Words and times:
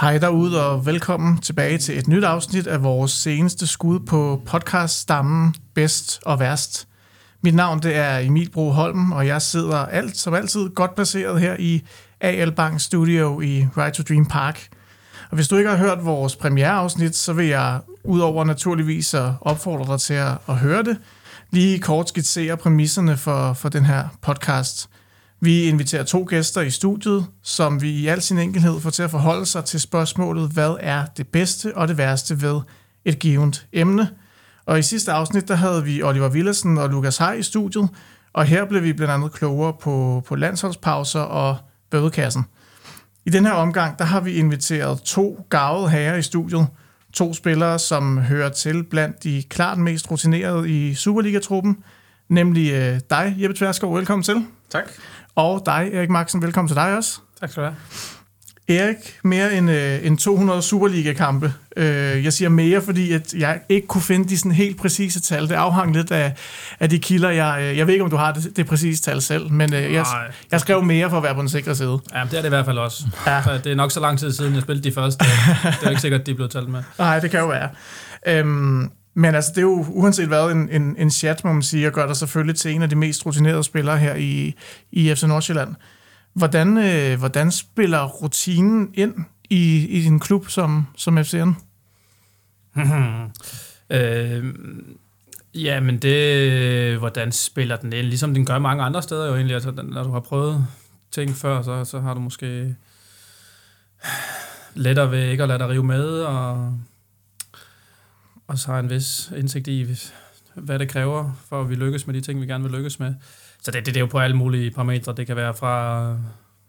Hej 0.00 0.18
derude 0.18 0.66
og 0.66 0.86
velkommen 0.86 1.38
tilbage 1.38 1.78
til 1.78 1.98
et 1.98 2.08
nyt 2.08 2.24
afsnit 2.24 2.66
af 2.66 2.82
vores 2.82 3.10
seneste 3.10 3.66
skud 3.66 4.00
på 4.00 4.42
podcaststammen 4.46 5.54
Bedst 5.74 6.20
og 6.26 6.40
Værst. 6.40 6.88
Mit 7.42 7.54
navn 7.54 7.82
det 7.82 7.96
er 7.96 8.18
Emil 8.18 8.50
Bro 8.50 8.70
Holm, 8.70 9.12
og 9.12 9.26
jeg 9.26 9.42
sidder 9.42 9.76
alt 9.76 10.16
som 10.16 10.34
altid 10.34 10.68
godt 10.68 10.94
placeret 10.94 11.40
her 11.40 11.56
i 11.58 11.82
AL 12.20 12.52
Bank 12.52 12.80
Studio 12.80 13.40
i 13.40 13.66
Right 13.76 13.94
to 13.94 14.02
Dream 14.02 14.26
Park. 14.26 14.68
Og 15.30 15.34
hvis 15.34 15.48
du 15.48 15.56
ikke 15.56 15.70
har 15.70 15.76
hørt 15.76 16.04
vores 16.04 16.36
premiereafsnit, 16.36 17.16
så 17.16 17.32
vil 17.32 17.46
jeg 17.46 17.80
udover 18.04 18.44
naturligvis 18.44 19.14
at 19.14 19.32
opfordre 19.40 19.92
dig 19.92 20.00
til 20.00 20.14
at, 20.14 20.32
at 20.48 20.56
høre 20.56 20.82
det, 20.82 20.98
lige 21.50 21.78
kort 21.78 22.08
skitsere 22.08 22.56
præmisserne 22.56 23.16
for, 23.16 23.52
for 23.52 23.68
den 23.68 23.84
her 23.84 24.04
podcast. 24.22 24.88
Vi 25.42 25.64
inviterer 25.64 26.02
to 26.02 26.26
gæster 26.28 26.60
i 26.60 26.70
studiet, 26.70 27.26
som 27.42 27.82
vi 27.82 27.90
i 27.90 28.06
al 28.06 28.22
sin 28.22 28.38
enkelhed 28.38 28.80
får 28.80 28.90
til 28.90 29.02
at 29.02 29.10
forholde 29.10 29.46
sig 29.46 29.64
til 29.64 29.80
spørgsmålet, 29.80 30.50
hvad 30.50 30.76
er 30.80 31.06
det 31.16 31.28
bedste 31.28 31.76
og 31.76 31.88
det 31.88 31.98
værste 31.98 32.42
ved 32.42 32.60
et 33.04 33.18
givet 33.18 33.66
emne. 33.72 34.08
Og 34.66 34.78
i 34.78 34.82
sidste 34.82 35.12
afsnit, 35.12 35.48
der 35.48 35.54
havde 35.54 35.84
vi 35.84 36.02
Oliver 36.02 36.30
Willesen 36.30 36.78
og 36.78 36.88
Lukas 36.88 37.18
Hej 37.18 37.32
i 37.32 37.42
studiet, 37.42 37.88
og 38.32 38.44
her 38.44 38.64
blev 38.64 38.82
vi 38.82 38.92
blandt 38.92 39.14
andet 39.14 39.32
klogere 39.32 39.72
på, 39.80 40.22
på 40.26 40.36
landsholdspauser 40.36 41.20
og 41.20 41.56
bødekassen. 41.90 42.44
I 43.26 43.30
den 43.30 43.46
her 43.46 43.52
omgang, 43.52 43.98
der 43.98 44.04
har 44.04 44.20
vi 44.20 44.32
inviteret 44.32 45.02
to 45.02 45.46
gavede 45.50 45.90
herrer 45.90 46.16
i 46.16 46.22
studiet. 46.22 46.66
To 47.12 47.34
spillere, 47.34 47.78
som 47.78 48.18
hører 48.18 48.48
til 48.48 48.84
blandt 48.84 49.24
de 49.24 49.42
klart 49.48 49.78
mest 49.78 50.10
rutinerede 50.10 50.70
i 50.70 50.94
Superliga-truppen, 50.94 51.76
nemlig 52.30 52.72
øh, 52.72 53.00
dig, 53.10 53.36
Jeppe 53.38 53.56
Tverskov. 53.56 53.96
Velkommen 53.96 54.22
til. 54.22 54.46
Tak. 54.70 54.84
Og 55.34 55.62
dig, 55.66 55.90
Erik 55.92 56.10
Maxen. 56.10 56.42
Velkommen 56.42 56.68
til 56.68 56.76
dig 56.76 56.96
også. 56.96 57.20
Tak 57.40 57.50
skal 57.50 57.62
du 57.62 57.68
have. 57.68 57.76
Erik, 58.68 59.18
mere 59.24 59.54
end, 59.54 59.70
øh, 59.70 60.06
end 60.06 60.18
200 60.18 60.62
Superliga-kampe. 60.62 61.54
Øh, 61.76 62.24
jeg 62.24 62.32
siger 62.32 62.48
mere, 62.48 62.82
fordi 62.82 63.12
at 63.12 63.34
jeg 63.34 63.60
ikke 63.68 63.86
kunne 63.86 64.02
finde 64.02 64.28
de 64.28 64.38
sådan 64.38 64.52
helt 64.52 64.80
præcise 64.80 65.20
tal. 65.20 65.48
Det 65.48 65.54
afhang 65.54 65.92
lidt 65.92 66.10
af, 66.10 66.34
af 66.80 66.90
de 66.90 66.98
kilder. 66.98 67.30
Jeg, 67.30 67.58
øh, 67.62 67.78
jeg 67.78 67.86
ved 67.86 67.94
ikke, 67.94 68.04
om 68.04 68.10
du 68.10 68.16
har 68.16 68.32
det, 68.32 68.56
det 68.56 68.66
præcise 68.66 69.02
tal 69.02 69.22
selv, 69.22 69.52
men 69.52 69.74
øh, 69.74 69.92
jeg, 69.92 70.06
jeg 70.50 70.60
skrev 70.60 70.82
mere 70.82 71.10
for 71.10 71.16
at 71.16 71.22
være 71.22 71.34
på 71.34 71.40
den 71.40 71.48
sikre 71.48 71.74
side. 71.74 71.98
Ja, 72.14 72.22
det 72.30 72.32
er 72.32 72.42
det 72.42 72.44
i 72.44 72.48
hvert 72.48 72.64
fald 72.64 72.78
også. 72.78 73.06
Ja. 73.26 73.42
Så 73.42 73.58
det 73.64 73.72
er 73.72 73.76
nok 73.76 73.90
så 73.90 74.00
lang 74.00 74.18
tid 74.18 74.32
siden, 74.32 74.54
jeg 74.54 74.62
spillede 74.62 74.88
de 74.88 74.94
første. 74.94 75.24
Det 75.80 75.86
er 75.86 75.90
ikke 75.90 76.00
sikkert, 76.00 76.26
de 76.26 76.34
blevet 76.34 76.50
talt 76.52 76.68
med. 76.68 76.82
Nej, 76.98 77.20
det 77.20 77.30
kan 77.30 77.40
jo 77.40 77.46
være. 77.46 77.68
Øhm, 78.26 78.90
men 79.14 79.34
altså, 79.34 79.50
det 79.50 79.58
er 79.58 79.62
jo 79.62 79.86
uanset 79.88 80.28
hvad 80.28 80.50
en, 80.50 80.68
en, 80.68 80.96
en 80.98 81.10
chat, 81.10 81.44
må 81.44 81.52
man 81.52 81.62
sige, 81.62 81.86
og 81.86 81.92
gør 81.92 82.06
dig 82.06 82.16
selvfølgelig 82.16 82.56
til 82.56 82.70
en 82.74 82.82
af 82.82 82.88
de 82.88 82.96
mest 82.96 83.26
rutinerede 83.26 83.64
spillere 83.64 83.98
her 83.98 84.14
i, 84.14 84.54
i 84.92 85.14
FC 85.14 85.22
Nordsjælland. 85.22 85.74
Hvordan, 86.32 86.78
øh, 86.78 87.18
hvordan 87.18 87.50
spiller 87.50 88.06
rutinen 88.06 88.90
ind 88.94 89.14
i, 89.50 89.86
i 89.86 90.00
din 90.02 90.20
klub 90.20 90.48
som, 90.48 90.86
som 90.96 91.24
FCN? 91.24 91.50
øh, 93.90 94.44
ja, 95.54 95.80
men 95.80 95.98
det... 95.98 96.98
Hvordan 96.98 97.32
spiller 97.32 97.76
den 97.76 97.92
ind? 97.92 98.06
Ligesom 98.06 98.34
den 98.34 98.46
gør 98.46 98.58
mange 98.58 98.82
andre 98.82 99.02
steder 99.02 99.26
jo 99.26 99.34
egentlig. 99.34 99.54
Altså, 99.54 99.70
når 99.70 100.04
du 100.04 100.10
har 100.10 100.20
prøvet 100.20 100.66
ting 101.10 101.36
før, 101.36 101.62
så, 101.62 101.84
så 101.84 102.00
har 102.00 102.14
du 102.14 102.20
måske 102.20 102.76
lettere 104.74 105.10
ved 105.10 105.28
ikke 105.28 105.42
at 105.42 105.48
lade 105.48 105.58
dig 105.58 105.68
rive 105.68 105.84
med, 105.84 106.04
og, 106.04 106.78
og 108.50 108.58
så 108.58 108.72
har 108.72 108.78
en 108.78 108.90
vis 108.90 109.32
indsigt 109.36 109.68
i, 109.68 109.86
hvad 110.54 110.78
det 110.78 110.88
kræver, 110.88 111.32
for 111.48 111.60
at 111.60 111.70
vi 111.70 111.74
lykkes 111.74 112.06
med 112.06 112.14
de 112.14 112.20
ting, 112.20 112.40
vi 112.40 112.46
gerne 112.46 112.64
vil 112.64 112.72
lykkes 112.72 113.00
med. 113.00 113.14
Så 113.62 113.70
det, 113.70 113.74
det, 113.74 113.86
det 113.86 113.96
er 113.96 114.00
jo 114.00 114.06
på 114.06 114.18
alle 114.18 114.36
mulige 114.36 114.70
parametre. 114.70 115.14
Det 115.16 115.26
kan 115.26 115.36
være 115.36 115.54
fra 115.54 116.04
øh, 116.10 116.18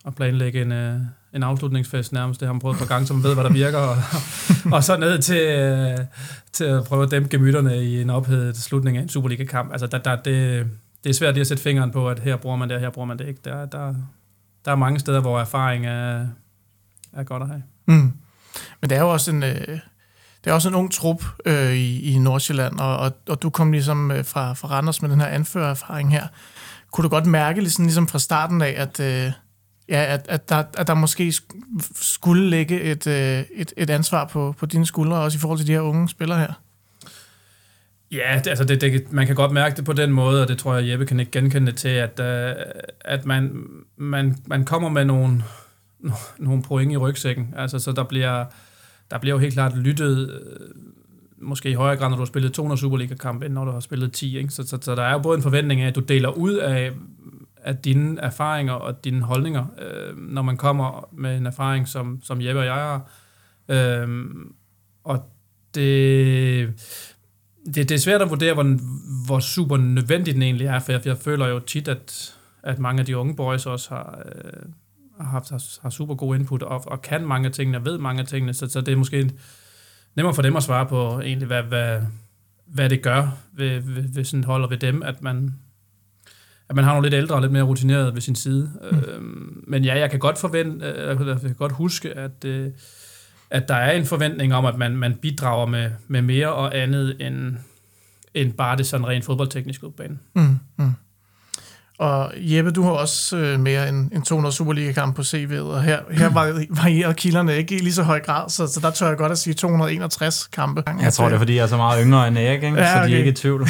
at 0.06 0.16
planlægge 0.16 0.62
en, 0.62 0.72
øh, 0.72 1.00
en 1.34 1.44
afslutningsfest 1.44 2.14
nærmest. 2.14 2.40
Det 2.40 2.48
har 2.48 2.54
man 2.54 2.60
prøvet 2.60 2.78
på 2.78 2.86
gang, 2.86 3.08
så 3.08 3.14
man 3.14 3.24
ved, 3.24 3.34
hvad 3.34 3.44
der 3.44 3.50
virker. 3.50 3.78
Og, 3.78 3.98
og 4.76 4.84
så 4.84 4.98
ned 4.98 5.20
til, 5.20 5.42
øh, 5.42 5.98
til 6.52 6.64
at 6.64 6.84
prøve 6.84 7.04
at 7.04 7.12
dæmpe 7.12 7.30
gemytterne 7.30 7.84
i 7.84 8.02
en 8.02 8.10
ophedet 8.10 8.58
slutning 8.58 8.98
af 8.98 9.02
en 9.02 9.10
Superliga-kamp. 9.10 9.72
Altså, 9.72 9.88
der, 9.88 9.98
der, 9.98 10.16
det, 10.16 10.68
det 11.04 11.10
er 11.10 11.14
svært 11.14 11.34
lige 11.34 11.42
at 11.42 11.48
sætte 11.48 11.64
fingeren 11.64 11.92
på, 11.92 12.10
at 12.10 12.20
her 12.20 12.36
bruger 12.36 12.56
man 12.56 12.70
det, 12.70 12.76
og 12.76 12.82
her 12.82 12.90
bruger 12.90 13.08
man 13.08 13.20
det 13.20 13.28
ikke. 13.28 13.40
Der, 13.46 13.66
der, 13.66 13.96
der 14.66 14.72
er 14.72 14.76
mange 14.76 15.00
steder, 15.00 15.22
hvor 15.22 15.40
erfaring 15.40 15.86
er, 15.86 16.28
er 17.14 17.24
godt 17.24 17.44
at 17.44 17.50
have. 17.50 17.64
Mm. 17.86 18.14
Men 18.82 18.90
det 18.90 18.92
er 18.92 19.02
jo 19.02 19.12
også 19.12 19.32
en, 19.32 19.44
øh, 19.44 19.80
det 20.44 20.50
er 20.50 20.54
også 20.54 20.70
en 20.70 20.76
ung 20.76 20.92
trup 20.92 21.24
øh, 21.46 21.74
i, 21.74 22.14
i 22.14 22.20
Nordsjælland, 22.20 22.80
og, 22.80 22.98
og, 22.98 23.12
og 23.30 23.42
du 23.42 23.50
kom 23.50 23.72
ligesom 23.72 24.12
øh, 24.12 24.26
fra, 24.26 24.54
fra 24.54 24.68
Randers 24.68 25.02
med 25.02 25.10
den 25.10 25.20
her 25.20 25.28
anførererfaring 25.28 26.12
her. 26.12 26.28
Kunne 26.92 27.04
du 27.04 27.10
godt 27.10 27.26
mærke 27.26 27.62
ligesom, 27.62 27.86
ligesom 27.86 28.08
fra 28.08 28.20
starten 28.20 28.62
af, 28.62 28.74
at, 28.78 29.00
øh, 29.00 29.32
ja, 29.90 30.14
at, 30.14 30.26
at, 30.30 30.50
der, 30.50 30.64
at 30.78 30.88
der 30.88 30.94
måske 30.94 31.34
skulle 31.96 32.50
ligge 32.50 32.82
et, 32.82 33.08
øh, 33.08 33.44
et, 33.56 33.74
et 33.78 33.90
ansvar 33.90 34.26
på, 34.26 34.56
på 34.58 34.66
dine 34.66 34.86
skuldre, 34.86 35.18
også 35.18 35.38
i 35.38 35.40
forhold 35.40 35.60
til 35.60 35.68
de 35.68 35.72
her 35.72 35.82
unge 35.82 36.10
spillere 36.10 36.40
her? 36.40 36.54
Ja, 38.12 38.42
det, 38.44 38.48
altså 38.48 38.64
det, 38.64 38.82
det, 38.82 39.12
man 39.12 39.28
kan 39.28 39.36
godt 39.36 39.52
mærke 39.52 39.76
det 39.76 39.86
på 39.86 39.94
den 39.94 40.12
måde, 40.12 40.42
og 40.42 40.48
det 40.48 40.58
tror 40.58 40.76
jeg, 40.76 40.90
Jeppe 40.90 41.06
kan 41.06 41.20
ikke 41.20 41.32
genkende 41.32 41.72
det 41.72 41.80
til, 41.80 41.90
at, 41.90 42.20
øh, 42.20 42.56
at 43.02 43.26
man, 43.26 43.64
man, 43.98 44.38
man 44.46 44.66
kommer 44.66 44.90
med 44.90 45.06
nogle, 45.06 45.44
nogle 46.38 46.64
point 46.64 46.92
i 46.92 46.98
rygsækken. 46.98 47.54
Altså, 47.58 47.80
så 47.80 47.92
der 47.92 48.04
bliver, 48.04 48.46
der 49.12 49.18
bliver 49.18 49.36
jo 49.36 49.40
helt 49.40 49.54
klart 49.54 49.78
lyttet, 49.78 50.30
øh, 50.30 50.70
måske 51.38 51.70
i 51.70 51.74
højere 51.74 51.98
grad, 51.98 52.10
når 52.10 52.16
du 52.16 52.22
har 52.22 52.26
spillet 52.26 52.54
200 52.54 52.80
Superliga-kampe, 52.80 53.46
end 53.46 53.54
når 53.54 53.66
du 53.66 53.72
har 53.72 53.80
spillet 53.80 54.14
10. 54.14 54.38
Ikke? 54.38 54.50
Så, 54.50 54.68
så, 54.68 54.78
så 54.82 54.96
der 54.96 55.04
er 55.04 55.12
jo 55.12 55.20
både 55.20 55.38
en 55.38 55.44
forventning 55.44 55.82
af, 55.82 55.88
at 55.88 55.96
du 55.96 56.00
deler 56.00 56.30
ud 56.30 56.54
af, 56.54 56.92
af 57.58 57.78
dine 57.78 58.22
erfaringer 58.22 58.74
og 58.74 59.04
dine 59.04 59.22
holdninger, 59.22 59.66
øh, 59.82 60.18
når 60.18 60.42
man 60.42 60.58
kommer 60.58 61.10
med 61.12 61.38
en 61.38 61.46
erfaring, 61.46 61.88
som, 61.88 62.20
som 62.24 62.42
Jeppe 62.42 62.60
og 62.60 62.66
jeg 62.66 62.74
har. 62.74 63.10
Øh, 63.70 64.08
og 65.04 65.30
det 65.76 66.74
det, 67.66 67.90
det 67.90 67.92
er 67.92 68.00
svært 68.00 68.22
at 68.22 68.30
vurdere, 68.30 68.54
hvor, 68.54 68.78
hvor 69.26 69.40
super 69.40 69.78
nødvendigt 69.78 70.36
den 70.36 70.44
egentlig 70.44 70.68
er, 70.68 70.80
for 70.80 70.92
jeg, 70.92 71.06
jeg 71.06 71.18
føler 71.18 71.48
jo 71.48 71.60
tit, 71.60 71.88
at, 71.88 72.36
at 72.64 72.80
mange 72.80 73.00
af 73.00 73.06
de 73.06 73.18
unge 73.18 73.36
boys 73.36 73.66
også 73.66 73.90
har, 73.90 74.24
øh, 74.26 74.64
har 75.24 75.32
haft 75.32 75.80
har, 75.82 75.90
super 75.90 76.16
god 76.16 76.36
input 76.36 76.64
og, 76.64 76.84
og 76.88 77.02
kan 77.02 77.26
mange 77.26 77.48
af 77.48 77.54
tingene, 77.54 77.78
og 77.78 77.86
ved 77.86 77.98
mange 77.98 78.22
af 78.22 78.28
tingene, 78.28 78.54
så, 78.54 78.70
så 78.70 78.82
det 78.82 78.92
er 78.92 78.96
måske 78.96 79.32
nemmere 80.16 80.36
for 80.36 80.42
dem 80.42 80.56
at 80.56 80.64
svare 80.64 80.86
på 80.86 81.20
egentlig, 81.20 81.48
hvad, 81.48 81.64
hvad, 81.64 82.02
hvad 82.66 82.90
det 82.90 83.02
gør 83.02 83.38
ved, 83.54 83.80
ved, 83.80 84.04
ved 84.14 84.24
sådan 84.24 84.40
et 84.40 84.46
hold 84.46 84.64
og 84.64 84.70
ved 84.70 84.78
dem, 84.78 85.04
at 85.04 85.22
man, 85.22 85.56
at 86.70 86.76
man 86.76 86.86
har 86.86 86.92
nogle 86.92 87.10
lidt 87.10 87.18
ældre 87.18 87.36
og 87.36 87.42
lidt 87.42 87.52
mere 87.52 87.64
rutineret 87.64 88.14
ved 88.14 88.22
sin 88.22 88.36
side. 88.36 88.72
Mm. 88.92 88.98
Øhm, 88.98 89.64
men 89.68 89.84
ja, 89.84 90.00
jeg 90.00 90.10
kan 90.10 90.20
godt 90.20 90.38
forvente, 90.38 90.86
øh, 90.86 91.28
jeg 91.28 91.40
kan 91.42 91.56
godt 91.56 91.72
huske, 91.72 92.14
at 92.14 92.46
øh, 92.46 92.72
at 93.52 93.68
der 93.68 93.76
er 93.76 93.92
en 93.92 94.06
forventning 94.06 94.54
om, 94.54 94.66
at 94.66 94.78
man, 94.78 94.98
man 94.98 95.16
bidrager 95.16 95.66
med, 95.66 95.92
med 96.08 96.22
mere 96.22 96.54
og 96.54 96.78
andet 96.78 97.28
end, 97.28 97.58
end 98.34 98.54
bare 98.54 98.78
det 98.78 98.86
sådan 98.86 99.08
rent 99.08 99.26
fodboldtekniske 99.26 99.88
udbane. 99.88 100.20
Mm, 100.36 100.60
mm. 100.78 100.92
Og 102.02 102.32
Jeppe, 102.38 102.72
du 102.72 102.84
har 102.84 102.92
også 102.92 103.38
øh, 103.38 103.60
mere 103.60 103.90
end, 103.90 104.12
end 104.12 104.24
200 104.24 104.56
Superliga-kampe 104.56 105.16
på 105.16 105.22
CV'et, 105.22 105.60
og 105.60 105.84
her, 105.84 106.00
her 106.12 106.30
vari- 106.30 106.68
varierer 106.70 107.14
kilderne 107.14 107.58
ikke 107.58 107.76
i 107.76 107.80
lige 107.80 107.94
så 107.94 108.04
høj 108.04 108.20
grad, 108.20 108.50
så, 108.50 108.68
så 108.68 108.80
der 108.80 108.92
tør 108.92 109.08
jeg 109.08 109.18
godt 109.18 109.32
at 109.32 109.38
sige 109.38 109.54
261 109.54 110.50
kampe. 110.54 110.84
Jeg 111.02 111.14
tror, 111.14 111.26
det 111.26 111.34
er, 111.34 111.38
fordi 111.38 111.56
jeg 111.56 111.64
er 111.64 111.68
så 111.68 111.78
meget 111.78 112.04
yngre 112.06 112.28
end 112.28 112.38
Erik, 112.38 112.64
ikke? 112.64 112.78
Ja, 112.78 112.94
så 112.94 113.00
de 113.00 113.04
okay. 113.04 113.14
er 113.14 113.18
ikke 113.18 113.30
i 113.30 113.34
tvivl. 113.34 113.68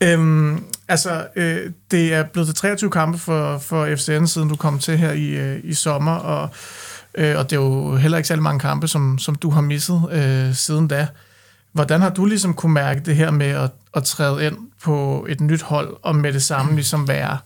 Ja. 0.00 0.12
Øhm, 0.12 0.64
altså, 0.88 1.26
øh, 1.36 1.58
det 1.90 2.14
er 2.14 2.22
blevet 2.22 2.46
til 2.46 2.54
23 2.56 2.90
kampe 2.90 3.18
for, 3.18 3.58
for 3.58 3.88
FCN, 3.96 4.26
siden 4.26 4.48
du 4.48 4.56
kom 4.56 4.78
til 4.78 4.98
her 4.98 5.12
i, 5.12 5.26
øh, 5.26 5.60
i 5.64 5.74
sommer, 5.74 6.12
og, 6.14 6.48
øh, 7.14 7.38
og 7.38 7.50
det 7.50 7.56
er 7.56 7.60
jo 7.60 7.96
heller 7.96 8.18
ikke 8.18 8.28
særlig 8.28 8.42
mange 8.42 8.60
kampe, 8.60 8.88
som, 8.88 9.18
som 9.18 9.34
du 9.34 9.50
har 9.50 9.60
misset 9.60 10.02
øh, 10.12 10.54
siden 10.54 10.88
da. 10.88 11.06
Hvordan 11.76 12.00
har 12.00 12.10
du 12.10 12.24
ligesom 12.24 12.54
kunne 12.54 12.72
mærke 12.74 13.00
det 13.00 13.16
her 13.16 13.30
med 13.30 13.46
at, 13.46 13.70
at 13.94 14.04
træde 14.04 14.46
ind 14.46 14.58
på 14.84 15.26
et 15.28 15.40
nyt 15.40 15.62
hold, 15.62 15.96
og 16.02 16.16
med 16.16 16.32
det 16.32 16.42
samme 16.42 16.74
ligesom 16.74 17.08
være, 17.08 17.38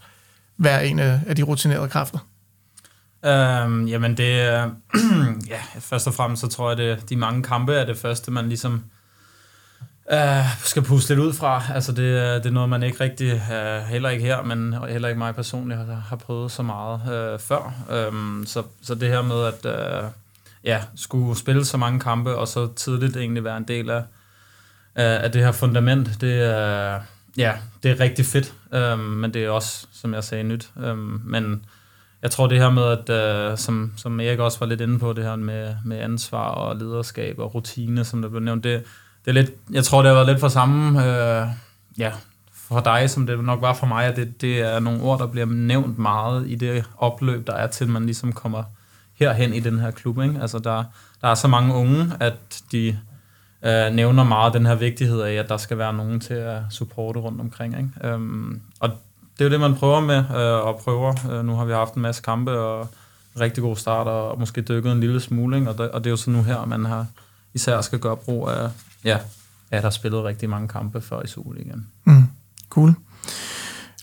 være 0.58 0.86
en 0.86 0.98
af, 0.98 1.20
de 1.36 1.42
rutinerede 1.42 1.88
kræfter? 1.88 2.18
Øhm, 3.24 3.86
jamen 3.86 4.16
det 4.16 4.40
er, 4.40 4.70
ja, 5.52 5.60
først 5.80 6.06
og 6.06 6.14
fremmest 6.14 6.40
så 6.42 6.48
tror 6.48 6.68
jeg, 6.70 6.78
det 6.78 7.08
de 7.08 7.16
mange 7.16 7.42
kampe 7.42 7.74
er 7.74 7.86
det 7.86 7.96
første, 7.98 8.30
man 8.30 8.48
ligesom 8.48 8.84
øh, 10.12 10.44
skal 10.64 10.82
puste 10.82 11.14
lidt 11.14 11.26
ud 11.26 11.32
fra. 11.32 11.62
Altså 11.74 11.92
det, 11.92 12.18
er- 12.18 12.34
det 12.38 12.46
er 12.46 12.50
noget, 12.50 12.68
man 12.68 12.82
ikke 12.82 13.04
rigtig, 13.04 13.42
øh, 13.52 13.82
heller 13.82 14.08
ikke 14.08 14.24
her, 14.24 14.42
men 14.42 14.74
heller 14.88 15.08
ikke 15.08 15.18
mig 15.18 15.34
personligt, 15.34 15.80
har, 15.80 15.94
har 16.08 16.16
prøvet 16.16 16.52
så 16.52 16.62
meget 16.62 17.00
øh, 17.12 17.38
før. 17.38 17.72
Øhm, 17.90 18.44
så, 18.46 18.62
så 18.82 18.94
det 18.94 19.08
her 19.08 19.22
med 19.22 19.44
at 19.44 19.66
øh, 20.04 20.10
ja, 20.64 20.80
skulle 20.96 21.38
spille 21.38 21.64
så 21.64 21.76
mange 21.76 22.00
kampe, 22.00 22.36
og 22.36 22.48
så 22.48 22.68
tidligt 22.76 23.16
egentlig 23.16 23.44
være 23.44 23.56
en 23.56 23.64
del 23.68 23.90
af, 23.90 24.02
af 24.94 25.32
det 25.32 25.42
her 25.42 25.52
fundament, 25.52 26.20
det 26.20 26.42
er, 26.42 27.00
ja, 27.36 27.52
det 27.82 27.90
er 27.90 28.00
rigtig 28.00 28.26
fedt, 28.26 28.54
øhm, 28.74 28.98
men 28.98 29.34
det 29.34 29.44
er 29.44 29.50
også, 29.50 29.86
som 29.92 30.14
jeg 30.14 30.24
sagde, 30.24 30.44
nyt. 30.44 30.70
Øhm, 30.84 31.20
men 31.24 31.64
jeg 32.22 32.30
tror 32.30 32.46
det 32.46 32.58
her 32.58 32.70
med, 32.70 32.82
at 32.82 33.10
øh, 33.10 33.58
som, 33.58 33.92
som 33.96 34.20
Erik 34.20 34.38
også 34.38 34.58
var 34.58 34.66
lidt 34.66 34.80
inde 34.80 34.98
på, 34.98 35.12
det 35.12 35.24
her 35.24 35.36
med, 35.36 35.74
med 35.84 35.98
ansvar 35.98 36.48
og 36.48 36.76
lederskab 36.76 37.38
og 37.38 37.54
rutine, 37.54 38.04
som 38.04 38.22
der 38.22 38.28
blev 38.28 38.40
nævnt, 38.40 38.64
det, 38.64 38.84
det 39.24 39.30
er 39.30 39.32
lidt, 39.32 39.50
jeg 39.70 39.84
tror 39.84 40.02
det 40.02 40.08
har 40.08 40.14
været 40.14 40.26
lidt 40.26 40.40
for 40.40 40.48
samme, 40.48 41.04
øh, 41.04 41.46
ja, 41.98 42.12
for 42.52 42.80
dig, 42.80 43.10
som 43.10 43.26
det 43.26 43.44
nok 43.44 43.62
var 43.62 43.74
for 43.74 43.86
mig, 43.86 44.04
at 44.04 44.16
det, 44.16 44.40
det 44.40 44.60
er 44.60 44.80
nogle 44.80 45.02
ord, 45.02 45.18
der 45.18 45.26
bliver 45.26 45.46
nævnt 45.46 45.98
meget 45.98 46.50
i 46.50 46.54
det 46.54 46.84
opløb, 46.98 47.46
der 47.46 47.52
er 47.52 47.66
til, 47.66 47.88
man 47.88 48.04
ligesom 48.04 48.32
kommer 48.32 48.62
herhen 49.14 49.54
i 49.54 49.60
den 49.60 49.78
her 49.78 49.90
klub. 49.90 50.22
Ikke? 50.22 50.38
Altså, 50.40 50.58
der, 50.58 50.84
der 51.20 51.28
er 51.28 51.34
så 51.34 51.48
mange 51.48 51.74
unge, 51.74 52.12
at 52.20 52.62
de 52.72 52.98
øh, 53.64 53.94
nævner 53.94 54.24
meget 54.24 54.54
den 54.54 54.66
her 54.66 54.74
vigtighed 54.74 55.20
af, 55.20 55.32
at 55.32 55.48
der 55.48 55.56
skal 55.56 55.78
være 55.78 55.92
nogen 55.92 56.20
til 56.20 56.34
at 56.34 56.60
supporte 56.70 57.20
rundt 57.20 57.40
omkring. 57.40 57.78
Ikke? 57.78 58.08
Øhm, 58.08 58.60
og 58.80 58.88
det 59.38 59.44
er 59.44 59.44
jo 59.44 59.50
det, 59.50 59.60
man 59.60 59.74
prøver 59.74 60.00
med, 60.00 60.16
øh, 60.16 60.66
og 60.66 60.80
prøver. 60.84 61.14
Øh, 61.30 61.44
nu 61.44 61.54
har 61.54 61.64
vi 61.64 61.72
haft 61.72 61.94
en 61.94 62.02
masse 62.02 62.22
kampe, 62.22 62.58
og 62.58 62.88
rigtig 63.40 63.62
god 63.62 63.76
start, 63.76 64.06
og 64.06 64.40
måske 64.40 64.60
dykket 64.60 64.92
en 64.92 65.00
lille 65.00 65.20
smule, 65.20 65.56
ikke? 65.56 65.70
Og, 65.70 65.78
det, 65.78 65.90
og 65.90 66.00
det 66.00 66.06
er 66.06 66.10
jo 66.10 66.16
så 66.16 66.30
nu 66.30 66.42
her, 66.42 66.64
man 66.64 66.84
har 66.84 67.06
især 67.54 67.80
skal 67.80 67.98
gøre 67.98 68.16
brug 68.16 68.48
af, 68.48 68.68
ja, 69.04 69.18
at 69.70 69.82
der 69.82 69.90
spillet 69.90 70.24
rigtig 70.24 70.50
mange 70.50 70.68
kampe 70.68 71.00
før 71.00 71.22
i 71.22 71.26
Superligaen. 71.26 71.86
Mm, 72.04 72.22
cool. 72.70 72.94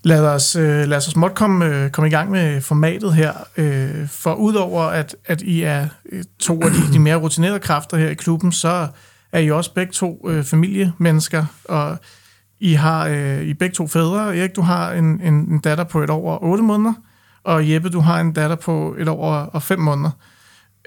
Lad 0.04 0.26
os, 0.26 0.56
øh, 0.56 0.88
lad 0.88 0.98
os 0.98 1.04
småt 1.04 1.36
komme, 1.36 1.66
øh, 1.66 1.92
komme 1.92 2.08
i 2.08 2.12
gang 2.12 2.32
med 2.32 2.62
formatet 2.62 3.14
her. 3.14 3.34
Øh, 3.58 4.08
for 4.10 4.34
udover 4.34 4.84
at, 4.84 5.16
at 5.26 5.42
I 5.42 5.62
er 5.62 5.88
øh, 6.12 6.24
to 6.40 6.62
af 6.62 6.72
de, 6.72 6.94
de 6.94 7.00
mere 7.00 7.16
rutinerede 7.16 7.60
kræfter 7.60 7.98
her 7.98 8.10
i 8.10 8.14
klubben, 8.14 8.52
så 8.52 8.88
er 9.38 9.42
I 9.42 9.52
også 9.52 9.74
begge 9.74 9.92
to 9.92 10.30
øh, 10.30 10.44
familiemennesker, 10.44 11.46
og 11.66 11.98
I 12.60 12.74
har 12.74 13.08
øh, 13.08 13.42
I 13.42 13.54
begge 13.54 13.74
to 13.74 13.88
fædre. 13.88 14.38
Erik, 14.38 14.56
du 14.56 14.62
har 14.62 14.92
en, 14.92 15.22
en, 15.22 15.34
en 15.34 15.60
datter 15.60 15.84
på 15.84 16.04
et 16.04 16.10
år 16.10 16.32
og 16.32 16.44
otte 16.44 16.64
måneder, 16.64 16.94
og 17.44 17.72
Jeppe, 17.72 17.90
du 17.90 18.00
har 18.00 18.20
en 18.20 18.34
datter 18.34 18.56
på 18.56 18.96
et 19.00 19.08
år 19.08 19.34
og 19.34 19.64
fem 19.64 19.80
måneder. 19.80 20.12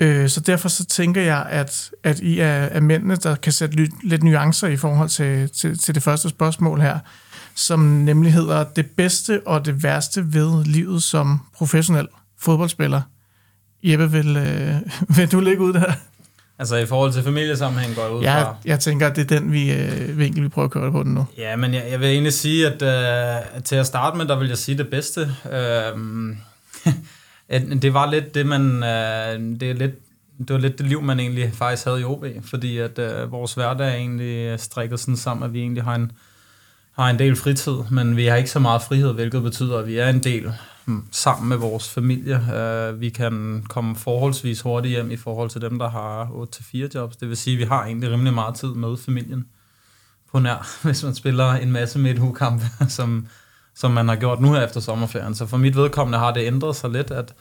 Øh, 0.01 0.29
så 0.29 0.41
derfor 0.41 0.69
så 0.69 0.85
tænker 0.87 1.23
jeg, 1.23 1.47
at, 1.51 1.91
at 2.03 2.21
I 2.21 2.39
er, 2.39 2.47
er 2.47 2.81
mændene, 2.81 3.17
der 3.17 3.35
kan 3.35 3.53
sætte 3.53 3.77
lidt, 3.77 3.93
lidt 4.05 4.23
nuancer 4.23 4.69
i 4.69 4.77
forhold 4.77 5.09
til, 5.09 5.51
til, 5.51 5.79
til 5.79 5.95
det 5.95 6.03
første 6.03 6.29
spørgsmål 6.29 6.81
her 6.81 6.99
som 7.55 7.81
nemlig 7.81 8.33
hedder 8.33 8.65
det 8.65 8.87
bedste 8.87 9.47
og 9.47 9.65
det 9.65 9.83
værste 9.83 10.35
ved 10.35 10.65
livet 10.65 11.03
som 11.03 11.41
professionel 11.55 12.09
fodboldspiller. 12.39 13.03
Jeppe, 13.83 14.11
vil, 14.11 14.37
øh, 14.37 14.77
vil 15.17 15.33
du 15.33 15.41
ligge 15.41 15.63
ud 15.63 15.73
der? 15.73 15.93
Altså 16.61 16.77
i 16.77 16.87
forhold 16.87 17.13
til 17.13 17.23
familiesammenhæng 17.23 17.95
går 17.95 18.03
jeg 18.03 18.13
ud 18.13 18.23
ja, 18.23 18.43
fra? 18.43 18.57
Jeg 18.65 18.81
tænker, 18.81 19.07
at 19.07 19.17
det 19.17 19.33
er 19.33 19.39
den 19.39 19.53
vi, 19.53 19.73
øh, 19.73 20.19
vinkel, 20.19 20.43
vi 20.43 20.49
prøver 20.49 20.67
at 20.67 20.73
køre 20.73 20.93
på 20.93 21.03
den 21.03 21.15
nu. 21.15 21.27
Ja, 21.39 21.57
men 21.57 21.75
jeg, 21.75 21.87
jeg 21.91 22.01
vil 22.01 22.09
egentlig 22.09 22.33
sige, 22.33 22.67
at 22.67 22.83
øh, 22.83 23.63
til 23.63 23.77
at 23.77 23.87
starte 23.87 24.17
med, 24.17 24.27
der 24.27 24.39
vil 24.39 24.49
jeg 24.49 24.59
sige 24.59 24.79
det 24.79 24.89
bedste. 24.89 25.21
Øh, 25.53 25.99
det 27.83 27.95
var 27.95 28.11
lidt 28.11 28.35
det, 28.35 28.47
man... 28.47 28.83
Øh, 28.83 29.61
det 29.61 29.71
er 29.71 29.75
lidt 29.75 29.95
det 30.39 30.51
var 30.51 30.59
lidt 30.59 30.79
det 30.79 30.87
liv, 30.87 31.03
man 31.03 31.21
egentlig 31.21 31.53
faktisk 31.55 31.85
havde 31.85 32.01
i 32.01 32.05
OB, 32.05 32.25
fordi 32.45 32.79
at 32.79 32.99
øh, 32.99 33.33
vores 33.33 33.55
hverdag 33.55 33.89
er 33.89 33.95
egentlig 33.95 34.61
strikket 34.61 35.01
sådan 35.01 35.17
sammen, 35.17 35.45
at 35.45 35.53
vi 35.53 35.61
egentlig 35.61 35.83
har 35.83 35.95
en, 35.95 36.13
har 36.93 37.11
en 37.11 37.19
del 37.19 37.37
fritid, 37.37 37.77
men 37.91 38.17
vi 38.17 38.27
har 38.27 38.37
ikke 38.37 38.51
så 38.51 38.59
meget 38.59 38.83
frihed, 38.83 39.13
hvilket 39.13 39.43
betyder, 39.43 39.79
at 39.79 39.87
vi 39.87 39.99
er 39.99 40.09
en 40.09 40.19
del 40.19 40.53
sammen 41.11 41.49
med 41.49 41.57
vores 41.57 41.89
familie. 41.89 42.37
Uh, 42.37 43.01
vi 43.01 43.09
kan 43.09 43.65
komme 43.69 43.97
forholdsvis 43.97 44.61
hurtigt 44.61 44.93
hjem 44.93 45.11
i 45.11 45.17
forhold 45.17 45.51
til 45.51 45.61
dem, 45.61 45.79
der 45.79 45.89
har 45.89 46.25
8-4 46.25 46.89
jobs. 46.95 47.17
Det 47.17 47.29
vil 47.29 47.37
sige, 47.37 47.55
at 47.55 47.59
vi 47.59 47.65
har 47.65 47.85
egentlig 47.85 48.11
rimelig 48.11 48.35
meget 48.35 48.55
tid 48.55 48.69
med 48.69 48.97
familien 48.97 49.47
på 50.33 50.39
nær, 50.39 50.69
hvis 50.85 51.05
man 51.05 51.15
spiller 51.15 51.53
en 51.53 51.73
masse 51.73 51.99
midtugkampe, 51.99 52.65
som, 52.99 53.27
som 53.75 53.91
man 53.91 54.09
har 54.09 54.17
gjort 54.17 54.41
nu 54.41 54.53
her 54.53 54.67
efter 54.67 54.81
sommerferien. 54.81 55.35
Så 55.35 55.47
for 55.47 55.57
mit 55.57 55.77
vedkommende 55.77 56.19
har 56.19 56.33
det 56.33 56.47
ændret 56.47 56.77
sig 56.77 56.91
lidt, 56.91 57.11
at 57.11 57.35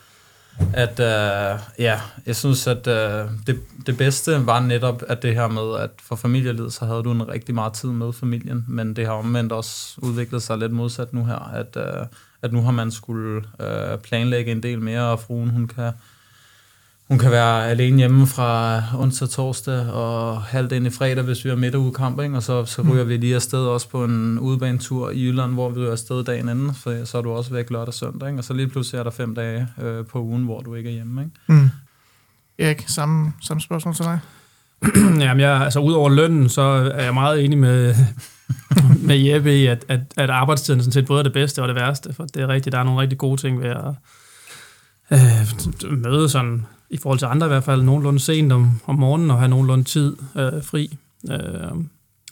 at 0.73 0.99
øh, 0.99 1.59
ja, 1.79 1.99
jeg 2.25 2.35
synes, 2.35 2.67
at 2.67 2.87
øh, 2.87 3.29
det, 3.47 3.59
det 3.85 3.97
bedste 3.97 4.45
var 4.45 4.59
netop 4.59 5.03
at 5.07 5.21
det 5.21 5.35
her 5.35 5.47
med, 5.47 5.79
at 5.79 5.89
for 6.01 6.15
familielivet, 6.15 6.73
så 6.73 6.85
havde 6.85 7.03
du 7.03 7.11
en 7.11 7.27
rigtig 7.27 7.55
meget 7.55 7.73
tid 7.73 7.89
med 7.89 8.13
familien, 8.13 8.65
men 8.67 8.95
det 8.95 9.05
har 9.05 9.13
omvendt 9.13 9.51
også 9.51 9.95
udviklet 9.97 10.43
sig 10.43 10.57
lidt 10.57 10.71
modsat 10.71 11.13
nu 11.13 11.25
her, 11.25 11.51
at, 11.53 11.77
øh, 11.77 12.05
at 12.41 12.53
nu 12.53 12.61
har 12.61 12.71
man 12.71 12.91
skulle 12.91 13.41
øh, 13.61 13.97
planlægge 13.97 14.51
en 14.51 14.63
del 14.63 14.81
mere, 14.81 15.01
og 15.01 15.19
fruen 15.19 15.49
hun 15.49 15.67
kan 15.67 15.91
hun 17.09 17.19
kan 17.19 17.31
være 17.31 17.69
alene 17.69 17.97
hjemme 17.97 18.27
fra 18.27 18.81
onsdag 18.97 19.29
torsdag 19.29 19.91
og 19.91 20.41
halvt 20.41 20.71
ind 20.71 20.87
i 20.87 20.89
fredag, 20.89 21.23
hvis 21.23 21.45
vi 21.45 21.49
har 21.49 21.55
midtugekamp, 21.55 22.21
ikke? 22.21 22.35
og 22.35 22.43
så, 22.43 22.65
så 22.65 22.81
ryger 22.81 23.03
vi 23.03 23.17
lige 23.17 23.35
afsted 23.35 23.59
også 23.59 23.89
på 23.89 24.03
en 24.03 24.39
udebanetur 24.39 25.09
i 25.09 25.25
Jylland, 25.25 25.53
hvor 25.53 25.69
vi 25.69 25.81
er 25.81 25.91
afsted 25.91 26.23
dagen 26.23 26.49
inden, 26.49 26.73
for 26.73 27.05
så 27.05 27.17
er 27.17 27.21
du 27.21 27.31
også 27.31 27.53
væk 27.53 27.69
lørdag 27.69 27.87
og 27.87 27.93
søndag, 27.93 28.29
ikke? 28.29 28.39
og 28.39 28.43
så 28.43 28.53
lige 28.53 28.67
pludselig 28.67 28.99
er 28.99 29.03
der 29.03 29.11
fem 29.11 29.35
dage 29.35 29.67
øh, 29.81 30.05
på 30.05 30.21
ugen, 30.21 30.43
hvor 30.43 30.59
du 30.59 30.75
ikke 30.75 30.89
er 30.89 30.93
hjemme. 30.93 31.21
Ikke? 31.21 31.33
Mm. 31.47 31.69
Erik, 32.59 32.83
samme, 32.87 33.33
samme 33.41 33.61
spørgsmål 33.61 33.95
til 33.95 34.05
dig? 34.05 34.19
Jamen, 35.25 35.39
jeg, 35.39 35.61
altså, 35.61 35.79
udover 35.79 36.09
lønnen, 36.09 36.49
så 36.49 36.61
er 36.93 37.03
jeg 37.03 37.13
meget 37.13 37.45
enig 37.45 37.57
med, 37.57 37.95
med 39.07 39.17
Jeppe 39.17 39.57
i, 39.57 39.65
at, 39.65 39.85
at, 39.87 39.99
at 40.17 40.29
arbejdstiden 40.29 40.81
sådan 40.81 40.91
set 40.91 41.05
både 41.05 41.19
er 41.19 41.23
det 41.23 41.33
bedste 41.33 41.61
og 41.61 41.67
det 41.67 41.75
værste, 41.75 42.13
for 42.13 42.25
det 42.25 42.41
er 42.41 42.47
rigtigt, 42.47 42.73
der 42.73 42.79
er 42.79 42.83
nogle 42.83 43.01
rigtig 43.01 43.17
gode 43.17 43.41
ting 43.41 43.61
ved 43.61 43.69
at 43.69 43.93
øh, 45.11 45.97
møde 45.97 46.29
sådan 46.29 46.65
i 46.89 46.97
forhold 46.97 47.19
til 47.19 47.25
andre 47.25 47.47
i 47.47 47.49
hvert 47.49 47.63
fald, 47.63 47.83
nogenlunde 47.83 48.19
sent 48.19 48.51
om, 48.51 48.81
om 48.85 48.95
morgenen 48.95 49.31
og 49.31 49.37
have 49.37 49.49
nogenlunde 49.49 49.83
tid 49.83 50.17
øh, 50.35 50.63
fri 50.63 50.97
øh, 51.31 51.37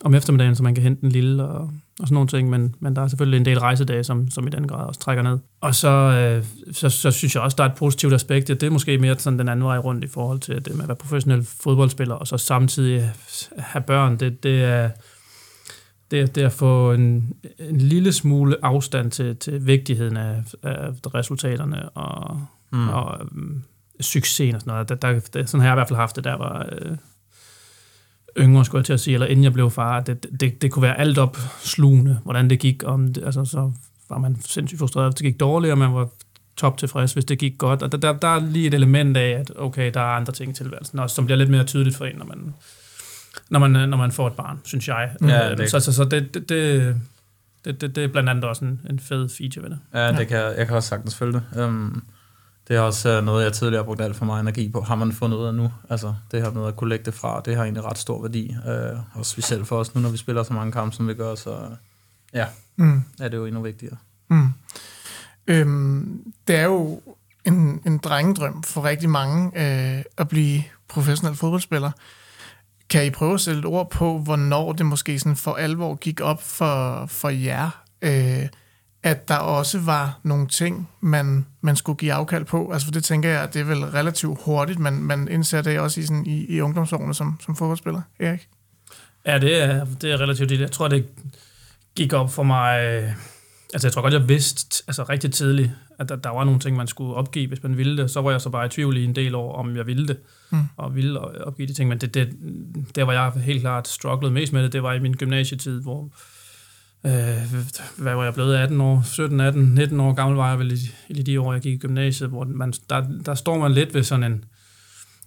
om 0.01 0.13
eftermiddagen, 0.13 0.55
så 0.55 0.63
man 0.63 0.75
kan 0.75 0.83
hente 0.83 1.03
en 1.03 1.11
lille 1.11 1.43
og, 1.43 1.71
og 1.99 2.07
sådan 2.07 2.13
nogle 2.13 2.27
ting, 2.27 2.49
men, 2.49 2.75
men 2.79 2.95
der 2.95 3.01
er 3.01 3.07
selvfølgelig 3.07 3.37
en 3.37 3.45
del 3.45 3.59
rejsedage, 3.59 4.03
som, 4.03 4.29
som 4.29 4.47
i 4.47 4.49
den 4.49 4.67
grad 4.67 4.87
også 4.87 4.99
trækker 4.99 5.23
ned. 5.23 5.39
Og 5.61 5.75
så, 5.75 5.89
øh, 5.89 6.45
så, 6.71 6.89
så 6.89 7.11
synes 7.11 7.35
jeg 7.35 7.43
også, 7.43 7.55
der 7.57 7.63
er 7.63 7.69
et 7.69 7.75
positivt 7.75 8.13
aspekt, 8.13 8.47
det 8.47 8.63
er 8.63 8.69
måske 8.69 8.97
mere 8.97 9.19
sådan 9.19 9.39
den 9.39 9.49
anden 9.49 9.65
vej 9.65 9.77
rundt 9.77 10.03
i 10.03 10.07
forhold 10.07 10.39
til 10.39 10.55
det 10.55 10.67
med 10.67 10.75
øh, 10.75 10.81
at 10.81 10.87
være 10.87 10.95
professionel 10.95 11.47
fodboldspiller, 11.61 12.15
og 12.15 12.27
så 12.27 12.37
samtidig 12.37 13.11
have 13.57 13.83
børn, 13.83 14.17
det, 14.17 14.43
det 14.43 14.63
er 14.63 14.89
det, 16.11 16.35
det 16.35 16.41
at 16.41 16.51
få 16.51 16.91
en, 16.91 17.33
en 17.59 17.77
lille 17.77 18.13
smule 18.13 18.55
afstand 18.61 19.11
til, 19.11 19.35
til 19.35 19.67
vigtigheden 19.67 20.17
af, 20.17 20.43
af 20.63 20.89
resultaterne 21.13 21.89
og, 21.89 22.41
mm. 22.71 22.89
og 22.89 23.19
succesen 24.01 24.55
og 24.55 24.61
sådan 24.61 24.71
noget. 24.71 24.89
Der, 24.89 24.95
der, 24.95 25.19
der, 25.33 25.45
sådan 25.45 25.61
har 25.61 25.67
jeg 25.67 25.73
i 25.73 25.77
hvert 25.77 25.87
fald 25.87 25.99
haft 25.99 26.15
det, 26.15 26.23
der 26.23 26.37
var 26.37 26.69
øh, 26.71 26.97
yngre, 28.37 28.65
skulle 28.65 28.79
jeg 28.79 28.85
til 28.85 28.93
at 28.93 28.99
sige, 28.99 29.13
eller 29.13 29.27
inden 29.27 29.43
jeg 29.43 29.53
blev 29.53 29.71
far. 29.71 30.01
Det, 30.01 30.25
det, 30.39 30.61
det 30.61 30.71
kunne 30.71 30.83
være 30.83 30.99
alt 30.99 31.17
op 31.17 31.37
slugende, 31.59 32.19
hvordan 32.23 32.49
det 32.49 32.59
gik. 32.59 32.83
Om 32.85 33.13
det, 33.13 33.23
altså, 33.23 33.45
så 33.45 33.71
var 34.09 34.17
man 34.17 34.37
sindssygt 34.41 34.79
frustreret, 34.79 35.07
hvis 35.07 35.15
det 35.15 35.25
gik 35.25 35.39
dårligt, 35.39 35.71
og 35.71 35.77
man 35.77 35.93
var 35.93 36.09
top 36.57 36.77
tilfreds, 36.77 37.13
hvis 37.13 37.25
det 37.25 37.39
gik 37.39 37.57
godt. 37.57 37.81
Og 37.83 37.91
der, 37.91 37.97
der, 37.97 38.13
der 38.13 38.27
er 38.27 38.39
lige 38.39 38.67
et 38.67 38.73
element 38.73 39.17
af, 39.17 39.29
at 39.29 39.51
okay, 39.55 39.91
der 39.93 39.99
er 39.99 40.15
andre 40.15 40.33
ting 40.33 40.51
i 40.51 40.53
tilværelsen, 40.53 40.99
også, 40.99 41.15
som 41.15 41.25
bliver 41.25 41.37
lidt 41.37 41.49
mere 41.49 41.63
tydeligt 41.63 41.95
for 41.95 42.05
en, 42.05 42.15
når 42.15 42.25
man, 42.25 42.53
når 43.49 43.59
man, 43.59 43.89
når 43.89 43.97
man 43.97 44.11
får 44.11 44.27
et 44.27 44.33
barn, 44.33 44.59
synes 44.63 44.87
jeg. 44.87 45.11
Ja, 45.21 45.55
det. 45.55 45.71
Så, 45.71 45.79
så, 45.79 45.93
så 45.93 46.03
det, 46.03 46.33
det, 46.33 46.49
det, 46.49 46.95
det, 47.65 47.81
det, 47.81 47.95
det 47.95 48.03
er 48.03 48.07
blandt 48.07 48.29
andet 48.29 48.43
også 48.43 48.65
en, 48.65 48.81
en 48.89 48.99
fed 48.99 49.29
feature 49.29 49.63
ved 49.63 49.69
det. 49.69 49.79
Ja, 49.93 50.11
det 50.11 50.19
ja. 50.19 50.23
Kan, 50.23 50.37
jeg 50.37 50.67
kan 50.67 50.75
også 50.75 50.89
sagtens 50.89 51.15
følge 51.15 51.33
det. 51.33 51.63
Um, 51.63 52.03
det 52.67 52.75
er 52.75 52.79
også 52.79 53.09
øh, 53.09 53.25
noget, 53.25 53.43
jeg 53.43 53.53
tidligere 53.53 53.83
har 53.83 53.85
brugt 53.85 54.01
alt 54.01 54.15
for 54.15 54.25
meget 54.25 54.41
energi 54.41 54.69
på. 54.69 54.81
Har 54.81 54.95
man 54.95 55.11
fundet 55.11 55.37
ud 55.37 55.45
af 55.45 55.53
nu? 55.53 55.71
Altså, 55.89 56.13
det 56.31 56.41
her 56.41 56.51
med 56.51 56.67
at 56.67 56.75
kunne 56.75 56.89
lægge 56.89 57.05
det 57.05 57.13
fra, 57.13 57.41
det 57.45 57.55
har 57.55 57.63
egentlig 57.63 57.83
ret 57.85 57.97
stor 57.97 58.21
værdi. 58.21 58.55
Øh, 58.67 58.99
og 59.13 59.25
specielt 59.25 59.67
for 59.67 59.79
os 59.79 59.95
nu, 59.95 60.01
når 60.01 60.09
vi 60.09 60.17
spiller 60.17 60.43
så 60.43 60.53
mange 60.53 60.71
kampe, 60.71 60.95
som 60.95 61.07
vi 61.07 61.13
gør, 61.13 61.35
så 61.35 61.57
ja, 62.33 62.45
mm. 62.75 63.03
er 63.19 63.27
det 63.27 63.37
jo 63.37 63.45
endnu 63.45 63.61
vigtigere. 63.61 63.97
Mm. 64.29 64.49
Øhm, 65.47 66.33
det 66.47 66.55
er 66.55 66.63
jo 66.63 67.01
en, 67.45 67.81
en 67.85 67.97
drengedrøm 67.97 68.63
for 68.63 68.83
rigtig 68.83 69.09
mange 69.09 69.51
øh, 69.55 70.03
at 70.17 70.27
blive 70.27 70.63
professionel 70.87 71.35
fodboldspiller. 71.35 71.91
Kan 72.89 73.05
I 73.05 73.09
prøve 73.09 73.33
at 73.33 73.41
sætte 73.41 73.59
et 73.59 73.65
ord 73.65 73.89
på, 73.89 74.19
hvornår 74.19 74.73
det 74.73 74.85
måske 74.85 75.19
sådan 75.19 75.35
for 75.35 75.53
alvor 75.53 75.95
gik 75.95 76.21
op 76.21 76.43
for, 76.43 77.05
for 77.05 77.29
jer, 77.29 77.83
øh, 78.01 78.47
at 79.03 79.27
der 79.27 79.35
også 79.35 79.79
var 79.79 80.19
nogle 80.23 80.47
ting, 80.47 80.89
man, 81.01 81.45
man 81.61 81.75
skulle 81.75 81.97
give 81.97 82.13
afkald 82.13 82.45
på. 82.45 82.71
Altså 82.71 82.87
for 82.87 82.91
det 82.91 83.03
tænker 83.03 83.29
jeg, 83.29 83.43
at 83.43 83.53
det 83.53 83.59
er 83.59 83.65
vel 83.65 83.85
relativt 83.85 84.39
hurtigt, 84.45 84.79
man, 84.79 84.93
man 84.93 85.27
indser 85.27 85.61
det 85.61 85.79
også 85.79 85.99
i, 85.99 86.03
sådan, 86.03 86.25
i, 86.25 86.45
i 86.45 86.61
ungdomsårene 86.61 87.13
som, 87.13 87.39
som 87.45 87.55
fodboldspiller. 87.55 88.01
Erik? 88.19 88.47
Ja, 89.25 89.39
det 89.39 89.63
er, 89.63 89.85
det 90.01 90.11
er 90.11 90.21
relativt 90.21 90.49
det. 90.49 90.59
Jeg 90.59 90.71
tror, 90.71 90.87
det 90.87 91.07
gik 91.95 92.13
op 92.13 92.31
for 92.31 92.43
mig... 92.43 92.85
Øh, 92.85 93.11
altså 93.73 93.87
jeg 93.87 93.93
tror 93.93 94.01
godt, 94.01 94.13
jeg 94.13 94.29
vidste 94.29 94.83
altså, 94.87 95.03
rigtig 95.03 95.33
tidligt, 95.33 95.71
at 95.99 96.09
der, 96.09 96.15
der 96.15 96.29
var 96.29 96.43
nogle 96.43 96.59
ting, 96.59 96.77
man 96.77 96.87
skulle 96.87 97.13
opgive, 97.13 97.47
hvis 97.47 97.63
man 97.63 97.77
ville 97.77 97.97
det. 98.01 98.11
Så 98.11 98.21
var 98.21 98.31
jeg 98.31 98.41
så 98.41 98.49
bare 98.49 98.65
i 98.65 98.69
tvivl 98.69 98.97
i 98.97 99.03
en 99.03 99.15
del 99.15 99.35
år, 99.35 99.55
om 99.55 99.75
jeg 99.75 99.87
ville 99.87 100.07
det, 100.07 100.17
mm. 100.51 100.63
og 100.77 100.95
ville 100.95 101.19
opgive 101.19 101.67
de 101.67 101.73
ting. 101.73 101.89
Men 101.89 101.97
det, 101.97 102.13
det, 102.13 102.29
der, 102.95 103.03
hvor 103.03 103.13
jeg 103.13 103.31
helt 103.31 103.61
klart 103.61 103.87
strugglede 103.87 104.33
mest 104.33 104.53
med 104.53 104.63
det, 104.63 104.73
det 104.73 104.83
var 104.83 104.93
i 104.93 104.99
min 104.99 105.13
gymnasietid, 105.13 105.81
hvor 105.81 106.11
øh, 107.05 107.11
hvad 107.97 108.15
var 108.15 108.23
jeg 108.23 108.33
blevet, 108.33 108.55
18 108.55 108.81
år, 108.81 109.01
17, 109.01 109.39
18, 109.39 109.63
19 109.63 109.99
år 109.99 110.13
gammel 110.13 110.37
var 110.37 110.49
jeg 110.49 110.59
vel 110.59 110.71
i, 110.71 110.77
i 111.09 111.23
de 111.23 111.41
år, 111.41 111.53
jeg 111.53 111.61
gik 111.61 111.73
i 111.73 111.77
gymnasiet, 111.77 112.29
hvor 112.29 112.45
man, 112.45 112.73
der, 112.89 113.03
der 113.25 113.35
står 113.35 113.57
man 113.57 113.71
lidt 113.71 113.93
ved 113.93 114.03
sådan 114.03 114.31
en, 114.31 114.45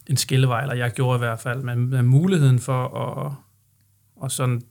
en 0.07 0.17
skillevej, 0.17 0.63
eller 0.63 0.75
jeg 0.75 0.93
gjorde 0.93 1.17
i 1.17 1.19
hvert 1.19 1.41
fald, 1.41 1.63
med, 1.63 1.77
med 1.77 2.03
muligheden 2.03 2.59
for 2.59 2.99
at, 2.99 3.33
at 4.25 4.33
sådan 4.33 4.63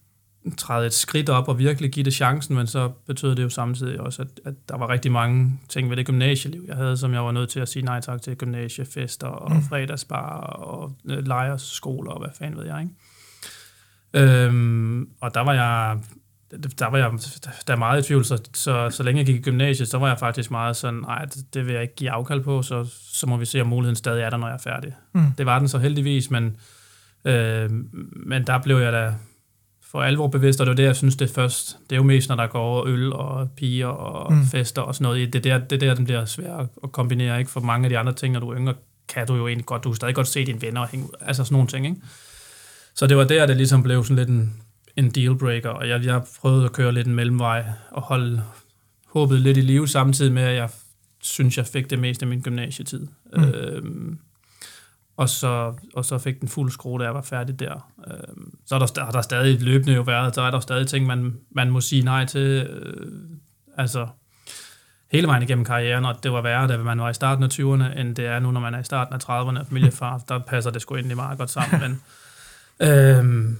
træde 0.57 0.85
et 0.85 0.93
skridt 0.93 1.29
op 1.29 1.47
og 1.47 1.59
virkelig 1.59 1.91
give 1.91 2.03
det 2.03 2.13
chancen, 2.13 2.55
men 2.55 2.67
så 2.67 2.87
betød 3.07 3.35
det 3.35 3.43
jo 3.43 3.49
samtidig 3.49 3.99
også, 3.99 4.21
at, 4.21 4.27
at 4.45 4.53
der 4.69 4.77
var 4.77 4.89
rigtig 4.89 5.11
mange 5.11 5.59
ting 5.69 5.89
ved 5.89 5.97
det 5.97 6.05
gymnasieliv, 6.05 6.63
jeg 6.67 6.75
havde, 6.75 6.97
som 6.97 7.13
jeg 7.13 7.25
var 7.25 7.31
nødt 7.31 7.49
til 7.49 7.59
at 7.59 7.69
sige 7.69 7.85
nej 7.85 8.01
tak 8.01 8.21
til 8.21 8.35
gymnasiefester 8.35 9.27
og 9.27 9.55
mm. 9.55 9.61
fredagsbar 9.61 10.39
og 10.39 10.91
øh, 11.05 11.27
lejersskoler 11.27 12.11
og 12.11 12.19
hvad 12.19 12.29
fanden 12.37 12.59
ved 12.59 12.65
jeg, 12.65 12.81
ikke? 12.81 12.93
Øhm, 14.13 15.09
og 15.21 15.33
der 15.33 15.41
var 15.41 15.53
jeg 15.53 15.99
der 16.51 16.89
var 16.89 16.97
jeg 16.97 17.11
der 17.67 17.73
er 17.73 17.77
meget 17.77 18.05
i 18.05 18.07
tvivl, 18.07 18.25
så, 18.25 18.41
så, 18.53 18.89
så 18.89 19.03
længe 19.03 19.19
jeg 19.19 19.25
gik 19.25 19.35
i 19.35 19.41
gymnasiet, 19.41 19.87
så 19.87 19.97
var 19.97 20.07
jeg 20.07 20.19
faktisk 20.19 20.51
meget 20.51 20.75
sådan, 20.75 20.99
nej, 20.99 21.25
det, 21.25 21.53
det 21.53 21.65
vil 21.65 21.73
jeg 21.73 21.81
ikke 21.81 21.95
give 21.95 22.11
afkald 22.11 22.43
på, 22.43 22.61
så, 22.61 22.85
så 23.13 23.27
må 23.27 23.37
vi 23.37 23.45
se, 23.45 23.61
om 23.61 23.67
muligheden 23.67 23.95
stadig 23.95 24.21
er 24.21 24.29
der, 24.29 24.37
når 24.37 24.47
jeg 24.47 24.53
er 24.53 24.71
færdig. 24.73 24.93
Mm. 25.13 25.31
Det 25.37 25.45
var 25.45 25.59
den 25.59 25.67
så 25.67 25.77
heldigvis, 25.77 26.31
men, 26.31 26.57
øh, 27.25 27.69
men 28.15 28.47
der 28.47 28.61
blev 28.61 28.77
jeg 28.77 28.93
da 28.93 29.13
for 29.91 30.01
alvor 30.01 30.27
bevidst, 30.27 30.59
og 30.59 30.65
det 30.65 30.71
er 30.71 30.75
det, 30.75 30.83
jeg 30.83 30.95
synes, 30.95 31.15
det 31.15 31.29
er 31.29 31.33
først. 31.33 31.77
Det 31.89 31.91
er 31.91 31.97
jo 31.97 32.03
mest, 32.03 32.29
når 32.29 32.35
der 32.35 32.47
går 32.47 32.59
over 32.59 32.87
øl 32.87 33.13
og 33.13 33.49
piger 33.51 33.87
og 33.87 34.33
mm. 34.33 34.45
fester 34.45 34.81
og 34.81 34.95
sådan 34.95 35.03
noget. 35.03 35.33
Det 35.33 35.45
er 35.45 35.57
der, 35.57 35.65
det 35.65 35.83
er 35.83 35.87
der, 35.87 35.95
den 35.95 36.05
bliver 36.05 36.25
svær 36.25 36.67
at 36.83 36.91
kombinere, 36.91 37.39
ikke? 37.39 37.51
For 37.51 37.59
mange 37.59 37.85
af 37.85 37.89
de 37.89 37.97
andre 37.97 38.13
ting, 38.13 38.33
når 38.33 38.39
du 38.39 38.49
er 38.49 38.57
yngre, 38.57 38.73
kan 39.07 39.27
du 39.27 39.35
jo 39.35 39.47
egentlig 39.47 39.65
godt, 39.65 39.83
du 39.83 39.89
kan 39.89 39.95
stadig 39.95 40.15
godt 40.15 40.27
se 40.27 40.45
dine 40.45 40.61
venner 40.61 40.81
og 40.81 40.87
hænge 40.87 41.05
ud. 41.05 41.15
Altså 41.21 41.43
sådan 41.43 41.53
nogle 41.53 41.67
ting, 41.67 41.85
ikke? 41.85 42.01
Så 42.95 43.07
det 43.07 43.17
var 43.17 43.23
der, 43.23 43.45
det 43.45 43.57
ligesom 43.57 43.83
blev 43.83 44.03
sådan 44.03 44.15
lidt 44.15 44.29
en, 44.29 44.53
en 44.97 45.09
dealbreaker, 45.09 45.69
og 45.69 45.89
jeg, 45.89 46.05
jeg 46.05 46.21
prøvede 46.41 46.65
at 46.65 46.71
køre 46.71 46.91
lidt 46.91 47.07
en 47.07 47.15
mellemvej 47.15 47.65
og 47.91 48.01
holde 48.01 48.43
håbet 49.05 49.41
lidt 49.41 49.57
i 49.57 49.61
live, 49.61 49.87
samtidig 49.87 50.31
med, 50.31 50.43
at 50.43 50.55
jeg 50.55 50.69
synes, 51.21 51.57
jeg 51.57 51.65
fik 51.65 51.89
det 51.89 51.99
meste 51.99 52.23
af 52.23 52.27
min 52.27 52.41
gymnasietid. 52.41 53.07
Mm. 53.33 53.43
Øhm, 53.43 54.19
og 55.19 55.29
så, 55.29 55.73
og 55.93 56.05
så 56.05 56.17
fik 56.17 56.41
den 56.41 56.47
fuld 56.47 56.71
skrue, 56.71 56.99
da 56.99 57.03
jeg 57.03 57.13
var 57.13 57.21
færdig 57.21 57.59
der. 57.59 57.91
Øhm, 58.07 58.53
så 58.65 58.75
er 58.75 58.79
der, 58.79 59.03
har 59.03 59.11
der 59.11 59.21
stadig 59.21 59.61
løbende 59.61 59.93
jo 59.93 60.01
været, 60.01 60.35
så 60.35 60.41
er 60.41 60.51
der 60.51 60.59
stadig 60.59 60.87
ting, 60.87 61.05
man, 61.05 61.37
man 61.51 61.69
må 61.69 61.81
sige 61.81 62.01
nej 62.01 62.25
til. 62.25 62.67
Øh, 62.69 63.11
altså, 63.77 64.07
hele 65.11 65.27
vejen 65.27 65.43
igennem 65.43 65.65
karrieren, 65.65 66.05
og 66.05 66.23
det 66.23 66.31
var 66.31 66.41
værre, 66.41 66.67
da 66.67 66.77
man 66.77 66.99
var 66.99 67.09
i 67.09 67.13
starten 67.13 67.43
af 67.43 67.47
20'erne, 67.47 67.99
end 67.99 68.15
det 68.15 68.25
er 68.25 68.39
nu, 68.39 68.51
når 68.51 68.59
man 68.59 68.73
er 68.73 68.79
i 68.79 68.83
starten 68.83 69.13
af 69.13 69.29
30'erne 69.29 69.69
familiefar. 69.69 70.21
Der 70.29 70.39
passer 70.39 70.71
det 70.71 70.81
sgu 70.81 70.95
egentlig 70.95 71.15
meget 71.15 71.37
godt 71.37 71.49
sammen. 71.49 71.81
Men, 71.81 72.01
øhm, 72.89 73.57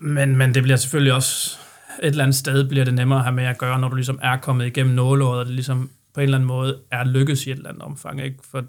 men, 0.00 0.36
men 0.36 0.54
det 0.54 0.62
bliver 0.62 0.76
selvfølgelig 0.76 1.12
også, 1.12 1.58
et 2.02 2.06
eller 2.06 2.24
andet 2.24 2.36
sted 2.36 2.68
bliver 2.68 2.84
det 2.84 2.94
nemmere 2.94 3.18
at 3.18 3.24
have 3.24 3.34
med 3.34 3.44
at 3.44 3.58
gøre, 3.58 3.78
når 3.78 3.88
du 3.88 3.94
ligesom 3.94 4.18
er 4.22 4.36
kommet 4.36 4.66
igennem 4.66 4.94
nåleåret, 4.94 5.40
og 5.40 5.46
det 5.46 5.54
ligesom 5.54 5.90
på 6.14 6.20
en 6.20 6.24
eller 6.24 6.38
anden 6.38 6.48
måde 6.48 6.78
er 6.90 7.04
lykkes 7.04 7.46
i 7.46 7.50
et 7.50 7.56
eller 7.56 7.68
andet 7.68 7.82
omfang. 7.82 8.24
Ikke? 8.24 8.38
For 8.50 8.64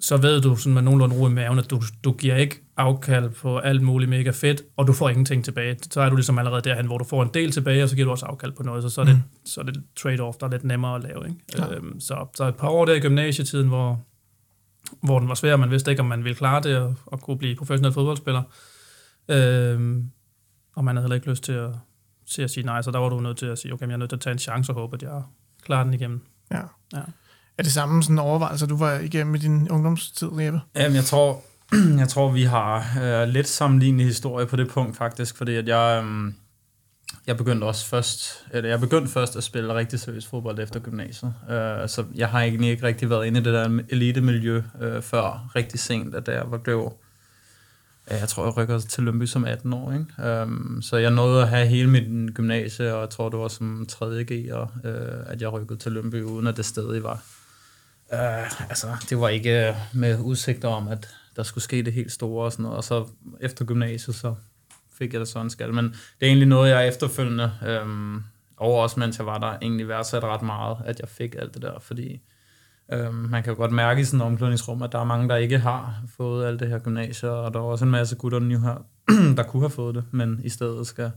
så 0.00 0.16
ved 0.16 0.40
du 0.40 0.56
sådan 0.56 0.74
med 0.74 0.82
nogenlunde 0.82 1.16
ro 1.16 1.28
i 1.28 1.30
maven, 1.30 1.58
at 1.58 1.70
du, 1.70 1.82
du 2.04 2.12
giver 2.12 2.36
ikke 2.36 2.62
afkald 2.76 3.30
på 3.30 3.58
alt 3.58 3.82
muligt 3.82 4.10
mega 4.10 4.30
fedt, 4.30 4.62
og 4.76 4.86
du 4.86 4.92
får 4.92 5.08
ingenting 5.08 5.44
tilbage. 5.44 5.76
Så 5.90 6.00
er 6.00 6.08
du 6.08 6.16
ligesom 6.16 6.38
allerede 6.38 6.62
derhen, 6.62 6.86
hvor 6.86 6.98
du 6.98 7.04
får 7.04 7.22
en 7.22 7.30
del 7.34 7.50
tilbage, 7.50 7.82
og 7.82 7.88
så 7.88 7.94
giver 7.94 8.04
du 8.04 8.10
også 8.10 8.26
afkald 8.26 8.52
på 8.52 8.62
noget, 8.62 8.82
så, 8.82 8.88
så 8.88 9.00
er 9.00 9.04
det, 9.04 9.14
mm. 9.14 9.22
så 9.44 9.60
er 9.60 9.64
det 9.64 9.76
trade-off, 10.00 10.38
der 10.40 10.46
er 10.46 10.50
lidt 10.50 10.64
nemmere 10.64 10.94
at 10.94 11.02
lave. 11.02 11.28
Ikke? 11.28 11.74
Øhm, 11.74 12.00
så, 12.00 12.26
så 12.34 12.44
et 12.44 12.56
par 12.56 12.68
år 12.68 12.84
der 12.84 12.94
i 12.94 13.00
gymnasietiden, 13.00 13.68
hvor, 13.68 14.04
hvor 15.02 15.18
den 15.18 15.28
var 15.28 15.34
svær, 15.34 15.56
man 15.56 15.70
vidste 15.70 15.90
ikke, 15.90 16.00
om 16.00 16.06
man 16.06 16.24
ville 16.24 16.36
klare 16.36 16.62
det, 16.62 16.76
og, 16.76 16.94
og 17.06 17.20
kunne 17.20 17.38
blive 17.38 17.56
professionel 17.56 17.92
fodboldspiller. 17.92 18.42
Øhm, 19.28 20.10
og 20.76 20.84
man 20.84 20.96
havde 20.96 21.04
heller 21.04 21.14
ikke 21.14 21.30
lyst 21.30 21.44
til 21.44 21.52
at, 21.52 21.70
til 22.30 22.42
at 22.42 22.50
sige 22.50 22.66
nej, 22.66 22.82
så 22.82 22.90
der 22.90 22.98
var 22.98 23.08
du 23.08 23.20
nødt 23.20 23.36
til 23.36 23.46
at 23.46 23.58
sige, 23.58 23.72
okay, 23.72 23.86
jeg 23.86 23.92
er 23.92 23.96
nødt 23.96 24.10
til 24.10 24.16
at 24.16 24.20
tage 24.20 24.32
en 24.32 24.38
chance 24.38 24.72
og 24.72 24.76
håbe, 24.76 24.96
at 24.96 25.02
jeg 25.02 25.22
klarer 25.62 25.84
den 25.84 25.94
igennem. 25.94 26.20
Ja. 26.50 26.62
ja. 26.92 27.02
Er 27.60 27.62
det 27.62 27.72
samme 27.72 28.02
sådan 28.02 28.18
overvejelser, 28.18 28.66
du 28.66 28.76
var 28.76 28.98
igennem 28.98 29.34
i 29.34 29.38
din 29.38 29.70
ungdomstid, 29.70 30.28
Jeppe? 30.40 30.60
Jamen, 30.76 30.96
jeg 30.96 31.04
tror, 31.04 31.42
jeg 31.98 32.08
tror 32.08 32.30
vi 32.30 32.42
har 32.42 32.98
øh, 33.02 33.28
lidt 33.28 33.48
sammenlignende 33.48 34.04
historie 34.04 34.46
på 34.46 34.56
det 34.56 34.68
punkt 34.68 34.96
faktisk, 34.96 35.36
fordi 35.36 35.54
at 35.54 35.68
jeg, 35.68 36.04
øh, 36.04 36.32
jeg 37.26 37.36
begyndte 37.36 37.64
også 37.64 37.86
først, 37.86 38.46
eller 38.50 38.70
jeg 38.70 38.80
begyndte 38.80 39.12
først 39.12 39.36
at 39.36 39.44
spille 39.44 39.74
rigtig 39.74 40.00
seriøs 40.00 40.26
fodbold 40.26 40.58
efter 40.58 40.80
gymnasiet. 40.80 41.34
Øh, 41.50 41.88
så 41.88 42.04
jeg 42.14 42.28
har 42.28 42.40
egentlig 42.40 42.70
ikke 42.70 42.86
rigtig 42.86 43.10
været 43.10 43.26
inde 43.26 43.40
i 43.40 43.42
det 43.42 43.52
der 43.52 43.80
elite-miljø 43.88 44.62
øh, 44.80 45.02
før 45.02 45.50
rigtig 45.56 45.80
sent, 45.80 46.14
at 46.14 46.28
jeg 46.28 46.42
var 46.46 46.58
blev 46.58 46.92
jeg 48.10 48.28
tror, 48.28 48.44
jeg 48.44 48.56
rykker 48.56 48.78
til 48.78 49.04
Lønby 49.04 49.24
som 49.24 49.44
18 49.44 49.72
år. 49.72 49.92
Ikke? 49.92 50.42
Um, 50.42 50.82
så 50.82 50.96
jeg 50.96 51.10
nåede 51.10 51.42
at 51.42 51.48
have 51.48 51.66
hele 51.66 51.90
mit 51.90 52.34
gymnasie, 52.34 52.94
og 52.94 53.00
jeg 53.00 53.10
tror, 53.10 53.28
det 53.28 53.38
var 53.38 53.48
som 53.48 53.86
3. 53.88 54.24
G, 54.24 54.52
og, 54.52 54.70
uh, 54.84 54.90
at 55.26 55.42
jeg 55.42 55.52
rykkede 55.52 55.78
til 55.78 55.92
Lønby, 55.92 56.22
uden 56.22 56.46
at 56.46 56.56
det 56.56 56.64
stadig 56.64 57.02
var 57.02 57.22
Uh, 58.12 58.68
altså, 58.68 58.86
det 59.10 59.20
var 59.20 59.28
ikke 59.28 59.68
øh, 59.68 59.74
med 59.94 60.18
udsigter 60.18 60.68
om, 60.68 60.88
at 60.88 61.08
der 61.36 61.42
skulle 61.42 61.64
ske 61.64 61.82
det 61.82 61.92
helt 61.92 62.12
store 62.12 62.44
og 62.44 62.52
sådan 62.52 62.62
noget. 62.62 62.76
Og 62.76 62.84
så 62.84 63.06
efter 63.40 63.64
gymnasiet, 63.64 64.16
så 64.16 64.34
fik 64.98 65.12
jeg 65.12 65.20
det 65.20 65.28
sådan 65.28 65.50
skal. 65.50 65.74
Men 65.74 65.84
det 65.84 65.96
er 66.20 66.26
egentlig 66.26 66.48
noget, 66.48 66.70
jeg 66.70 66.88
efterfølgende, 66.88 67.52
øhm, 67.66 68.22
og 68.56 68.74
også 68.74 69.00
mens 69.00 69.18
jeg 69.18 69.26
var 69.26 69.38
der, 69.38 69.58
egentlig 69.62 69.88
værdsat 69.88 70.24
ret 70.24 70.42
meget, 70.42 70.76
at 70.84 71.00
jeg 71.00 71.08
fik 71.08 71.34
alt 71.38 71.54
det 71.54 71.62
der, 71.62 71.78
fordi 71.78 72.20
øhm, 72.92 73.14
man 73.14 73.42
kan 73.42 73.52
jo 73.52 73.56
godt 73.56 73.72
mærke 73.72 74.00
i 74.00 74.04
sådan 74.04 74.20
en 74.20 74.26
omklædningsrum, 74.26 74.82
at 74.82 74.92
der 74.92 74.98
er 74.98 75.04
mange, 75.04 75.28
der 75.28 75.36
ikke 75.36 75.58
har 75.58 76.02
fået 76.16 76.46
alt 76.46 76.60
det 76.60 76.68
her 76.68 76.78
gymnasiet, 76.78 77.32
og 77.32 77.54
der 77.54 77.60
er 77.60 77.64
også 77.64 77.84
en 77.84 77.90
masse 77.90 78.16
gutter 78.16 78.38
nu 78.38 78.60
her, 78.60 78.84
der 79.36 79.42
kunne 79.42 79.62
have 79.62 79.70
fået 79.70 79.94
det, 79.94 80.04
men 80.10 80.40
i 80.44 80.48
stedet 80.48 80.86
skal 80.86 81.10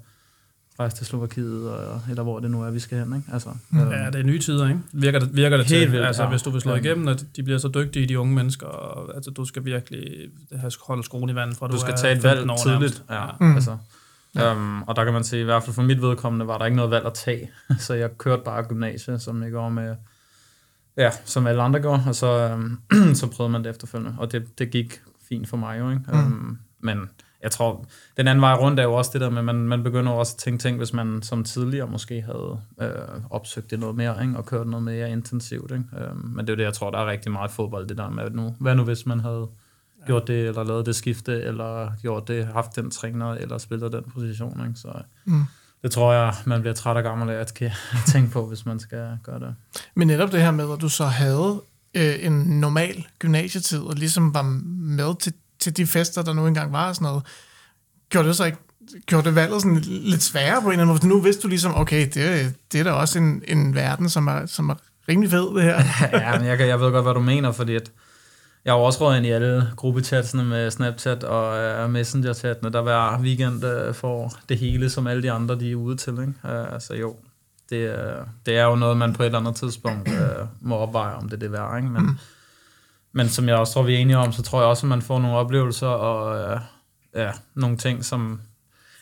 rejse 0.80 0.96
til 0.96 1.06
Slovakiet, 1.06 1.70
og, 1.70 2.02
eller 2.10 2.24
hvor 2.24 2.40
det 2.40 2.52
nu 2.52 2.64
er, 2.64 2.72
vi 2.72 2.80
skal 2.80 2.98
hen. 2.98 3.16
Ikke? 3.16 3.34
Altså, 3.34 3.50
mm. 3.70 3.80
øhm, 3.80 3.92
ja, 3.92 4.06
det 4.06 4.16
er 4.16 4.24
nye 4.24 4.40
tider, 4.40 4.68
ikke? 4.68 4.80
Virker 4.94 5.20
det, 5.20 5.36
virker 5.36 5.58
det 5.58 5.66
Helt 5.66 5.82
til? 5.82 5.92
Vildt, 5.92 6.06
altså, 6.06 6.24
ja. 6.24 6.30
Hvis 6.30 6.42
du 6.42 6.50
vil 6.50 6.62
slå 6.62 6.72
ja. 6.72 6.78
igennem, 6.78 7.08
at 7.08 7.26
de 7.36 7.44
bliver 7.44 7.60
så 7.60 7.68
dygtige, 7.68 8.08
de 8.08 8.20
unge 8.20 8.36
mennesker, 8.36 8.68
og, 8.68 9.16
altså, 9.16 9.32
du 9.32 9.46
skal 9.46 9.66
virkelig 9.66 10.30
have 10.52 10.72
holde 10.82 11.04
skoen 11.04 11.30
i 11.30 11.36
vandet, 11.36 11.58
fra 11.58 11.68
du, 11.68 11.74
du 11.74 11.80
skal 11.80 11.94
tage 11.96 12.18
et 12.18 12.24
valg 12.24 12.50
tidligt. 12.64 13.04
Ja, 13.10 13.26
mm. 13.40 13.56
altså, 13.56 13.78
ja. 14.36 14.52
Um, 14.52 14.84
og 14.84 14.96
der 14.96 15.04
kan 15.04 15.14
man 15.14 15.24
sige, 15.24 15.42
i 15.42 15.46
hvert 15.46 15.64
fald 15.64 15.74
for 15.74 15.82
mit 15.82 16.02
vedkommende, 16.02 16.48
var 16.48 16.58
der 16.58 16.66
ikke 16.66 16.76
noget 16.76 16.92
valg 16.92 17.06
at 17.06 17.14
tage. 17.14 17.52
så 17.86 17.94
jeg 17.94 18.18
kørte 18.18 18.42
bare 18.46 18.64
gymnasiet, 18.64 19.22
som 19.22 19.44
jeg 19.44 19.52
går 19.52 19.70
med, 19.70 19.96
ja, 20.98 21.12
som 21.26 21.48
alle 21.48 21.64
andre 21.64 21.80
går, 21.80 22.04
og 22.08 22.16
så, 22.16 22.54
um, 22.54 22.80
så 23.16 23.28
prøvede 23.28 23.52
man 23.52 23.64
det 23.64 23.70
efterfølgende. 23.70 24.16
Og 24.20 24.32
det, 24.32 24.60
det 24.60 24.70
gik 24.70 25.02
fint 25.30 25.50
for 25.50 25.58
mig 25.58 25.80
jo, 25.80 25.90
ikke? 25.90 26.04
Mm. 26.08 26.18
Um, 26.18 26.60
men 26.80 27.10
jeg 27.44 27.52
tror, 27.52 27.86
den 28.18 28.28
anden 28.28 28.42
vej 28.42 28.54
rundt 28.54 28.80
er 28.80 28.84
jo 28.84 28.94
også 28.94 29.12
det 29.14 29.22
der 29.22 29.30
med, 29.30 29.38
at 29.38 29.46
man, 29.46 29.56
man 29.56 29.84
begynder 29.84 30.12
også 30.12 30.34
at 30.38 30.38
tænke 30.38 30.62
ting, 30.62 30.78
hvis 30.78 30.94
man 30.94 31.22
som 31.22 31.44
tidligere 31.44 31.88
måske 31.88 32.22
havde 32.22 32.60
øh, 32.82 33.22
opsøgt 33.30 33.72
det 33.72 33.80
noget 33.80 33.96
mere, 33.96 34.22
ikke? 34.22 34.38
og 34.38 34.46
kørt 34.46 34.68
noget 34.68 34.84
mere 34.84 35.12
intensivt. 35.12 35.72
Ikke? 35.72 35.84
Øh, 35.98 36.26
men 36.26 36.48
det 36.48 36.50
er 36.50 36.54
jo 36.54 36.58
det, 36.58 36.64
jeg 36.64 36.74
tror, 36.74 36.92
der 36.92 37.00
er 37.00 37.06
rigtig 37.06 37.32
meget 37.32 37.52
fodbold, 37.52 37.88
det 37.88 37.98
der 37.98 38.10
med, 38.10 38.30
nu, 38.30 38.56
hvad 38.60 38.76
nu 38.76 38.84
hvis 38.84 39.06
man 39.06 39.20
havde 39.20 39.48
ja. 40.02 40.06
gjort 40.06 40.28
det, 40.28 40.48
eller 40.48 40.64
lavet 40.64 40.86
det 40.86 40.96
skifte, 40.96 41.42
eller 41.42 41.92
gjort 42.02 42.28
det, 42.28 42.46
haft 42.46 42.76
den 42.76 42.92
træner, 42.92 43.32
eller 43.32 43.58
spillet 43.58 43.92
den 43.92 44.04
position. 44.14 44.68
Ikke? 44.68 44.80
Så 44.80 44.94
mm. 45.26 45.44
det 45.84 45.92
tror 45.92 46.14
jeg, 46.14 46.34
man 46.46 46.62
bliver 46.62 46.74
træt 46.74 46.98
og 46.98 47.04
gammel 47.04 47.30
af 47.30 47.40
at 47.40 47.54
tænke 48.12 48.32
på, 48.32 48.46
hvis 48.46 48.66
man 48.66 48.80
skal 48.80 49.18
gøre 49.24 49.40
det. 49.40 49.56
Men 49.96 50.08
netop 50.08 50.32
det 50.32 50.42
her 50.42 50.52
med, 50.52 50.74
at 50.74 50.82
du 50.82 50.90
så 50.90 51.06
havde 51.06 51.62
øh, 51.94 52.26
en 52.26 52.34
normal 52.34 53.06
gymnasietid, 53.20 53.80
og 53.80 53.96
ligesom 53.96 54.34
var 54.34 54.44
med 54.98 55.20
til 55.20 55.34
til 55.64 55.78
de 55.78 55.88
fester, 55.88 56.22
der 56.22 56.34
nu 56.34 56.48
engang 56.48 56.72
var 56.72 56.90
og 56.90 56.96
sådan 56.96 57.06
noget, 57.06 57.24
gjorde 58.10 58.28
det 58.28 58.36
så 58.36 58.44
ikke 58.44 58.58
gjorde 59.06 59.28
det 59.28 59.36
valget 59.36 59.62
sådan 59.62 59.78
lidt 59.86 60.24
sværere 60.24 60.62
på 60.62 60.68
en 60.68 60.72
eller 60.72 60.84
anden 60.84 60.88
måde? 60.88 61.08
Nu 61.08 61.22
vidste 61.22 61.44
du 61.44 61.48
ligesom, 61.48 61.76
okay, 61.76 62.08
det, 62.14 62.56
det 62.72 62.80
er 62.80 62.84
da 62.84 62.92
også 62.92 63.20
en, 63.20 63.44
en 63.48 63.76
verden, 63.76 64.10
som 64.10 64.28
er, 64.28 64.46
som 64.46 64.70
er 64.70 64.76
rimelig 65.10 65.32
fed, 65.32 65.56
det 65.56 65.64
her. 65.64 65.84
ja, 66.20 66.38
men 66.38 66.48
jeg, 66.48 66.60
jeg 66.60 66.80
ved 66.80 66.92
godt, 66.92 67.06
hvad 67.06 67.14
du 67.14 67.20
mener, 67.20 67.52
fordi 67.52 67.76
at 67.76 67.92
jeg 68.66 68.74
har 68.74 68.80
også 68.80 69.06
råd 69.06 69.18
ind 69.18 69.26
i 69.26 69.30
alle 69.30 69.72
gruppechatsene 69.76 70.44
med 70.44 70.72
Snapchat 70.72 71.24
og 71.24 71.84
uh, 71.86 71.92
Messenger-chattene, 71.92 72.70
der 72.70 72.82
hver 72.82 73.20
weekend 73.22 73.64
uh, 73.64 73.96
får 73.96 74.40
det 74.50 74.58
hele, 74.58 74.90
som 74.90 75.08
alle 75.08 75.24
de 75.24 75.32
andre, 75.32 75.60
de 75.60 75.72
er 75.72 75.76
ude 75.76 75.98
til. 75.98 76.12
Ikke? 76.12 76.34
Uh, 76.44 76.80
så 76.80 76.94
jo, 76.94 77.16
det, 77.70 77.90
uh, 77.90 78.28
det 78.46 78.58
er 78.58 78.64
jo 78.64 78.76
noget, 78.76 78.98
man 78.98 79.14
på 79.14 79.24
et 79.24 79.26
eller 79.26 79.40
andet 79.40 79.56
tidspunkt 79.56 80.10
uh, 80.10 80.48
må 80.62 80.76
opveje, 80.76 81.16
om 81.16 81.30
det 81.30 81.34
er 81.34 81.40
det 81.40 81.52
værd. 81.52 81.78
Ikke? 81.78 81.90
Men, 81.90 82.02
mm. 82.02 82.18
Men 83.14 83.30
som 83.30 83.48
jeg 83.48 83.56
også 83.56 83.74
tror, 83.74 83.84
vi 83.84 83.96
er 83.96 84.00
enige 84.00 84.18
om, 84.18 84.32
så 84.32 84.42
tror 84.42 84.60
jeg 84.60 84.68
også, 84.68 84.86
at 84.86 84.90
man 84.90 85.02
får 85.02 85.20
nogle 85.20 85.38
oplevelser 85.38 85.88
og 85.88 86.52
øh, 86.52 86.60
ja, 87.16 87.32
nogle 87.56 87.78
ting, 87.78 88.06
som... 88.06 88.42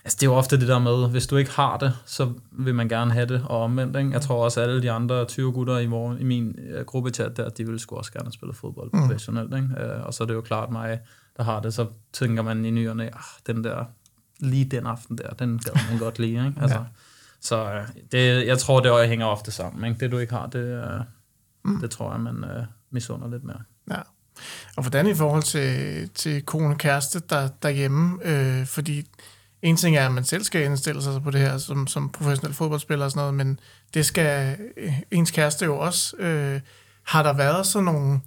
Altså, 0.03 0.17
det 0.19 0.27
er 0.27 0.31
jo 0.31 0.35
ofte 0.35 0.59
det 0.59 0.67
der 0.67 0.79
med, 0.79 1.09
hvis 1.09 1.27
du 1.27 1.37
ikke 1.37 1.51
har 1.51 1.77
det, 1.77 1.93
så 2.05 2.33
vil 2.51 2.75
man 2.75 2.89
gerne 2.89 3.11
have 3.11 3.25
det, 3.25 3.45
og 3.45 3.61
omvendt. 3.61 3.97
Ikke? 3.97 4.11
Jeg 4.11 4.21
tror 4.21 4.43
også, 4.43 4.61
at 4.61 4.69
alle 4.69 4.81
de 4.81 4.91
andre 4.91 5.25
20 5.25 5.51
gutter 5.51 5.77
i, 5.77 5.85
vor, 5.85 6.15
i 6.19 6.23
min 6.23 6.55
uh, 6.75 6.85
gruppechat 6.85 7.37
der, 7.37 7.49
de 7.49 7.65
vil 7.65 7.79
sgu 7.79 7.95
også 7.95 8.11
gerne 8.11 8.31
spille 8.31 8.53
fodbold 8.53 8.89
mm. 8.93 8.99
professionelt. 8.99 9.55
Ikke? 9.55 9.67
Uh, 9.67 10.05
og 10.05 10.13
så 10.13 10.23
er 10.23 10.27
det 10.27 10.33
jo 10.33 10.41
klart 10.41 10.71
mig, 10.71 10.99
der 11.37 11.43
har 11.43 11.59
det, 11.59 11.73
så 11.73 11.85
tænker 12.13 12.43
man 12.43 12.65
i 12.65 12.71
nyerne, 12.71 13.05
ah, 13.05 13.21
den 13.47 13.63
der, 13.63 13.85
lige 14.39 14.65
den 14.65 14.85
aften 14.85 15.17
der, 15.17 15.29
den 15.29 15.59
gad 15.65 15.91
man 15.91 15.99
godt 15.99 16.19
lide. 16.19 16.47
Ikke? 16.47 16.53
Altså, 16.61 16.77
ja. 16.77 16.83
Så 17.41 17.63
uh, 17.63 18.01
det, 18.11 18.47
jeg 18.47 18.57
tror, 18.57 18.79
det 18.79 19.09
hænger 19.09 19.25
ofte 19.25 19.51
sammen. 19.51 19.85
Ikke? 19.85 19.99
Det 19.99 20.11
du 20.11 20.17
ikke 20.17 20.33
har, 20.33 20.47
det, 20.47 20.83
uh, 20.83 21.71
mm. 21.71 21.81
det 21.81 21.91
tror 21.91 22.11
jeg, 22.11 22.21
man 22.21 22.43
uh, 22.43 22.65
misunder 22.89 23.29
lidt 23.29 23.43
mere. 23.43 23.61
Ja. 23.91 24.01
Og 24.75 24.83
hvordan 24.83 25.07
i 25.07 25.13
forhold 25.13 25.43
til, 25.43 26.09
til 26.15 26.41
kone 26.45 26.73
og 26.73 26.77
kæreste 26.77 27.21
der, 27.29 27.49
derhjemme? 27.63 28.19
Øh, 28.23 28.65
fordi 28.65 29.07
en 29.61 29.77
ting 29.77 29.97
er, 29.97 30.05
at 30.05 30.11
man 30.11 30.23
selv 30.23 30.43
skal 30.43 30.63
indstille 30.63 31.03
sig 31.03 31.23
på 31.23 31.31
det 31.31 31.41
her 31.41 31.57
som, 31.57 31.87
som 31.87 32.09
professionel 32.09 32.53
fodboldspiller 32.53 33.05
og 33.05 33.11
sådan 33.11 33.19
noget, 33.19 33.33
men 33.33 33.59
det 33.93 34.05
skal 34.05 34.57
øh, 34.77 34.93
ens 35.11 35.31
kæreste 35.31 35.65
jo 35.65 35.77
også. 35.77 36.17
Øh, 36.17 36.61
har 37.03 37.23
der 37.23 37.33
været 37.33 37.65
sådan 37.65 37.85
nogle 37.85 38.21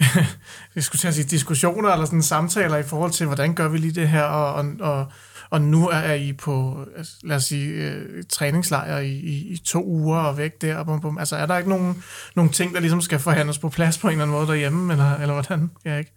jeg 0.74 0.84
skulle 0.84 1.12
sige, 1.12 1.24
diskussioner 1.24 1.90
eller 1.90 2.06
sådan 2.06 2.22
samtaler 2.22 2.76
i 2.76 2.82
forhold 2.82 3.10
til, 3.10 3.26
hvordan 3.26 3.54
gør 3.54 3.68
vi 3.68 3.78
lige 3.78 4.00
det 4.00 4.08
her, 4.08 4.22
og, 4.22 4.54
og, 4.54 4.64
og 4.80 5.06
og 5.50 5.62
nu 5.62 5.88
er 5.88 6.12
I 6.12 6.32
på, 6.32 6.84
altså, 6.96 7.12
lad 7.22 7.36
os 7.36 7.44
sige, 7.44 7.68
øh, 7.68 8.24
træningslejr 8.28 8.98
i, 8.98 9.12
i, 9.12 9.52
i 9.52 9.58
to 9.58 9.84
uger 9.84 10.18
og 10.18 10.38
væk 10.38 10.62
der. 10.62 10.84
Bum, 10.84 11.00
bum. 11.00 11.18
Altså 11.18 11.36
er 11.36 11.46
der 11.46 11.56
ikke 11.56 11.70
nogen, 11.70 12.02
nogen 12.34 12.52
ting, 12.52 12.74
der 12.74 12.80
ligesom 12.80 13.00
skal 13.00 13.18
forhandles 13.18 13.58
på 13.58 13.68
plads 13.68 13.98
på 13.98 14.08
en 14.08 14.12
eller 14.12 14.22
anden 14.22 14.36
måde 14.36 14.46
derhjemme, 14.46 14.92
eller, 14.92 15.14
eller 15.14 15.32
hvordan? 15.32 15.70
Ja, 15.84 15.96
ikke? 15.96 16.12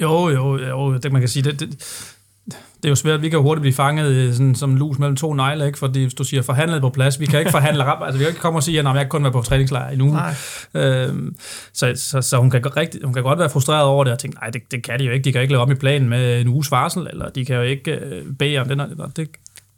Jo, 0.00 0.28
jo, 0.28 0.58
jo, 0.58 0.98
det 0.98 1.12
man 1.12 1.22
kan 1.22 1.28
sige, 1.28 1.42
det, 1.42 1.60
det, 1.60 2.13
det 2.84 2.88
er 2.88 2.92
jo 2.92 2.96
svært, 2.96 3.22
vi 3.22 3.28
kan 3.28 3.38
hurtigt 3.38 3.60
blive 3.60 3.74
fanget 3.74 4.36
sådan, 4.36 4.54
som 4.54 4.76
lus 4.76 4.98
mellem 4.98 5.16
to 5.16 5.34
negle, 5.34 5.66
ikke? 5.66 5.78
fordi 5.78 6.02
hvis 6.02 6.14
du 6.14 6.24
siger 6.24 6.42
forhandlet 6.42 6.80
på 6.80 6.88
plads, 6.88 7.20
vi 7.20 7.26
kan 7.26 7.38
ikke 7.38 7.50
forhandle 7.50 7.84
rap, 7.84 8.02
altså 8.02 8.18
vi 8.18 8.24
kan 8.24 8.30
ikke 8.30 8.40
komme 8.40 8.58
og 8.58 8.62
sige, 8.62 8.78
at 8.78 8.84
jeg 8.84 8.94
kan 8.94 9.08
kun 9.08 9.22
være 9.22 9.32
på 9.32 9.42
træningslejr 9.42 9.90
i 9.90 9.96
nu. 9.96 10.18
Øhm, 10.74 11.36
så, 11.72 11.92
så, 11.96 12.22
så, 12.22 12.36
hun, 12.36 12.50
kan 12.50 12.76
rigtig, 12.76 13.00
hun 13.04 13.14
kan 13.14 13.22
godt 13.22 13.38
være 13.38 13.50
frustreret 13.50 13.84
over 13.84 14.04
det, 14.04 14.12
og 14.12 14.18
tænke, 14.18 14.36
nej, 14.40 14.50
det, 14.50 14.62
det 14.70 14.82
kan 14.82 14.98
de 14.98 15.04
jo 15.04 15.12
ikke, 15.12 15.24
de 15.24 15.32
kan 15.32 15.40
ikke 15.40 15.52
lave 15.52 15.62
op 15.62 15.70
i 15.70 15.74
planen 15.74 16.08
med 16.08 16.40
en 16.40 16.48
uges 16.48 16.70
varsel, 16.70 17.06
eller 17.10 17.28
de 17.28 17.44
kan 17.44 17.56
jo 17.56 17.62
ikke 17.62 17.92
øh, 17.92 18.22
bede 18.38 18.58
om 18.58 18.68
den, 18.68 18.80
eller 18.80 19.08
det, 19.16 19.28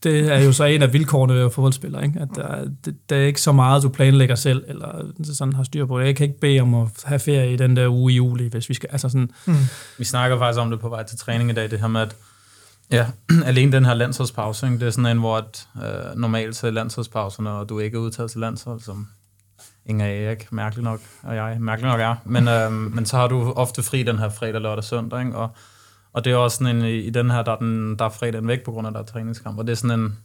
det 0.03 0.33
er 0.33 0.39
jo 0.39 0.53
så 0.53 0.65
en 0.65 0.83
af 0.83 0.93
vilkårene 0.93 1.35
ved 1.35 1.45
at 1.45 1.53
fodboldspiller, 1.53 2.01
ikke? 2.01 2.21
at 2.21 2.29
der, 2.35 2.65
det, 2.85 2.97
der 3.11 3.17
er 3.17 3.27
ikke 3.27 3.41
så 3.41 3.53
meget, 3.53 3.83
du 3.83 3.89
planlægger 3.89 4.35
selv, 4.35 4.65
eller 4.69 5.05
sådan 5.25 5.53
har 5.53 5.65
styr 5.65 5.87
på 5.87 6.01
det. 6.01 6.07
Jeg 6.07 6.17
kan 6.17 6.27
ikke 6.27 6.41
bede 6.41 6.61
om 6.61 6.75
at 6.75 6.89
have 7.05 7.19
ferie 7.19 7.53
i 7.53 7.57
den 7.57 7.77
der 7.77 7.89
uge 7.89 8.13
i 8.13 8.17
juli, 8.17 8.49
hvis 8.49 8.69
vi 8.69 8.75
skal, 8.75 8.89
altså 8.93 9.09
sådan... 9.09 9.31
Mm. 9.47 9.55
Vi 9.99 10.05
snakker 10.05 10.39
faktisk 10.39 10.61
om 10.61 10.71
det 10.71 10.81
på 10.81 10.89
vej 10.89 11.03
til 11.03 11.19
træning 11.19 11.51
i 11.51 11.53
dag, 11.53 11.71
det 11.71 11.81
her 11.81 11.89
med, 11.89 12.01
at 12.01 12.15
Ja, 12.91 13.07
alene 13.45 13.73
den 13.73 13.85
her 13.85 13.95
landsholdspause, 13.95 14.67
ikke? 14.67 14.79
det 14.79 14.87
er 14.87 14.91
sådan 14.91 15.11
en, 15.11 15.19
hvor 15.19 15.37
at, 15.37 15.69
øh, 15.77 16.17
normalt 16.17 16.57
til 16.57 16.75
landsholdspause, 16.75 17.43
når 17.43 17.65
du 17.65 17.79
ikke 17.79 17.97
er 17.97 18.01
udtaget 18.01 18.31
til 18.31 18.41
landshold, 18.41 18.81
som 18.81 19.09
Inger 19.87 20.07
Erik, 20.07 20.53
mærkeligt 20.53 20.85
nok, 20.85 21.01
og 21.23 21.37
jeg 21.37 21.57
mærkeligt 21.61 21.93
nok 21.93 22.01
er. 22.01 22.15
Men, 22.25 22.49
øh, 22.49 22.73
men 22.73 23.07
så 23.07 23.17
har 23.17 23.29
du 23.29 23.53
ofte 23.53 23.83
fri 23.83 24.03
den 24.03 24.19
her 24.19 24.29
fredag, 24.29 24.61
lørdag, 24.61 24.85
søndag, 24.85 25.21
ikke? 25.21 25.37
Og, 25.37 25.51
og 26.13 26.25
det 26.25 26.33
er 26.33 26.37
også 26.37 26.57
sådan 26.57 26.77
en, 26.77 26.85
i 26.85 27.11
den 27.11 27.31
her, 27.31 27.43
der 27.43 27.53
er, 27.53 27.57
den, 27.57 27.99
der 27.99 28.05
er 28.05 28.09
fredagen 28.09 28.49
væk 28.49 28.65
på 28.65 28.73
grund 28.73 28.87
af, 28.87 28.93
der 28.93 29.01
er 29.01 29.05
træningskamp, 29.05 29.59
og 29.59 29.67
det 29.67 29.73
er 29.73 29.77
sådan 29.77 30.01
en, 30.01 30.19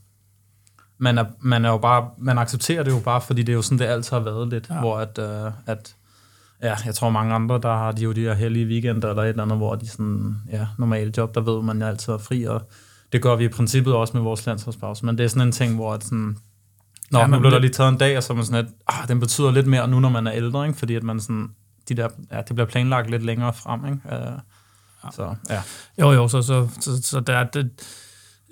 man, 0.97 1.17
er, 1.17 1.25
man, 1.39 1.65
er 1.65 1.69
jo 1.69 1.77
bare, 1.77 2.09
man 2.17 2.37
accepterer 2.37 2.83
det 2.83 2.91
jo 2.91 2.99
bare, 2.99 3.21
fordi 3.21 3.43
det 3.43 3.51
er 3.51 3.55
jo 3.55 3.61
sådan, 3.61 3.79
det 3.79 3.85
altid 3.85 4.17
har 4.17 4.23
været 4.23 4.47
lidt, 4.47 4.69
ja. 4.69 4.79
hvor 4.79 4.97
at, 4.97 5.19
øh, 5.19 5.51
at 5.65 5.95
Ja, 6.63 6.75
jeg 6.85 6.95
tror 6.95 7.09
mange 7.09 7.35
andre, 7.35 7.59
der 7.59 7.73
har 7.77 7.91
de 7.91 8.03
jo 8.03 8.11
de 8.11 8.21
her 8.21 8.33
hellige 8.33 8.67
weekender 8.67 9.09
eller 9.09 9.23
et 9.23 9.29
eller 9.29 9.43
andet, 9.43 9.57
hvor 9.57 9.75
de 9.75 9.87
sådan, 9.87 10.35
ja, 10.51 10.67
normale 10.77 11.11
job, 11.17 11.35
der 11.35 11.41
ved 11.41 11.61
man 11.61 11.81
jo 11.81 11.87
altid 11.87 12.13
er 12.13 12.17
fri, 12.17 12.43
og 12.43 12.61
det 13.11 13.21
gør 13.21 13.35
vi 13.35 13.45
i 13.45 13.47
princippet 13.47 13.93
også 13.93 14.13
med 14.13 14.21
vores 14.21 14.45
landsholdspause, 14.45 15.05
men 15.05 15.17
det 15.17 15.23
er 15.23 15.27
sådan 15.27 15.47
en 15.47 15.51
ting, 15.51 15.75
hvor 15.75 15.93
at 15.93 16.03
sådan, 16.03 16.37
Nå, 17.11 17.19
ja, 17.19 17.27
nu 17.27 17.39
bliver 17.39 17.51
der 17.51 17.59
lige 17.59 17.71
taget 17.71 17.89
en 17.89 17.97
dag, 17.97 18.17
og 18.17 18.23
så 18.23 18.33
er 18.33 18.35
man 18.35 18.45
sådan, 18.45 18.65
at 18.65 18.71
ah, 18.87 19.07
den 19.07 19.19
betyder 19.19 19.51
lidt 19.51 19.67
mere 19.67 19.87
nu, 19.87 19.99
når 19.99 20.09
man 20.09 20.27
er 20.27 20.33
ældre, 20.33 20.67
ikke? 20.67 20.79
fordi 20.79 20.95
at 20.95 21.03
man 21.03 21.19
sådan, 21.19 21.49
de 21.89 21.95
der, 21.95 22.09
ja, 22.31 22.41
det 22.47 22.55
bliver 22.55 22.67
planlagt 22.67 23.09
lidt 23.09 23.23
længere 23.23 23.53
frem. 23.53 23.85
Ikke? 23.85 23.97
Uh, 24.05 24.11
ja. 25.03 25.11
Så, 25.11 25.35
ja. 25.49 25.61
Jo, 25.99 26.11
jo, 26.11 26.27
så, 26.27 26.41
så, 26.41 26.67
så, 26.79 27.01
så 27.01 27.19
der, 27.19 27.43
det, 27.43 27.69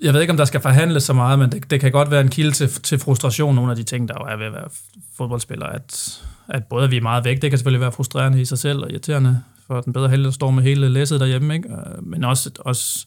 jeg 0.02 0.14
ved 0.14 0.20
ikke, 0.20 0.30
om 0.30 0.36
der 0.36 0.44
skal 0.44 0.60
forhandles 0.60 1.02
så 1.02 1.12
meget, 1.12 1.38
men 1.38 1.52
det, 1.52 1.70
det 1.70 1.80
kan 1.80 1.92
godt 1.92 2.10
være 2.10 2.20
en 2.20 2.28
kilde 2.28 2.52
til, 2.52 2.68
til 2.68 2.98
frustration, 2.98 3.54
nogle 3.54 3.70
af 3.70 3.76
de 3.76 3.82
ting, 3.82 4.08
der 4.08 4.14
er 4.14 4.36
ved 4.36 4.46
at 4.46 4.52
være 4.52 4.68
fodboldspiller, 5.16 5.66
at, 5.66 6.20
at 6.48 6.64
både 6.64 6.90
vi 6.90 6.96
er 6.96 7.00
meget 7.00 7.24
væk, 7.24 7.42
det 7.42 7.50
kan 7.50 7.58
selvfølgelig 7.58 7.80
være 7.80 7.92
frustrerende 7.92 8.40
i 8.40 8.44
sig 8.44 8.58
selv 8.58 8.78
og 8.78 8.90
irriterende 8.90 9.42
for 9.66 9.80
den 9.80 9.92
bedre 9.92 10.08
heldig, 10.08 10.24
der 10.24 10.30
står 10.30 10.50
med 10.50 10.62
hele 10.62 10.88
læsset 10.88 11.20
derhjemme, 11.20 11.54
ikke? 11.54 11.68
Øh, 11.68 12.06
men 12.06 12.24
også, 12.24 12.50
også 12.58 13.06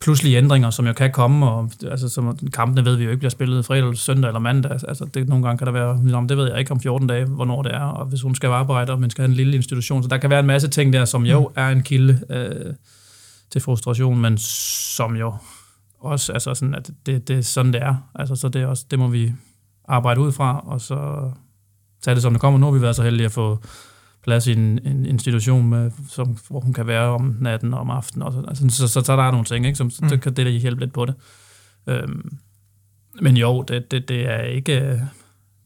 pludselige 0.00 0.36
ændringer, 0.36 0.70
som 0.70 0.86
jo 0.86 0.92
kan 0.92 1.12
komme, 1.12 1.50
og 1.50 1.70
altså, 1.90 2.08
som 2.08 2.38
kampene 2.52 2.84
ved 2.84 2.96
vi 2.96 3.04
jo 3.04 3.10
ikke 3.10 3.18
bliver 3.18 3.30
spillet 3.30 3.64
fredag, 3.64 3.96
søndag 3.96 4.28
eller 4.28 4.40
mandag. 4.40 4.70
Altså, 4.88 5.04
det, 5.14 5.28
nogle 5.28 5.44
gange 5.44 5.58
kan 5.58 5.66
der 5.66 5.72
være, 5.72 6.26
det 6.28 6.36
ved 6.36 6.50
jeg 6.50 6.58
ikke 6.58 6.70
om 6.70 6.80
14 6.80 7.08
dage, 7.08 7.24
hvornår 7.24 7.62
det 7.62 7.74
er, 7.74 7.84
og 7.84 8.06
hvis 8.06 8.22
hun 8.22 8.34
skal 8.34 8.48
arbejde, 8.48 8.92
og 8.92 9.00
man 9.00 9.10
skal 9.10 9.22
have 9.22 9.30
en 9.30 9.36
lille 9.36 9.56
institution. 9.56 10.02
Så 10.02 10.08
der 10.08 10.16
kan 10.16 10.30
være 10.30 10.40
en 10.40 10.46
masse 10.46 10.68
ting 10.68 10.92
der, 10.92 11.04
som 11.04 11.26
jo 11.26 11.40
mm. 11.40 11.54
er 11.56 11.68
en 11.68 11.82
kilde 11.82 12.20
øh, 12.30 12.74
til 13.50 13.60
frustration, 13.60 14.20
men 14.20 14.38
som 14.38 15.16
jo 15.16 15.34
også, 16.04 16.32
altså 16.32 16.54
sådan, 16.54 16.74
at 16.74 16.90
det, 17.06 17.28
det 17.28 17.38
er 17.38 17.42
sådan, 17.42 17.72
det 17.72 17.82
er. 17.82 17.94
Altså, 18.14 18.36
så 18.36 18.48
det, 18.48 18.62
er 18.62 18.66
også, 18.66 18.86
det 18.90 18.98
må 18.98 19.08
vi 19.08 19.32
arbejde 19.88 20.20
ud 20.20 20.32
fra, 20.32 20.64
og 20.66 20.80
så 20.80 21.30
tage 22.02 22.14
det, 22.14 22.22
som 22.22 22.32
det 22.32 22.40
kommer. 22.40 22.58
Nu 22.58 22.66
har 22.66 22.72
vi 22.72 22.82
været 22.82 22.96
så 22.96 23.02
heldige 23.02 23.24
at 23.24 23.32
få 23.32 23.58
plads 24.22 24.46
i 24.46 24.52
en, 24.52 24.78
en 24.84 25.06
institution, 25.06 25.68
med, 25.68 25.90
som, 26.08 26.38
hvor 26.48 26.60
hun 26.60 26.72
kan 26.72 26.86
være 26.86 27.08
om 27.08 27.36
natten 27.40 27.74
og 27.74 27.80
om 27.80 27.90
aftenen. 27.90 28.22
Og 28.22 28.32
så, 28.32 28.44
altså, 28.48 28.68
så, 28.68 28.88
så, 28.88 29.00
så 29.00 29.16
der 29.16 29.22
er 29.22 29.30
nogle 29.30 29.44
ting, 29.44 29.66
ikke, 29.66 29.78
som 29.78 29.86
mm. 29.86 30.08
så 30.08 30.16
kan 30.16 30.32
det 30.32 30.60
hjælpe 30.60 30.80
lidt 30.80 30.92
på 30.92 31.04
det. 31.04 31.14
Øhm, 31.86 32.38
men 33.20 33.36
jo, 33.36 33.62
det, 33.62 33.90
det, 33.90 34.08
det 34.08 34.30
er 34.30 34.42
ikke... 34.42 35.02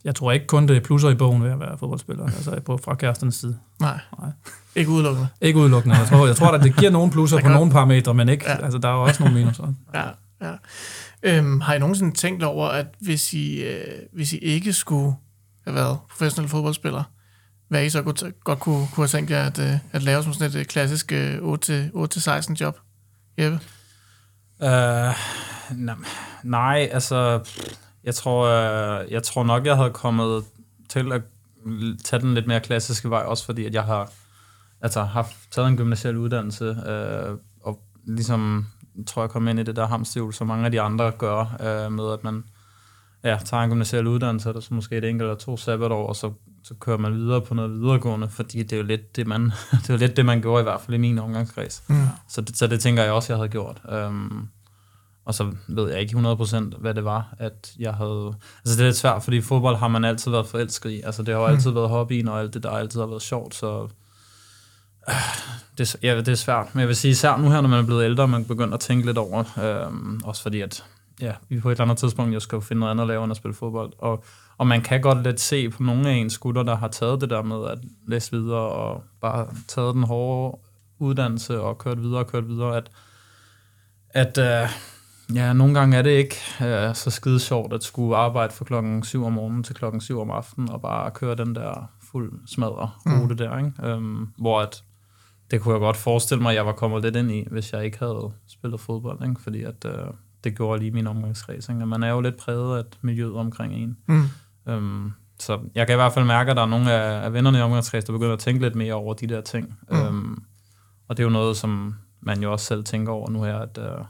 Jeg 0.05 0.15
tror 0.15 0.33
ikke 0.33 0.47
kun 0.47 0.69
det 0.69 0.77
er 0.77 0.81
plusser 0.81 1.11
i 1.11 1.15
bogen 1.15 1.43
ved 1.43 1.51
at 1.51 1.61
være 1.61 1.79
fodboldspiller, 1.79 2.25
altså 2.25 2.61
på, 2.65 2.77
fra 2.85 2.95
kæresternes 2.95 3.35
side. 3.35 3.59
Nej. 3.81 4.01
Nej. 4.21 4.31
Ikke 4.77 4.91
udelukkende. 4.91 5.29
Ikke 5.41 5.59
udelukkende. 5.59 5.97
Jeg 5.97 6.07
tror, 6.07 6.27
jeg 6.27 6.37
tror 6.37 6.53
at 6.53 6.63
det 6.63 6.77
giver 6.77 6.91
nogle 6.91 7.13
plusser 7.13 7.41
på 7.41 7.49
nogle 7.49 7.73
parametre, 7.73 8.15
men 8.15 8.29
ikke, 8.29 8.45
ja. 8.51 8.65
altså, 8.65 8.79
der 8.79 8.89
er 8.89 8.93
også 8.93 9.23
nogle 9.23 9.39
minuser. 9.39 9.73
Ja. 9.95 10.03
Ja. 10.41 10.55
Øhm, 11.23 11.61
har 11.61 11.75
I 11.75 11.79
nogensinde 11.79 12.15
tænkt 12.15 12.43
over, 12.43 12.69
at 12.69 12.87
hvis 13.01 13.33
I, 13.33 13.63
øh, 13.63 14.03
hvis 14.13 14.33
I 14.33 14.37
ikke 14.37 14.73
skulle 14.73 15.17
have 15.65 15.75
været 15.75 15.99
professionelle 16.11 16.51
fodboldspillere, 16.51 17.05
hvad 17.69 17.85
I 17.85 17.91
så 17.91 18.03
godt, 18.03 18.25
godt 18.45 18.61
kunne, 18.61 18.89
kunne 18.95 19.03
have 19.03 19.09
tænkt 19.09 19.31
jer 19.31 19.47
at, 19.47 19.59
øh, 19.59 19.75
at 19.93 20.03
lave 20.03 20.23
som 20.23 20.33
sådan 20.33 20.51
et 20.51 20.55
øh, 20.55 20.65
klassisk 20.65 21.13
øh, 21.13 21.39
8-16 21.39 22.55
job? 22.61 22.79
Jeppe? 23.39 23.61
Uh, 24.61 25.15
nej, 26.45 26.89
altså, 26.93 27.41
jeg 28.05 28.15
tror, 28.15 28.47
øh, 28.47 29.13
jeg 29.13 29.23
tror 29.23 29.45
nok, 29.45 29.67
jeg 29.67 29.77
havde 29.77 29.91
kommet 29.91 30.45
til 30.89 31.13
at 31.13 31.23
tage 32.05 32.23
den 32.23 32.35
lidt 32.35 32.47
mere 32.47 32.61
klassiske 32.61 33.11
vej, 33.11 33.23
også 33.23 33.45
fordi 33.45 33.65
at 33.65 33.75
jeg 33.75 33.85
har 33.85 34.13
altså, 34.81 35.03
haft 35.03 35.37
taget 35.51 35.69
en 35.69 35.77
gymnasial 35.77 36.17
uddannelse, 36.17 36.65
øh, 36.65 37.37
og 37.63 37.81
ligesom 38.07 38.67
tror 39.07 39.23
jeg 39.23 39.31
kommer 39.31 39.51
ind 39.51 39.61
i 39.61 39.63
det 39.63 39.77
der 39.77 39.87
hamsterhjul, 39.87 40.33
som 40.33 40.47
mange 40.47 40.65
af 40.65 40.71
de 40.71 40.81
andre 40.81 41.11
gør, 41.11 41.57
øh, 41.61 41.93
med 41.93 42.13
at 42.13 42.25
man 42.25 42.45
ja, 43.25 43.39
tager 43.45 43.63
en 43.63 43.71
gymnasial 43.71 44.07
uddannelse, 44.07 44.53
og 44.53 44.63
så 44.63 44.75
måske 44.75 44.97
et 44.97 45.05
enkelt 45.05 45.23
eller 45.23 45.37
to 45.37 45.57
sabbatår, 45.57 46.07
og 46.07 46.17
så, 46.17 46.33
så 46.65 46.75
kører 46.75 46.99
man 46.99 47.15
videre 47.15 47.41
på 47.41 47.55
noget 47.55 47.81
videregående, 47.81 48.29
fordi 48.29 48.63
det 48.63 48.73
er 48.73 48.77
jo 48.77 48.83
lidt 48.83 49.17
det, 49.17 49.27
man, 49.27 49.53
det 49.87 49.91
er 49.91 49.97
lidt 49.97 50.17
det, 50.17 50.27
man 50.27 50.41
gjorde 50.41 50.61
i 50.61 50.63
hvert 50.63 50.81
fald 50.81 50.95
i 50.95 51.01
min 51.01 51.19
omgangskreds. 51.19 51.83
Mm. 51.89 52.07
Så, 52.29 52.41
det, 52.41 52.57
så 52.57 52.67
det 52.67 52.81
tænker 52.81 53.03
jeg 53.03 53.13
også, 53.13 53.33
jeg 53.33 53.39
havde 53.39 53.49
gjort. 53.49 53.83
Um, 54.09 54.49
og 55.25 55.35
så 55.35 55.53
ved 55.69 55.91
jeg 55.91 56.01
ikke 56.01 56.19
100% 56.19 56.79
hvad 56.79 56.95
det 56.95 57.05
var, 57.05 57.35
at 57.39 57.73
jeg 57.79 57.95
havde... 57.95 58.35
Altså 58.65 58.77
det 58.77 58.81
er 58.81 58.85
lidt 58.85 58.97
svært, 58.97 59.23
fordi 59.23 59.41
fodbold 59.41 59.77
har 59.77 59.89
man 59.89 60.05
altid 60.05 60.31
været 60.31 60.47
forelsket 60.47 60.91
i. 60.91 61.01
Altså 61.01 61.23
det 61.23 61.35
har 61.35 61.41
jo 61.41 61.47
altid 61.47 61.71
mm. 61.71 61.77
været 61.77 61.89
hobbyen, 61.89 62.29
og 62.29 62.41
alt 62.41 62.55
det 62.55 62.63
der 62.63 62.71
altid 62.71 63.01
har 63.01 63.07
været 63.07 63.23
sjovt, 63.23 63.55
så 63.55 63.89
det, 65.79 65.97
ja, 66.03 66.17
det 66.17 66.29
er 66.29 66.35
svært. 66.35 66.75
Men 66.75 66.81
jeg 66.81 66.89
vil 66.89 66.97
sige, 66.97 67.11
især 67.11 67.37
nu 67.37 67.51
her, 67.51 67.61
når 67.61 67.69
man 67.69 67.79
er 67.79 67.87
blevet 67.87 68.05
ældre, 68.05 68.29
man 68.29 68.45
begynder 68.45 68.75
at 68.75 68.81
tænke 68.81 69.07
lidt 69.07 69.19
over, 69.19 69.45
øh, 69.63 70.21
også 70.25 70.43
fordi 70.43 70.61
at 70.61 70.85
ja, 71.21 71.33
vi 71.49 71.61
på 71.61 71.69
et 71.69 71.73
eller 71.73 71.85
andet 71.85 71.99
tidspunkt 71.99 72.33
jeg 72.33 72.43
skal 72.43 72.61
finde 72.61 72.81
noget 72.81 72.91
andet 72.91 73.03
at 73.03 73.09
lave 73.09 73.25
end 73.25 73.31
at 73.31 73.37
spille 73.37 73.55
fodbold. 73.55 73.93
Og, 73.99 74.25
og 74.59 74.67
man 74.67 74.83
kan 74.83 75.01
godt 75.01 75.23
lidt 75.23 75.41
se 75.41 75.71
på 75.71 75.83
nogle 75.83 76.11
af 76.11 76.15
ens 76.15 76.39
gutter, 76.39 76.63
der 76.63 76.77
har 76.77 76.89
taget 76.89 77.21
det 77.21 77.31
der 77.31 77.43
med 77.43 77.71
at 77.71 77.79
læse 78.09 78.31
videre 78.31 78.61
og 78.61 79.05
bare 79.21 79.47
taget 79.69 79.95
den 79.95 80.03
hårde 80.03 80.59
uddannelse 80.99 81.61
og 81.61 81.79
kørt 81.79 82.03
videre 82.03 82.19
og 82.19 82.27
kørt 82.27 82.49
videre, 82.49 82.77
at, 82.77 82.91
at 84.11 84.39
øh, 84.39 84.69
ja, 85.35 85.53
nogle 85.53 85.75
gange 85.75 85.97
er 85.97 86.03
det 86.03 86.11
ikke 86.11 86.37
øh, 86.63 86.95
så 86.95 87.11
skide 87.11 87.41
sjovt 87.41 87.73
at 87.73 87.83
skulle 87.83 88.17
arbejde 88.17 88.53
fra 88.53 88.65
klokken 88.65 89.05
7 89.05 89.25
om 89.25 89.33
morgenen 89.33 89.63
til 89.63 89.75
klokken 89.75 90.01
7 90.01 90.21
om 90.21 90.31
aftenen 90.31 90.71
og 90.71 90.83
bare 90.83 91.11
køre 91.11 91.35
den 91.35 91.55
der 91.55 91.91
fuld 92.11 92.33
smadre 92.47 92.91
rute 93.07 93.35
mm. 93.35 93.37
der, 93.37 93.59
ikke? 93.59 93.73
Øhm, 93.83 94.29
hvor 94.39 94.61
at 94.61 94.83
det 95.51 95.61
kunne 95.61 95.75
jeg 95.75 95.81
godt 95.81 95.97
forestille 95.97 96.43
mig, 96.43 96.51
at 96.51 96.57
jeg 96.57 96.67
var 96.67 96.73
kommet 96.73 97.03
lidt 97.03 97.17
ind 97.17 97.31
i, 97.31 97.45
hvis 97.51 97.73
jeg 97.73 97.85
ikke 97.85 97.99
havde 97.99 98.33
spillet 98.49 98.81
fodbold, 98.81 99.29
ikke? 99.29 99.43
fordi 99.43 99.63
at, 99.63 99.85
øh, 99.85 100.07
det 100.45 100.57
gjorde 100.57 100.81
lige 100.81 100.91
min 100.91 101.07
omgangskreds. 101.07 101.69
Ikke? 101.69 101.87
Man 101.87 102.03
er 102.03 102.11
jo 102.11 102.21
lidt 102.21 102.37
præget 102.37 102.79
af 102.79 102.85
miljøet 103.01 103.35
omkring 103.35 103.75
en. 103.75 103.97
Mm. 104.07 104.25
Øhm, 104.69 105.13
så 105.39 105.59
jeg 105.75 105.87
kan 105.87 105.95
i 105.95 105.97
hvert 105.97 106.13
fald 106.13 106.25
mærke, 106.25 106.51
at 106.51 106.57
der 106.57 106.63
er 106.63 106.67
nogle 106.67 106.93
af, 106.93 107.25
af 107.25 107.33
vennerne 107.33 107.59
i 107.59 107.61
omgangskreds, 107.61 108.05
der 108.05 108.13
begynder 108.13 108.33
at 108.33 108.39
tænke 108.39 108.63
lidt 108.63 108.75
mere 108.75 108.95
over 108.95 109.15
de 109.15 109.27
der 109.27 109.41
ting. 109.41 109.79
Mm. 109.91 109.97
Øhm, 109.97 110.43
og 111.09 111.17
det 111.17 111.23
er 111.23 111.27
jo 111.27 111.33
noget, 111.33 111.57
som 111.57 111.95
man 112.21 112.43
jo 112.43 112.53
også 112.53 112.67
selv 112.67 112.85
tænker 112.85 113.13
over 113.13 113.31
nu 113.31 113.43
her, 113.43 113.59
at 113.59 113.79
øh, 113.79 114.05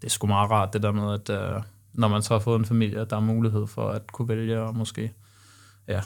det 0.00 0.04
er 0.06 0.10
sgu 0.10 0.26
meget 0.26 0.50
rart, 0.50 0.72
det 0.72 0.82
der 0.82 0.92
med, 0.92 1.12
at 1.12 1.30
øh, 1.30 1.62
når 1.92 2.08
man 2.08 2.22
så 2.22 2.34
har 2.34 2.38
fået 2.38 2.58
en 2.58 2.64
familie, 2.64 3.00
at 3.00 3.10
der 3.10 3.16
er 3.16 3.20
mulighed 3.20 3.66
for 3.66 3.88
at 3.88 4.12
kunne 4.12 4.28
vælge 4.28 4.60
og 4.60 4.76
måske 4.76 5.12
ja, 5.88 6.00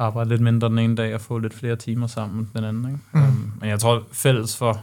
arbejde 0.00 0.30
lidt 0.30 0.40
mindre 0.40 0.68
den 0.68 0.78
ene 0.78 0.96
dag 0.96 1.14
og 1.14 1.20
få 1.20 1.38
lidt 1.38 1.54
flere 1.54 1.76
timer 1.76 2.06
sammen 2.06 2.50
den 2.56 2.64
anden. 2.64 2.84
Ikke? 2.84 2.98
Mm. 3.12 3.22
Um, 3.22 3.52
men 3.60 3.68
jeg 3.68 3.80
tror 3.80 4.02
fælles 4.12 4.56
for, 4.56 4.80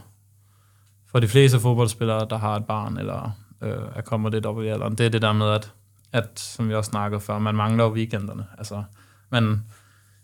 for 1.10 1.20
de 1.20 1.28
fleste 1.28 1.60
fodboldspillere, 1.60 2.26
der 2.30 2.38
har 2.38 2.56
et 2.56 2.64
barn 2.64 2.98
eller 2.98 3.30
øh, 3.62 3.82
er 3.94 4.00
kommet 4.02 4.32
lidt 4.32 4.46
op 4.46 4.62
i 4.62 4.66
alderen, 4.66 4.94
det 4.94 5.06
er 5.06 5.10
det 5.10 5.22
der 5.22 5.32
med, 5.32 5.46
at, 5.46 5.72
at 6.12 6.40
som 6.40 6.68
vi 6.68 6.74
også 6.74 6.90
snakkede 6.90 7.20
før, 7.20 7.38
man 7.38 7.54
mangler 7.54 7.84
jo 7.84 7.90
weekenderne. 7.90 8.46
Altså, 8.58 8.82
man, 9.30 9.62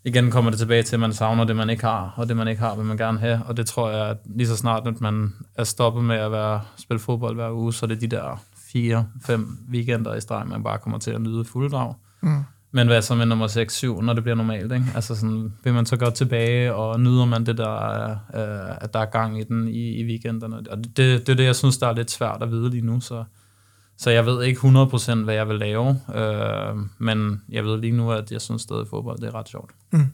igen 0.03 0.31
kommer 0.31 0.51
det 0.51 0.59
tilbage 0.59 0.83
til, 0.83 0.95
at 0.95 0.99
man 0.99 1.13
savner 1.13 1.43
det, 1.43 1.55
man 1.55 1.69
ikke 1.69 1.83
har, 1.83 2.13
og 2.17 2.27
det, 2.27 2.37
man 2.37 2.47
ikke 2.47 2.61
har, 2.61 2.75
vil 2.75 2.85
man 2.85 2.97
gerne 2.97 3.19
have. 3.19 3.41
Og 3.45 3.57
det 3.57 3.67
tror 3.67 3.89
jeg, 3.89 4.09
at 4.09 4.17
lige 4.25 4.47
så 4.47 4.57
snart, 4.57 4.87
at 4.87 5.01
man 5.01 5.33
er 5.55 5.63
stoppet 5.63 6.03
med 6.03 6.15
at 6.15 6.31
være, 6.31 6.61
spille 6.77 6.99
fodbold 6.99 7.35
hver 7.35 7.51
uge, 7.51 7.73
så 7.73 7.85
er 7.85 7.87
det 7.87 8.01
de 8.01 8.07
der 8.07 8.43
fire, 8.71 9.07
fem 9.25 9.57
weekender 9.71 10.15
i 10.15 10.21
streg, 10.21 10.47
man 10.47 10.63
bare 10.63 10.77
kommer 10.77 10.99
til 10.99 11.11
at 11.11 11.21
nyde 11.21 11.45
fulddrag. 11.45 11.93
Mm. 12.21 12.43
Men 12.75 12.87
hvad 12.87 13.01
så 13.01 13.15
med 13.15 13.25
nummer 13.25 13.47
6-7, 13.47 14.01
når 14.01 14.13
det 14.13 14.23
bliver 14.23 14.35
normalt? 14.35 14.71
Ikke? 14.71 14.85
Altså 14.95 15.15
sådan, 15.15 15.53
vil 15.63 15.73
man 15.73 15.85
så 15.85 15.97
gå 15.97 16.09
tilbage, 16.09 16.73
og 16.73 16.99
nyder 16.99 17.25
man 17.25 17.45
det 17.45 17.57
der, 17.57 18.09
øh, 18.11 18.77
at 18.81 18.93
der 18.93 18.99
er 18.99 19.05
gang 19.05 19.39
i 19.39 19.43
den 19.43 19.67
i, 19.67 20.01
i 20.01 20.05
weekenderne? 20.05 20.55
Og 20.69 20.77
det, 20.77 20.97
det 20.97 21.29
er 21.29 21.35
det, 21.35 21.43
jeg 21.43 21.55
synes, 21.55 21.77
der 21.77 21.87
er 21.87 21.93
lidt 21.93 22.11
svært 22.11 22.43
at 22.43 22.51
vide 22.51 22.69
lige 22.69 22.85
nu. 22.85 23.01
Så, 23.01 23.23
så 23.97 24.11
jeg 24.11 24.25
ved 24.25 24.43
ikke 24.43 24.59
100% 24.59 25.15
hvad 25.15 25.33
jeg 25.35 25.47
vil 25.47 25.59
lave, 25.59 26.01
øh, 26.15 26.75
men 26.97 27.41
jeg 27.49 27.65
ved 27.65 27.77
lige 27.77 27.93
nu, 27.93 28.11
at 28.11 28.31
jeg 28.31 28.41
synes 28.41 28.61
stadig 28.61 28.87
fodbold, 28.89 29.19
det 29.19 29.27
er 29.27 29.35
ret 29.35 29.49
sjovt. 29.49 29.71
Mm. 29.91 30.07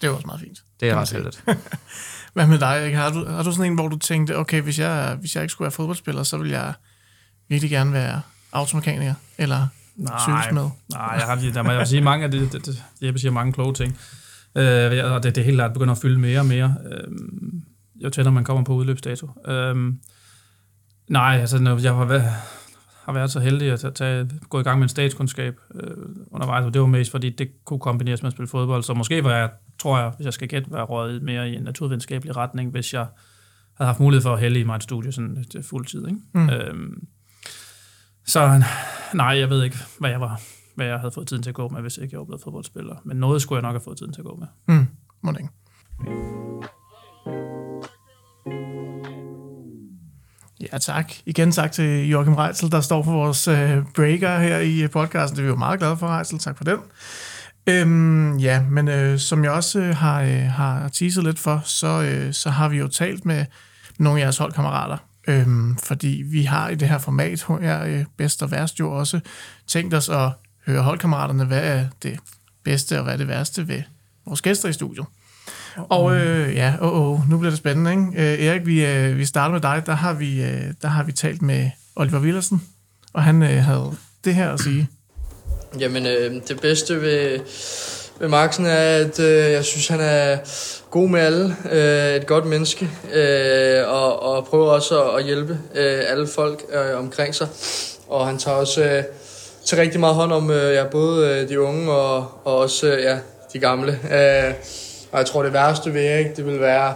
Det 0.00 0.08
er 0.08 0.10
også 0.10 0.26
meget 0.26 0.40
fint. 0.40 0.58
Det 0.80 0.90
er 0.90 0.96
ret 0.96 1.10
heldigt. 1.10 1.44
hvad 2.34 2.46
med 2.46 2.58
dig? 2.58 2.84
Ikke? 2.86 2.98
Har, 2.98 3.10
du, 3.10 3.24
har 3.28 3.42
du 3.42 3.52
sådan 3.52 3.70
en, 3.70 3.74
hvor 3.74 3.88
du 3.88 3.98
tænkte, 3.98 4.38
okay, 4.38 4.62
hvis 4.62 4.78
jeg, 4.78 5.16
hvis 5.20 5.34
jeg 5.34 5.42
ikke 5.42 5.52
skulle 5.52 5.66
være 5.66 5.72
fodboldspiller, 5.72 6.22
så 6.22 6.38
vil 6.38 6.50
jeg 6.50 6.74
virkelig 7.48 7.70
gerne 7.70 7.92
være 7.92 8.20
automekaniker 8.52 9.14
eller 9.38 9.66
cykelsmed? 9.98 10.70
Nej, 10.92 11.12
jeg 11.18 11.26
har 11.26 11.34
lige, 11.34 11.54
der 11.54 11.62
må 11.62 11.70
jeg 11.70 11.88
sige 11.88 12.00
mange 12.00 12.24
af 12.24 12.30
det, 12.30 12.52
det, 12.52 12.66
det 12.66 12.82
Jeppe 13.02 13.20
siger 13.20 13.32
mange 13.32 13.52
kloge 13.52 13.74
ting. 13.74 13.98
Øh, 14.56 15.12
og 15.12 15.22
det, 15.22 15.34
det 15.34 15.38
er 15.38 15.44
helt 15.44 15.56
klart 15.56 15.72
begynder 15.72 15.92
at 15.92 15.98
fylde 15.98 16.18
mere 16.18 16.40
og 16.40 16.46
mere, 16.46 16.74
øh, 16.90 17.12
jo 18.04 18.10
tættere 18.10 18.32
man 18.32 18.44
kommer 18.44 18.64
på 18.64 18.74
udløbsdato. 18.74 19.30
Øh, 19.46 19.92
nej, 21.08 21.38
altså 21.40 21.58
når 21.58 21.78
jeg 21.78 21.94
har 21.94 22.04
været, 22.04 22.24
har 23.04 23.12
været 23.12 23.30
så 23.30 23.40
heldig 23.40 23.72
at 23.72 23.94
tage, 23.94 24.30
gå 24.48 24.60
i 24.60 24.62
gang 24.62 24.78
med 24.78 24.84
en 24.84 24.88
statskundskab 24.88 25.60
øh, 25.74 25.96
undervejs, 26.30 26.64
og 26.64 26.74
det 26.74 26.80
var 26.80 26.86
mest 26.86 27.10
fordi, 27.10 27.30
det 27.30 27.64
kunne 27.64 27.80
kombineres 27.80 28.22
med 28.22 28.28
at 28.28 28.32
spille 28.32 28.48
fodbold, 28.48 28.82
så 28.82 28.94
måske 28.94 29.24
var 29.24 29.36
jeg, 29.36 29.50
tror 29.78 29.98
jeg, 29.98 30.12
hvis 30.16 30.24
jeg 30.24 30.32
skal 30.32 30.48
gætte, 30.48 30.72
være 30.72 30.84
røget 30.84 31.22
mere 31.22 31.50
i 31.50 31.54
en 31.54 31.62
naturvidenskabelig 31.62 32.36
retning, 32.36 32.70
hvis 32.70 32.94
jeg 32.94 33.06
havde 33.76 33.86
haft 33.86 34.00
mulighed 34.00 34.22
for 34.22 34.32
at 34.32 34.40
hælde 34.40 34.60
i 34.60 34.64
mig 34.64 34.76
et 34.76 34.82
studie 34.82 35.12
sådan 35.12 35.44
til 35.50 35.62
fuld 35.62 35.86
tid. 35.86 36.06
Ikke? 36.06 36.20
Mm. 36.32 36.50
Øhm, 36.50 37.06
så 38.32 38.62
nej, 39.14 39.38
jeg 39.38 39.50
ved 39.50 39.64
ikke, 39.64 39.76
hvad 39.98 40.10
jeg 40.10 40.20
var 40.20 40.40
hvad 40.74 40.86
jeg 40.86 40.98
havde 40.98 41.12
fået 41.14 41.28
tiden 41.28 41.42
til 41.42 41.50
at 41.50 41.54
gå 41.54 41.68
med, 41.68 41.80
hvis 41.80 41.96
ikke 41.96 42.08
jeg 42.12 42.18
var 42.18 42.24
blevet 42.24 42.42
fodboldspiller. 42.44 42.96
Men 43.04 43.16
noget 43.16 43.42
skulle 43.42 43.56
jeg 43.56 43.62
nok 43.62 43.72
have 43.72 43.84
fået 43.84 43.98
tiden 43.98 44.12
til 44.12 44.20
at 44.20 44.24
gå 44.24 44.36
med. 44.36 44.76
Mm, 44.76 44.86
må 45.22 45.32
ikke. 45.32 45.48
Ja, 50.72 50.78
tak. 50.78 51.12
Igen 51.26 51.52
tak 51.52 51.72
til 51.72 52.08
Joachim 52.08 52.34
Reitzel, 52.34 52.72
der 52.72 52.80
står 52.80 53.02
for 53.02 53.12
vores 53.12 53.48
øh, 53.48 53.84
breaker 53.94 54.38
her 54.38 54.58
i 54.58 54.88
podcasten. 54.88 55.36
Det 55.36 55.42
er 55.42 55.46
vi 55.46 55.48
jo 55.48 55.56
meget 55.56 55.78
glade 55.78 55.96
for, 55.96 56.06
Reitzel. 56.06 56.38
Tak 56.38 56.56
for 56.56 56.64
den. 56.64 56.78
Øhm, 57.66 58.36
ja, 58.36 58.62
men 58.62 58.88
øh, 58.88 59.18
som 59.18 59.44
jeg 59.44 59.52
også 59.52 59.80
øh, 59.80 59.96
har, 59.96 60.22
øh, 60.22 60.42
har 60.42 60.88
teaset 60.88 61.24
lidt 61.24 61.38
for, 61.38 61.62
så, 61.64 62.02
øh, 62.02 62.32
så 62.32 62.50
har 62.50 62.68
vi 62.68 62.78
jo 62.78 62.88
talt 62.88 63.24
med 63.24 63.46
nogle 63.98 64.20
af 64.20 64.24
jeres 64.24 64.38
holdkammerater, 64.38 64.96
øhm, 65.28 65.76
fordi 65.76 66.22
vi 66.26 66.42
har 66.42 66.68
i 66.68 66.74
det 66.74 66.88
her 66.88 66.98
format 66.98 67.46
her, 67.60 67.84
øh, 67.84 68.04
bedst 68.16 68.42
og 68.42 68.50
værst 68.50 68.80
jo 68.80 68.92
også 68.92 69.20
tænkt 69.66 69.94
os 69.94 70.08
at 70.08 70.30
høre 70.66 70.82
holdkammeraterne, 70.82 71.44
hvad 71.44 71.62
er 71.62 71.86
det 72.02 72.18
bedste 72.64 72.98
og 72.98 73.04
hvad 73.04 73.12
er 73.12 73.16
det 73.16 73.28
værste 73.28 73.68
ved 73.68 73.82
vores 74.26 74.42
gæster 74.42 74.68
i 74.68 74.72
studiet. 74.72 75.06
Og 75.76 76.16
øh, 76.16 76.54
ja, 76.54 76.74
åh, 76.80 76.92
oh, 76.92 77.20
oh, 77.20 77.30
nu 77.30 77.38
bliver 77.38 77.50
det 77.50 77.58
spændende, 77.58 77.90
ikke? 77.90 78.32
Øh, 78.32 78.46
Erik, 78.46 78.66
vi, 78.66 78.86
øh, 78.86 79.18
vi 79.18 79.24
starter 79.24 79.52
med 79.52 79.60
dig. 79.60 79.82
Der 79.86 79.94
har 79.94 80.12
vi, 80.12 80.42
øh, 80.42 80.62
der 80.82 80.88
har 80.88 81.02
vi 81.02 81.12
talt 81.12 81.42
med 81.42 81.70
Oliver 81.96 82.20
Willersen, 82.20 82.62
og 83.12 83.22
han 83.22 83.42
øh, 83.42 83.48
havde 83.48 83.96
det 84.24 84.34
her 84.34 84.52
at 84.52 84.60
sige. 84.60 84.88
Jamen, 85.80 86.06
øh, 86.06 86.42
det 86.48 86.60
bedste 86.60 87.00
ved, 87.00 87.40
ved 88.20 88.28
Maxen 88.28 88.66
er, 88.66 88.96
at 88.96 89.20
øh, 89.20 89.52
jeg 89.52 89.64
synes, 89.64 89.88
han 89.88 90.00
er 90.00 90.38
god 90.90 91.08
med 91.08 91.20
alle, 91.20 91.56
øh, 91.72 92.14
et 92.16 92.26
godt 92.26 92.46
menneske, 92.46 92.90
øh, 93.12 93.88
og, 93.88 94.22
og 94.22 94.46
prøver 94.46 94.70
også 94.70 95.02
at, 95.02 95.18
at 95.18 95.24
hjælpe 95.24 95.58
øh, 95.74 96.00
alle 96.08 96.26
folk 96.26 96.62
øh, 96.72 96.98
omkring 96.98 97.34
sig. 97.34 97.48
Og 98.08 98.26
han 98.26 98.38
tager 98.38 98.56
også 98.56 98.82
øh, 98.82 99.02
til 99.64 99.78
rigtig 99.78 100.00
meget 100.00 100.14
hånd 100.14 100.32
om 100.32 100.50
øh, 100.50 100.74
ja, 100.74 100.84
både 100.84 101.28
øh, 101.28 101.48
de 101.48 101.60
unge 101.60 101.92
og, 101.92 102.26
og 102.44 102.58
også 102.58 102.86
øh, 102.86 103.02
ja, 103.02 103.18
de 103.52 103.58
gamle. 103.58 103.92
Øh, 103.92 104.54
og 105.12 105.18
jeg 105.18 105.26
tror, 105.26 105.42
det 105.42 105.52
værste 105.52 105.94
ved 105.94 106.04
Erik, 106.04 106.36
det 106.36 106.46
vil 106.46 106.60
være, 106.60 106.94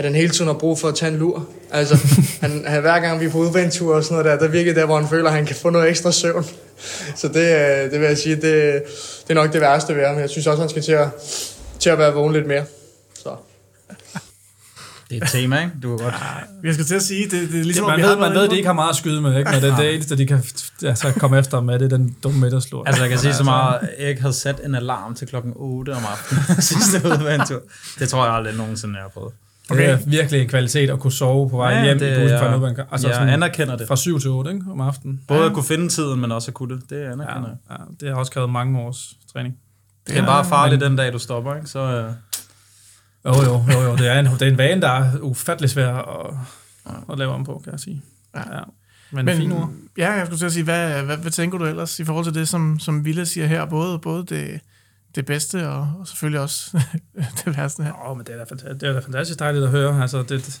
at 0.00 0.04
han 0.06 0.14
hele 0.14 0.28
tiden 0.28 0.46
har 0.46 0.54
brug 0.58 0.78
for 0.78 0.88
at 0.88 0.94
tage 0.94 1.12
en 1.12 1.18
lur. 1.18 1.46
Altså, 1.70 1.94
han, 2.42 2.64
han, 2.66 2.80
hver 2.80 3.00
gang 3.00 3.20
vi 3.20 3.24
er 3.24 3.30
på 3.30 3.38
udventur 3.38 3.94
og 3.94 4.04
sådan 4.04 4.14
noget 4.14 4.40
der, 4.40 4.46
der 4.46 4.52
virker 4.52 4.74
der, 4.74 4.86
hvor 4.86 4.98
han 4.98 5.08
føler, 5.08 5.28
at 5.28 5.34
han 5.34 5.46
kan 5.46 5.56
få 5.56 5.70
noget 5.70 5.88
ekstra 5.88 6.12
søvn. 6.12 6.44
Så 7.16 7.28
det, 7.28 7.36
øh, 7.36 7.90
det 7.90 8.00
vil 8.00 8.06
jeg 8.06 8.18
sige, 8.18 8.34
det, 8.36 8.42
det 9.22 9.30
er 9.30 9.34
nok 9.34 9.52
det 9.52 9.60
værste 9.60 9.96
ved 9.96 10.06
ham. 10.06 10.18
Jeg 10.18 10.30
synes 10.30 10.46
også, 10.46 10.62
han 10.62 10.70
skal 10.70 10.82
til 10.82 10.92
at, 10.92 11.08
til 11.78 11.90
at 11.90 11.98
være 11.98 12.12
vågen 12.12 12.32
lidt 12.32 12.46
mere. 12.46 12.64
Så. 13.14 13.36
Det 15.10 15.18
er 15.18 15.24
et 15.24 15.30
tema, 15.30 15.60
ikke? 15.60 15.72
Du 15.82 15.96
kan 15.96 16.04
godt... 16.04 16.14
Ja, 16.14 16.66
jeg 16.66 16.74
skal 16.74 16.86
til 16.86 16.94
at 16.94 17.02
sige, 17.02 17.24
det, 17.24 17.52
det 17.52 17.60
er 17.60 17.64
ligesom... 17.64 17.86
Man, 17.86 18.02
ved, 18.02 18.16
man 18.16 18.32
ved, 18.32 18.44
at 18.44 18.50
de 18.50 18.56
ikke 18.56 18.66
har 18.66 18.74
meget 18.74 18.90
at 18.90 18.96
skyde 18.96 19.20
med, 19.20 19.38
ikke? 19.38 19.50
Når 19.50 19.60
det 19.60 19.70
er 19.70 19.76
det 19.76 19.94
eneste, 19.94 20.16
de 20.16 20.26
kan 20.26 20.44
altså, 20.84 21.12
komme 21.18 21.38
efter 21.38 21.60
med, 21.60 21.78
det 21.78 21.92
er 21.92 21.96
den 21.96 22.16
dumme 22.22 22.40
middagslur. 22.40 22.84
Altså, 22.84 23.02
jeg 23.02 23.10
kan 23.10 23.18
sige 23.18 23.34
så 23.34 23.44
meget, 23.44 23.88
Erik 23.98 24.18
havde 24.18 24.34
sat 24.34 24.60
en 24.64 24.74
alarm 24.74 25.14
til 25.14 25.28
klokken 25.28 25.52
8 25.56 25.90
om 25.90 26.02
aftenen 26.12 26.62
sidste 26.62 27.08
udventur. 27.08 27.62
Det 27.98 28.08
tror 28.08 28.24
jeg 28.24 28.34
aldrig 28.34 28.54
nogensinde, 28.54 28.94
jeg 28.94 29.02
har 29.02 29.08
prøvet. 29.08 29.32
Okay. 29.70 29.82
Det 29.82 29.90
er 29.90 29.98
virkelig 30.06 30.42
en 30.42 30.48
kvalitet 30.48 30.90
at 30.90 31.00
kunne 31.00 31.12
sove 31.12 31.50
på 31.50 31.56
vej 31.56 31.70
ja, 31.70 31.84
hjem 31.84 31.98
det, 31.98 32.16
i 32.16 32.20
bussen 32.20 32.38
fra 32.38 32.66
ja, 32.66 32.84
Altså 32.92 33.08
jeg 33.08 33.14
sådan 33.14 33.28
anerkender 33.28 33.76
det. 33.76 33.88
Fra 33.88 33.96
7 33.96 34.20
til 34.20 34.30
8 34.30 34.52
ikke, 34.52 34.66
om 34.70 34.80
aftenen. 34.80 35.20
Både 35.28 35.40
ja. 35.40 35.46
at 35.46 35.52
kunne 35.52 35.64
finde 35.64 35.88
tiden, 35.88 36.20
men 36.20 36.32
også 36.32 36.50
at 36.50 36.54
kunne 36.54 36.74
det. 36.74 36.90
Det 36.90 36.96
anerkender 36.96 37.48
ja, 37.70 37.74
ja, 37.74 37.78
det 38.00 38.08
har 38.08 38.16
også 38.16 38.32
krævet 38.32 38.50
mange 38.50 38.80
års 38.80 39.14
træning. 39.32 39.56
Det 40.06 40.16
er 40.16 40.20
ja, 40.20 40.26
bare 40.26 40.44
farligt 40.44 40.80
men, 40.80 40.90
den 40.90 40.96
dag, 40.96 41.12
du 41.12 41.18
stopper, 41.18 41.54
ikke? 41.54 41.66
Så, 41.66 41.80
uh... 41.80 42.14
Jo, 43.24 43.42
jo, 43.42 43.64
jo, 43.72 43.80
jo. 43.80 43.96
Det 43.96 44.08
er 44.08 44.20
en, 44.20 44.26
det 44.26 44.42
er 44.42 44.46
en 44.46 44.58
vane, 44.58 44.80
der 44.80 44.88
er 44.88 45.18
ufattelig 45.20 45.70
svær 45.70 45.94
at, 45.94 46.34
at 47.12 47.18
lave 47.18 47.32
om 47.32 47.44
på, 47.44 47.60
kan 47.64 47.72
jeg 47.72 47.80
sige. 47.80 48.02
Ja. 48.34 48.56
ja. 48.56 48.62
Men, 49.10 49.24
Men 49.24 49.36
fin 49.36 49.52
ord. 49.52 49.70
Ja, 49.98 50.12
jeg 50.12 50.26
skulle 50.26 50.38
til 50.38 50.46
at 50.46 50.52
sige, 50.52 50.64
hvad, 50.64 51.02
hvad, 51.02 51.16
hvad 51.16 51.30
tænker 51.30 51.58
du 51.58 51.64
ellers 51.64 52.00
i 52.00 52.04
forhold 52.04 52.24
til 52.24 52.34
det, 52.34 52.48
som, 52.48 52.78
som 52.78 53.04
Ville 53.04 53.26
siger 53.26 53.46
her? 53.46 53.64
Både, 53.64 53.98
både 53.98 54.26
det, 54.26 54.60
det 55.14 55.26
bedste 55.26 55.68
og, 55.68 55.88
og 56.00 56.08
selvfølgelig 56.08 56.40
også 56.40 56.80
det 57.44 57.56
værste 57.56 57.82
her. 57.82 57.92
Åh, 57.92 58.10
oh, 58.10 58.16
men 58.16 58.26
det 58.26 58.34
er, 58.34 58.44
da, 58.44 58.72
det 58.72 58.82
er 58.82 58.92
da 58.92 58.98
fantastisk 58.98 59.38
dejligt 59.38 59.64
at 59.64 59.70
høre. 59.70 60.02
Altså, 60.02 60.22
det, 60.22 60.60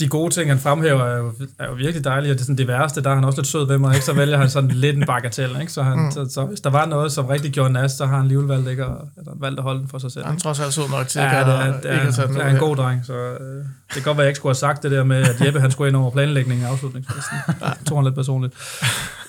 de 0.00 0.08
gode 0.08 0.34
ting, 0.34 0.50
han 0.50 0.58
fremhæver, 0.58 1.04
er 1.04 1.18
jo, 1.18 1.32
er 1.58 1.66
jo 1.66 1.72
virkelig 1.72 2.04
dejlige, 2.04 2.32
og 2.32 2.34
det 2.34 2.40
er 2.40 2.44
sådan 2.44 2.58
det 2.58 2.68
værste, 2.68 3.02
der 3.02 3.10
er 3.10 3.14
han 3.14 3.24
også 3.24 3.40
lidt 3.40 3.46
sød 3.46 3.66
ved 3.66 3.78
mig, 3.78 3.94
ikke? 3.94 4.06
så 4.06 4.12
vælger 4.12 4.36
han 4.36 4.50
sådan 4.50 4.70
lidt 4.70 4.96
en 4.96 5.06
bagatel, 5.06 5.56
ikke? 5.60 5.72
Så, 5.72 5.82
han, 5.82 5.98
mm. 5.98 6.10
så, 6.10 6.26
så, 6.30 6.44
hvis 6.44 6.60
der 6.60 6.70
var 6.70 6.86
noget, 6.86 7.12
som 7.12 7.26
rigtig 7.26 7.52
gjorde 7.52 7.72
nas, 7.72 7.92
så 7.92 8.06
har 8.06 8.14
han 8.16 8.22
alligevel 8.22 8.48
valgt, 8.48 8.68
ikke, 8.68 8.84
at, 8.84 8.90
eller 9.18 9.32
valgt 9.40 9.58
at 9.58 9.62
holde 9.62 9.80
den 9.80 9.88
for 9.88 9.98
sig 9.98 10.12
selv. 10.12 10.24
Han 10.24 10.36
tror 10.36 10.50
også, 10.50 10.70
sød 10.70 10.88
nok 10.90 11.08
til, 11.08 11.20
ja, 11.20 11.40
at 11.40 11.46
det 11.46 11.54
er, 11.54 11.80
det 11.80 12.38
er, 12.38 12.42
er 12.42 12.50
en 12.50 12.56
god 12.56 12.76
dreng, 12.76 13.06
så 13.06 13.14
øh, 13.14 13.56
det 13.56 13.66
kan 13.94 14.02
godt 14.02 14.16
være, 14.16 14.24
jeg 14.24 14.28
ikke 14.28 14.36
skulle 14.36 14.50
have 14.50 14.58
sagt 14.58 14.82
det 14.82 14.90
der 14.90 15.04
med, 15.04 15.16
at 15.16 15.46
Jeppe 15.46 15.60
han 15.60 15.70
skulle 15.70 15.88
ind 15.88 15.96
over 15.96 16.10
planlægningen 16.10 16.66
af 16.66 16.70
afslutningsfesten. 16.70 17.36
Ja, 17.62 17.70
det 17.78 17.86
tror 17.86 17.96
han 17.96 18.04
lidt 18.04 18.14
personligt. 18.14 18.54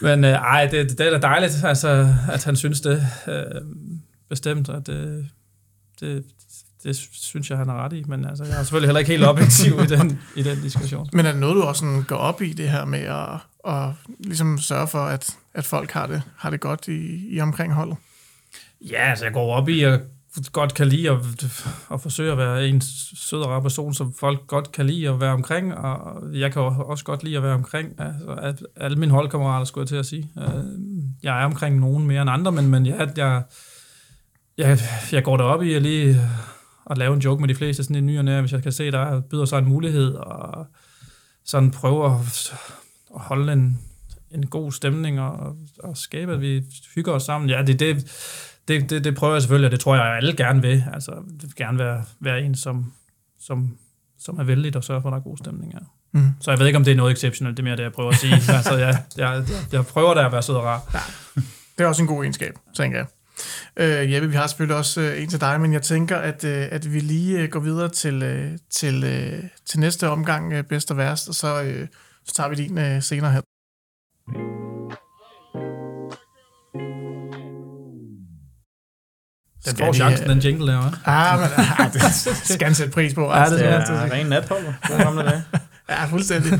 Men 0.02 0.24
øh, 0.24 0.32
ej, 0.32 0.68
det, 0.72 0.90
det 0.98 1.08
er 1.08 1.12
da 1.12 1.28
dejligt, 1.28 1.64
altså, 1.64 2.14
at 2.32 2.44
han 2.44 2.56
synes 2.56 2.82
det 2.82 3.08
øh, 3.28 3.44
bestemt, 4.30 4.70
at 4.70 4.88
det, 4.88 5.30
det, 6.00 6.24
det 6.84 6.96
synes 7.12 7.50
jeg, 7.50 7.58
han 7.58 7.70
har 7.70 7.86
ret 7.86 7.94
i, 7.94 8.04
men 8.08 8.26
altså, 8.26 8.44
jeg 8.44 8.60
er 8.60 8.64
selvfølgelig 8.64 8.88
heller 8.88 9.00
ikke 9.00 9.12
helt 9.12 9.26
objektiv 9.26 9.74
i, 9.74 9.86
den, 9.86 10.20
i 10.36 10.44
den 10.44 10.62
diskussion. 10.62 11.10
Men 11.14 11.26
er 11.26 11.32
det 11.32 11.40
noget, 11.40 11.56
du 11.56 11.62
også 11.62 11.80
sådan 11.80 12.04
går 12.04 12.16
op 12.16 12.42
i, 12.42 12.54
det 12.54 12.70
her 12.70 12.86
med 12.86 13.00
at, 13.00 13.40
at 13.74 13.90
ligesom 14.20 14.58
sørge 14.58 14.88
for, 14.88 15.00
at, 15.00 15.38
at 15.54 15.66
folk 15.66 15.92
har 15.92 16.08
det, 16.08 16.22
har 16.38 16.50
det 16.50 16.60
godt 16.60 16.88
i, 16.88 17.28
i 17.36 17.40
omkring 17.40 17.74
holdet? 17.74 17.98
Ja, 18.82 19.10
altså 19.10 19.26
jeg 19.26 19.34
går 19.34 19.54
op 19.54 19.70
i 19.70 19.84
at 19.84 20.02
godt 20.52 20.74
kan 20.74 20.88
lide 20.88 21.10
at, 21.10 21.18
at 21.94 22.02
forsøge 22.02 22.32
at 22.32 22.38
være 22.38 22.68
en 22.68 22.82
sød 23.16 23.42
og 23.42 23.50
rar 23.50 23.60
person, 23.60 23.94
som 23.94 24.14
folk 24.14 24.48
godt 24.48 24.72
kan 24.72 24.86
lide 24.86 25.10
at 25.10 25.20
være 25.20 25.32
omkring, 25.32 25.74
og 25.74 26.24
jeg 26.34 26.54
kan 26.54 26.62
også 26.62 27.04
godt 27.04 27.24
lide 27.24 27.38
at 27.38 27.44
være 27.44 27.54
omkring. 27.54 28.00
Altså, 28.42 28.66
alle 28.76 28.98
mine 28.98 29.12
holdkammerater, 29.12 29.66
skulle 29.66 29.84
jeg 29.84 29.88
til 29.88 29.96
at 29.96 30.06
sige. 30.06 30.30
Øh, 30.38 30.64
jeg 31.24 31.42
er 31.42 31.46
omkring 31.46 31.80
nogen 31.80 32.08
mere 32.08 32.22
end 32.22 32.30
andre, 32.30 32.52
men, 32.52 32.70
men 32.70 32.86
jeg, 32.86 33.12
jeg, 33.18 33.44
jeg, 34.58 34.80
jeg 35.12 35.24
går 35.24 35.38
derop 35.38 35.64
i 35.64 35.74
at 35.74 35.82
lige 35.82 36.22
at 36.90 36.98
lave 36.98 37.14
en 37.14 37.20
joke 37.20 37.42
med 37.42 37.50
de 37.50 37.56
fleste 37.56 37.84
sådan 37.84 37.96
i 37.96 38.02
ny 38.02 38.18
og 38.18 38.26
nær, 38.26 38.42
hvis 38.42 38.52
jeg 38.52 38.64
kan 38.64 38.72
se, 38.72 38.92
der 38.92 39.22
byder 39.22 39.46
sig 39.46 39.60
en 39.60 39.66
mulighed, 39.66 40.14
og 40.14 40.68
sådan 41.46 41.72
prøve 41.72 42.06
at, 42.06 42.54
at 43.16 43.22
holde 43.22 43.54
en, 43.54 43.80
en 44.32 44.46
god 44.46 44.72
stemning 44.72 45.22
og, 45.22 45.56
og 45.80 45.98
skabe, 45.98 46.34
at 46.34 46.42
vi 46.42 46.64
hygger 46.96 47.14
os 47.14 47.24
sammen. 47.24 47.50
Ja, 47.50 47.64
det, 47.64 47.80
det, 47.80 47.96
det, 48.68 48.90
det, 48.90 49.04
det 49.04 49.16
prøver 49.16 49.34
jeg 49.34 49.42
selvfølgelig, 49.42 49.68
og 49.68 49.72
det 49.72 49.80
tror 49.80 49.96
jeg, 49.96 50.06
at 50.06 50.18
alle 50.18 50.36
gerne 50.36 50.62
vil. 50.62 50.84
Altså, 50.94 51.12
det 51.12 51.44
vil 51.44 51.56
gerne 51.56 51.80
være, 51.80 52.04
være 52.20 52.42
en, 52.42 52.56
som, 52.56 52.94
som, 53.40 53.78
som 54.20 54.40
er 54.40 54.44
vældig 54.44 54.76
og 54.76 54.84
sørger 54.84 55.02
for, 55.02 55.10
at 55.10 55.12
der 55.12 55.18
er 55.18 55.24
god 55.24 55.38
stemning. 55.38 55.74
Ja. 55.74 55.80
Mm. 56.12 56.30
Så 56.40 56.52
jeg 56.52 56.60
ved 56.60 56.68
ikke, 56.68 56.78
om 56.78 56.84
det 56.84 56.92
er 56.92 56.96
noget 56.96 57.14
exceptionelt, 57.14 57.58
det 57.58 57.64
er 57.64 57.66
mere 57.66 57.78
det, 57.78 57.84
jeg 57.84 57.92
prøver 57.92 58.10
at 58.10 58.16
sige. 58.16 58.34
altså, 58.58 58.78
jeg, 58.78 59.04
jeg, 59.18 59.46
jeg 59.72 59.86
prøver 59.86 60.14
da 60.14 60.26
at 60.26 60.32
være 60.32 60.42
sød 60.42 60.56
og 60.56 60.64
rar. 60.64 60.82
Ja. 60.94 61.00
Det 61.78 61.84
er 61.84 61.88
også 61.88 62.02
en 62.02 62.08
god 62.08 62.24
egenskab, 62.24 62.54
tænker 62.76 62.98
jeg. 62.98 63.08
Øh, 63.78 64.14
Jeppe, 64.14 64.30
vi 64.30 64.36
har 64.36 64.48
selvfølgelig 64.48 64.78
også 64.78 65.02
øh, 65.02 65.22
en 65.22 65.30
til 65.30 65.42
dig, 65.42 65.62
men 65.62 65.74
jeg 65.74 65.82
tænker, 65.82 66.18
at, 66.18 66.44
øh, 66.44 66.68
at 66.72 66.94
vi 66.94 67.00
lige 67.00 67.40
øh, 67.40 67.50
går 67.50 67.60
videre 67.60 67.90
til, 67.90 68.24
øh, 68.24 68.52
til, 68.70 69.04
øh, 69.04 69.44
til 69.66 69.80
næste 69.80 70.10
omgang, 70.10 70.54
øh, 70.54 70.64
bedst 70.64 70.92
og 70.92 70.98
værst, 70.98 71.30
og 71.30 71.36
så, 71.36 71.64
øh, 71.64 71.88
så 72.26 72.34
tager 72.34 72.50
vi 72.50 72.56
din 72.56 72.78
øh, 72.78 73.04
senere 73.04 73.32
her. 73.32 73.42
Den 79.66 79.78
får 79.78 79.94
chancen, 79.94 80.30
den 80.30 80.40
jingle 80.40 80.72
der, 80.72 80.82
hva'? 80.82 81.10
Ah, 81.10 81.40
men 81.40 81.50
ah, 81.58 81.94
det 81.94 82.02
skal 82.54 82.66
han 82.66 82.76
sætte 82.76 82.94
pris 82.94 83.14
på. 83.14 83.22
Ja, 83.34 83.46
det, 83.46 83.66
er, 83.66 83.86
det 83.86 83.96
er 83.96 84.12
ren 84.12 84.26
natholder. 84.26 84.74
ja, 85.90 86.06
fuldstændig. 86.06 86.52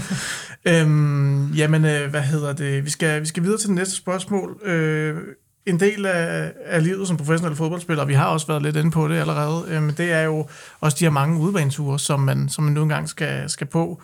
øhm, 0.66 1.52
jamen, 1.52 1.86
øh, 1.86 2.10
hvad 2.10 2.22
hedder 2.22 2.54
det? 2.54 2.86
Vi 2.86 2.90
skal, 2.90 3.22
vi 3.22 3.26
skal 3.26 3.44
videre 3.44 3.58
til 3.58 3.68
det 3.68 3.76
næste 3.76 3.96
spørgsmål. 3.96 4.60
Øh, 4.64 5.18
en 5.66 5.80
del 5.80 6.06
af, 6.06 6.52
af 6.66 6.84
livet 6.84 7.08
som 7.08 7.18
professionel 7.18 7.56
fodboldspiller, 7.56 8.06
vi 8.06 8.14
har 8.14 8.26
også 8.26 8.48
været 8.48 8.62
lidt 8.62 8.76
inde 8.76 8.92
på 8.92 9.08
det 9.08 9.16
allerede, 9.16 9.66
øh, 9.68 9.82
men 9.82 9.96
det 9.98 10.12
er 10.12 10.22
jo 10.22 10.48
også 10.80 10.98
de 11.00 11.06
her 11.06 11.12
mange 11.12 11.40
udbaneture, 11.40 12.00
som 12.00 12.20
man, 12.20 12.50
som 12.50 12.64
man 12.64 12.74
nu 12.74 12.84
engang 12.84 13.10
skal, 13.10 13.50
skal 13.50 13.68
på. 13.68 14.02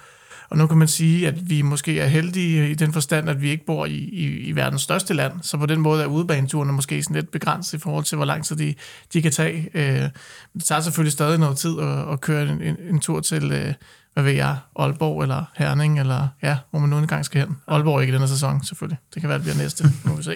Og 0.52 0.58
nu 0.58 0.68
kan 0.68 0.78
man 0.78 0.88
sige, 0.88 1.28
at 1.28 1.50
vi 1.50 1.62
måske 1.62 2.00
er 2.00 2.08
heldige 2.08 2.72
i 2.72 2.74
den 2.74 2.94
forstand, 2.94 3.30
at 3.30 3.42
vi 3.42 3.50
ikke 3.50 3.66
bor 3.66 3.86
i, 3.86 3.96
i, 3.96 4.26
i 4.26 4.56
verdens 4.56 4.82
største 4.82 5.14
land, 5.14 5.34
så 5.42 5.58
på 5.58 5.66
den 5.66 5.80
måde 5.80 6.04
er 6.04 6.08
udbaneturene 6.08 6.74
måske 6.74 7.04
sådan 7.04 7.16
lidt 7.16 7.32
begrænset 7.32 7.78
i 7.78 7.82
forhold 7.82 8.04
til, 8.04 8.16
hvor 8.16 8.26
lang 8.26 8.46
tid 8.46 8.56
de, 8.56 8.76
de 9.14 9.22
kan 9.22 9.32
tage. 9.32 9.70
Øh, 9.74 10.10
det 10.54 10.64
tager 10.64 10.82
selvfølgelig 10.82 11.14
stadig 11.14 11.40
noget 11.40 11.58
tid 11.58 11.80
at, 11.80 12.12
at 12.14 12.22
køre 12.22 12.44
en, 12.44 12.62
en, 12.62 12.76
en 12.90 13.00
tur 13.00 13.20
til, 13.20 13.52
øh, 13.52 13.74
hvad 14.14 14.24
ved 14.24 14.32
jeg, 14.32 14.58
Aalborg 14.76 15.22
eller 15.22 15.44
Herning, 15.56 16.00
eller 16.00 16.28
ja, 16.44 16.58
hvor 16.70 16.80
man 16.80 16.90
nu 16.90 16.98
engang 16.98 17.26
skal 17.26 17.42
hen. 17.42 17.58
Aalborg 17.68 18.02
ikke 18.02 18.12
i 18.12 18.14
denne 18.14 18.28
sæson, 18.28 18.64
selvfølgelig. 18.64 19.00
Det 19.14 19.22
kan 19.22 19.30
være, 19.30 19.38
det 19.38 19.46
bliver 19.46 19.58
næste, 19.58 19.84
må 20.04 20.16
vi 20.16 20.24
se. 20.24 20.36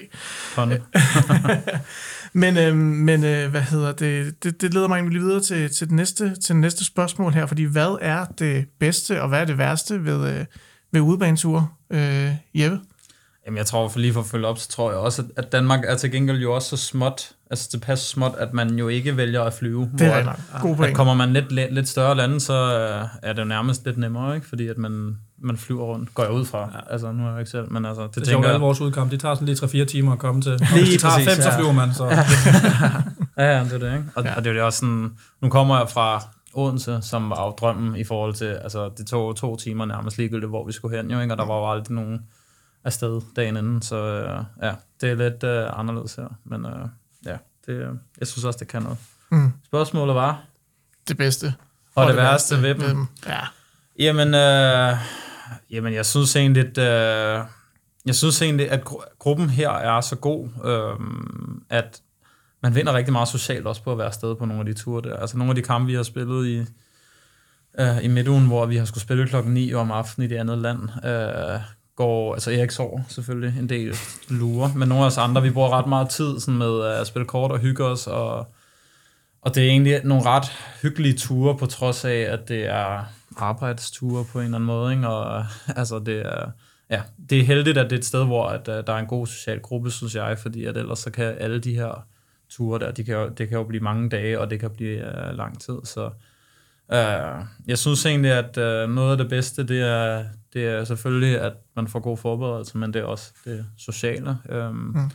men 2.35 2.57
øh, 2.57 2.75
men 2.77 3.23
øh, 3.23 3.49
hvad 3.49 3.61
hedder 3.61 3.91
det, 3.91 4.43
det, 4.43 4.61
det 4.61 4.73
leder 4.73 4.87
mig 4.87 4.95
egentlig 4.95 5.21
videre 5.21 5.41
til, 5.41 5.69
til, 5.69 5.87
det 5.87 5.95
næste, 5.95 6.35
til 6.35 6.53
det 6.55 6.61
næste 6.61 6.85
spørgsmål 6.85 7.33
her, 7.33 7.45
fordi 7.45 7.63
hvad 7.63 7.97
er 8.01 8.25
det 8.25 8.65
bedste, 8.79 9.21
og 9.21 9.29
hvad 9.29 9.41
er 9.41 9.45
det 9.45 9.57
værste 9.57 10.05
ved, 10.05 10.39
øh, 10.39 10.45
ved 10.91 11.01
udebaneture, 11.01 11.67
øh, 11.89 12.31
Jeppe? 12.53 12.79
Jamen 13.45 13.57
jeg 13.57 13.65
tror, 13.65 13.87
for 13.87 13.99
lige 13.99 14.13
for 14.13 14.19
at 14.19 14.25
følge 14.25 14.47
op, 14.47 14.57
så 14.57 14.69
tror 14.69 14.91
jeg 14.91 14.99
også, 14.99 15.23
at 15.35 15.51
Danmark 15.51 15.79
er 15.87 15.95
til 15.95 16.11
gengæld 16.11 16.37
jo 16.37 16.55
også 16.55 16.77
så 16.77 16.77
småt, 16.77 17.31
altså 17.49 17.69
det 17.71 17.81
passer 17.81 18.05
småt, 18.05 18.35
at 18.37 18.53
man 18.53 18.69
jo 18.69 18.87
ikke 18.87 19.17
vælger 19.17 19.41
at 19.41 19.53
flyve. 19.53 19.91
Det 19.99 20.07
er 20.07 20.23
God 20.61 20.75
point. 20.75 20.89
At 20.89 20.95
kommer 20.95 21.13
man 21.13 21.33
lidt, 21.33 21.51
lidt, 21.51 21.87
større 21.87 22.15
lande, 22.15 22.39
så 22.39 22.53
øh, 22.53 23.07
er 23.21 23.33
det 23.33 23.39
jo 23.39 23.47
nærmest 23.47 23.85
lidt 23.85 23.97
nemmere, 23.97 24.35
ikke? 24.35 24.47
fordi 24.47 24.67
at 24.67 24.77
man, 24.77 25.17
man 25.41 25.57
flyver 25.57 25.83
rundt, 25.83 26.13
går 26.13 26.23
jeg 26.23 26.31
ud 26.31 26.45
fra. 26.45 26.59
Ja. 26.59 26.93
Altså 26.93 27.11
nu 27.11 27.25
er 27.25 27.29
jeg 27.29 27.39
ikke 27.39 27.51
selv, 27.51 27.71
men 27.71 27.85
altså... 27.85 28.03
Det, 28.03 28.15
det 28.15 28.23
tænker 28.23 28.49
alle 28.49 28.59
vores 28.59 28.81
udkamp, 28.81 29.11
det 29.11 29.19
tager 29.19 29.35
sådan 29.35 29.47
lige 29.47 29.83
3-4 29.83 29.85
timer 29.85 30.11
at 30.11 30.19
komme 30.19 30.41
til. 30.41 30.51
Lige 30.51 30.69
Hvis 30.73 30.89
det 30.89 30.99
tager 30.99 31.15
5, 31.15 31.25
ja. 31.27 31.41
så 31.41 31.51
flyver 31.57 31.73
man. 31.73 31.93
Så. 31.93 32.05
ja, 33.43 33.57
ja, 33.57 33.63
det 33.63 33.73
er 33.73 33.77
det, 33.77 33.93
ikke? 33.93 34.05
Og, 34.15 34.23
ja. 34.23 34.35
og 34.35 34.43
det 34.43 34.51
er 34.51 34.55
jo 34.55 34.65
også 34.65 34.79
sådan, 34.79 35.11
nu 35.41 35.49
kommer 35.49 35.77
jeg 35.77 35.89
fra 35.89 36.23
Odense, 36.53 36.99
som 37.01 37.29
var 37.29 37.45
jo 37.45 37.51
drømmen 37.51 37.95
i 37.95 38.03
forhold 38.03 38.33
til, 38.33 38.45
altså 38.45 38.89
det 38.97 39.07
tog 39.07 39.35
to 39.35 39.55
timer 39.55 39.85
nærmest 39.85 40.17
ligegyldigt, 40.17 40.49
hvor 40.49 40.65
vi 40.65 40.71
skulle 40.71 40.97
hen, 40.97 41.11
jo, 41.11 41.19
ikke? 41.19 41.33
og 41.33 41.37
der 41.37 41.45
var 41.45 41.57
jo 41.57 41.71
aldrig 41.71 41.95
nogen 41.95 42.19
afsted 42.85 43.21
dagen 43.35 43.57
inden, 43.57 43.81
så 43.81 43.95
øh, 43.95 44.43
ja, 44.61 44.73
det 45.01 45.11
er 45.11 45.15
lidt 45.15 45.43
øh, 45.43 45.79
anderledes 45.79 46.15
her, 46.15 46.27
men 46.43 46.65
øh, 46.65 46.87
ja, 47.25 47.37
det, 47.65 47.73
øh, 47.73 47.89
jeg 48.19 48.27
synes 48.27 48.45
også, 48.45 48.59
det 48.59 48.67
kan 48.67 48.81
noget. 48.81 48.97
Mm. 49.31 49.51
Spørgsmålet 49.65 50.15
var? 50.15 50.43
Det 51.07 51.17
bedste. 51.17 51.53
Og, 51.95 52.03
og 52.03 52.07
det, 52.07 52.15
det 52.15 52.23
værste, 52.23 52.61
værste 52.61 52.83
ved 52.83 52.89
dem? 52.89 53.07
Ja. 53.27 53.39
Jamen, 53.99 54.27
øh, 54.33 54.97
jamen, 55.71 55.93
jeg 55.93 56.05
synes 56.05 56.35
egentlig, 56.35 56.77
øh, 56.79 57.45
jeg 58.05 58.15
synes 58.15 58.41
egentlig, 58.41 58.71
at 58.71 58.83
gruppen 59.19 59.49
her 59.49 59.69
er 59.69 60.01
så 60.01 60.15
god, 60.15 60.49
øh, 60.65 61.07
at 61.69 62.01
man 62.63 62.75
vinder 62.75 62.93
rigtig 62.93 63.11
meget 63.11 63.27
socialt 63.27 63.67
også 63.67 63.83
på 63.83 63.91
at 63.91 63.97
være 63.97 64.07
afsted 64.07 64.35
på 64.35 64.45
nogle 64.45 64.59
af 64.59 64.65
de 64.65 64.73
ture 64.73 65.01
der. 65.01 65.15
Altså 65.17 65.37
nogle 65.37 65.51
af 65.51 65.55
de 65.55 65.61
kampe, 65.61 65.87
vi 65.87 65.93
har 65.93 66.03
spillet 66.03 66.47
i, 66.47 66.65
øh, 67.79 68.03
i 68.03 68.07
midtugen, 68.07 68.47
hvor 68.47 68.65
vi 68.65 68.77
har 68.77 68.85
skulle 68.85 69.01
spille 69.01 69.27
klokken 69.27 69.53
9 69.53 69.73
om 69.73 69.91
aftenen 69.91 70.29
i 70.29 70.33
det 70.33 70.39
andet 70.39 70.57
land, 70.57 70.79
øh, 71.05 71.59
går, 71.95 72.33
altså 72.33 72.51
Erik 72.51 72.71
sover 72.71 73.01
selvfølgelig 73.07 73.59
en 73.59 73.69
del 73.69 73.95
lurer, 74.29 74.73
men 74.73 74.87
nogle 74.87 75.03
af 75.03 75.07
os 75.07 75.17
andre, 75.17 75.41
vi 75.41 75.49
bruger 75.49 75.69
ret 75.69 75.87
meget 75.87 76.09
tid 76.09 76.39
sådan 76.39 76.57
med 76.57 76.85
øh, 76.85 77.01
at 77.01 77.07
spille 77.07 77.25
kort 77.25 77.51
og 77.51 77.59
hygge 77.59 77.85
os, 77.85 78.07
og, 78.07 78.47
og 79.41 79.55
det 79.55 79.63
er 79.63 79.67
egentlig 79.67 80.01
nogle 80.03 80.25
ret 80.25 80.45
hyggelige 80.81 81.17
ture, 81.17 81.57
på 81.57 81.65
trods 81.65 82.05
af, 82.05 82.17
at 82.17 82.47
det 82.47 82.65
er 82.65 83.03
arbejdsture 83.37 84.25
på 84.31 84.39
en 84.39 84.45
eller 84.45 84.57
anden 84.57 84.67
måde, 84.67 84.93
ikke? 84.93 85.07
og 85.07 85.39
øh, 85.39 85.45
altså 85.79 85.99
det 85.99 86.19
er, 86.19 86.51
ja, 86.89 87.01
det 87.29 87.39
er 87.39 87.43
heldigt, 87.43 87.77
at 87.77 87.89
det 87.89 87.95
er 87.95 87.99
et 87.99 88.05
sted, 88.05 88.25
hvor 88.25 88.47
at, 88.47 88.67
øh, 88.67 88.83
der 88.87 88.93
er 88.93 88.99
en 88.99 89.07
god 89.07 89.27
social 89.27 89.59
gruppe, 89.59 89.91
synes 89.91 90.15
jeg, 90.15 90.39
fordi 90.39 90.65
at 90.65 90.77
ellers 90.77 90.99
så 90.99 91.11
kan 91.11 91.35
alle 91.39 91.59
de 91.59 91.75
her 91.75 92.05
ture 92.49 92.79
der, 92.79 92.91
de 92.91 93.03
kan 93.03 93.15
jo, 93.15 93.29
det 93.29 93.49
kan 93.49 93.57
jo 93.57 93.63
blive 93.63 93.83
mange 93.83 94.09
dage, 94.09 94.39
og 94.39 94.49
det 94.49 94.59
kan 94.59 94.71
blive 94.71 94.97
uh, 94.97 95.37
lang 95.37 95.61
tid, 95.61 95.77
så 95.83 96.09
uh, 96.89 97.45
jeg 97.67 97.77
synes 97.77 98.05
egentlig, 98.05 98.31
at 98.31 98.57
uh, 98.57 98.93
noget 98.95 99.11
af 99.11 99.17
det 99.17 99.29
bedste, 99.29 99.63
det 99.63 99.81
er, 99.81 100.25
det 100.53 100.65
er 100.65 100.83
selvfølgelig, 100.83 101.41
at 101.41 101.53
man 101.75 101.87
får 101.87 101.99
god 101.99 102.17
forberedelse, 102.17 102.77
men 102.77 102.93
det 102.93 102.99
er 102.99 103.05
også 103.05 103.33
det 103.45 103.65
sociale. 103.77 104.37
Um, 104.49 104.75
mm. 104.75 105.11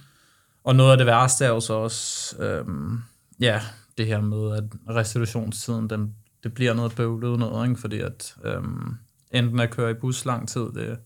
Og 0.65 0.77
noget 0.77 0.93
af 0.93 0.99
det 0.99 1.07
værste 1.07 1.45
er 1.45 1.49
jo 1.49 1.61
så 1.61 1.75
også, 1.75 2.37
um, 2.67 3.03
ja, 3.41 3.61
det 3.99 4.07
her 4.07 4.21
med, 4.21 4.57
at 4.57 4.65
restitutionstiden, 4.97 5.91
den, 5.91 6.15
det 6.43 6.55
bliver 6.55 6.75
noget 6.75 6.95
bøvlet 6.95 7.39
noget, 7.39 7.69
ikke? 7.69 7.81
fordi 7.81 8.01
at 8.01 8.37
um, 8.57 8.99
enten 9.31 9.61
at 9.61 9.71
køre 9.71 9.91
i 9.91 9.95
bus 9.95 10.25
lang 10.25 10.49
tid, 10.49 10.61
det, 10.61 10.99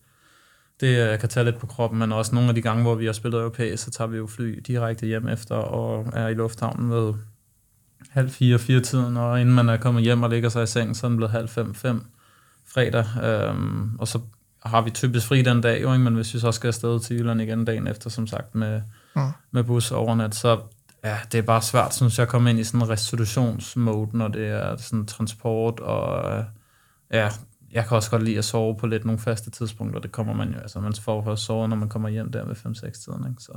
det 0.80 1.12
øh, 1.12 1.18
kan 1.18 1.28
tage 1.28 1.44
lidt 1.44 1.58
på 1.58 1.66
kroppen, 1.66 1.98
men 1.98 2.12
også 2.12 2.34
nogle 2.34 2.48
af 2.48 2.54
de 2.54 2.62
gange, 2.62 2.82
hvor 2.82 2.94
vi 2.94 3.06
har 3.06 3.12
spillet 3.12 3.38
europæisk, 3.38 3.84
så 3.84 3.90
tager 3.90 4.08
vi 4.08 4.16
jo 4.16 4.26
fly 4.26 4.58
direkte 4.66 5.06
hjem 5.06 5.28
efter 5.28 5.54
og 5.54 6.06
er 6.12 6.28
i 6.28 6.34
lufthavnen 6.34 6.90
ved 6.90 7.14
halv 8.10 8.30
fire, 8.30 8.58
fire 8.58 8.80
tiden, 8.80 9.16
og 9.16 9.40
inden 9.40 9.54
man 9.54 9.68
er 9.68 9.76
kommet 9.76 10.02
hjem 10.02 10.22
og 10.22 10.30
ligger 10.30 10.48
sig 10.48 10.62
i 10.62 10.66
seng, 10.66 10.96
så 10.96 11.06
er 11.06 11.08
den 11.08 11.16
blevet 11.16 11.32
halv 11.32 11.48
fem, 11.48 11.74
fem 11.74 12.04
fredag, 12.66 13.04
øhm, 13.22 13.96
og 13.98 14.08
så 14.08 14.20
har 14.64 14.80
vi 14.80 14.90
typisk 14.90 15.26
fri 15.26 15.42
den 15.42 15.60
dag, 15.60 15.82
jo, 15.82 15.92
ikke? 15.92 16.04
men 16.04 16.14
hvis 16.14 16.34
vi 16.34 16.38
så 16.38 16.52
skal 16.52 16.68
afsted 16.68 17.00
til 17.00 17.16
Jylland 17.16 17.40
igen 17.40 17.64
dagen 17.64 17.86
efter, 17.86 18.10
som 18.10 18.26
sagt, 18.26 18.54
med, 18.54 18.82
mm. 19.16 19.22
med 19.50 19.64
bus 19.64 19.90
overnat, 19.90 20.34
så 20.34 20.60
ja, 21.04 21.18
det 21.32 21.38
er 21.38 21.42
bare 21.42 21.62
svært, 21.62 21.94
synes 21.94 22.18
jeg, 22.18 22.22
at 22.22 22.28
komme 22.28 22.50
ind 22.50 22.58
i 22.58 22.64
sådan 22.64 22.82
en 22.82 22.88
restitutionsmode, 22.88 24.16
når 24.16 24.28
det 24.28 24.48
er 24.48 24.76
sådan 24.76 25.06
transport, 25.06 25.80
og 25.80 26.44
ja, 27.12 27.30
jeg 27.72 27.88
kan 27.88 27.96
også 27.96 28.10
godt 28.10 28.22
lide 28.22 28.38
at 28.38 28.44
sove 28.44 28.76
på 28.76 28.86
lidt 28.86 29.04
nogle 29.04 29.18
faste 29.18 29.50
tidspunkter, 29.50 30.00
det 30.00 30.12
kommer 30.12 30.34
man 30.34 30.52
jo, 30.52 30.58
altså 30.58 30.80
man 30.80 30.92
får 30.92 31.24
først 31.24 31.44
sove, 31.44 31.68
når 31.68 31.76
man 31.76 31.88
kommer 31.88 32.08
hjem 32.08 32.32
der 32.32 32.46
ved 32.46 32.56
5-6 32.56 33.04
tiden, 33.04 33.30
ikke? 33.30 33.42
Så, 33.42 33.52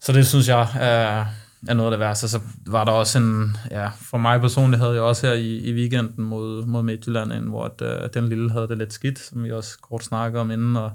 så 0.00 0.12
det 0.12 0.26
synes 0.26 0.48
jeg 0.48 0.68
er, 0.80 1.26
er 1.68 1.74
noget 1.74 1.92
af 1.92 1.98
det 1.98 2.00
værste. 2.00 2.28
Så 2.28 2.40
var 2.66 2.84
der 2.84 2.92
også 2.92 3.18
en, 3.18 3.56
ja, 3.70 3.88
for 3.88 4.18
mig 4.18 4.40
personligt 4.40 4.82
havde 4.82 4.94
jeg 4.94 5.02
også 5.02 5.26
her 5.26 5.34
i, 5.34 5.56
i 5.56 5.74
weekenden 5.74 6.24
mod, 6.24 6.66
mod 6.66 6.82
Midtjylland, 6.82 7.32
en, 7.32 7.48
hvor 7.48 7.64
at, 7.64 7.82
uh, 8.02 8.08
den 8.14 8.28
lille 8.28 8.50
havde 8.50 8.68
det 8.68 8.78
lidt 8.78 8.92
skidt, 8.92 9.18
som 9.18 9.44
vi 9.44 9.52
også 9.52 9.78
kort 9.82 10.04
snakkede 10.04 10.40
om 10.40 10.50
inden, 10.50 10.76
og, 10.76 10.92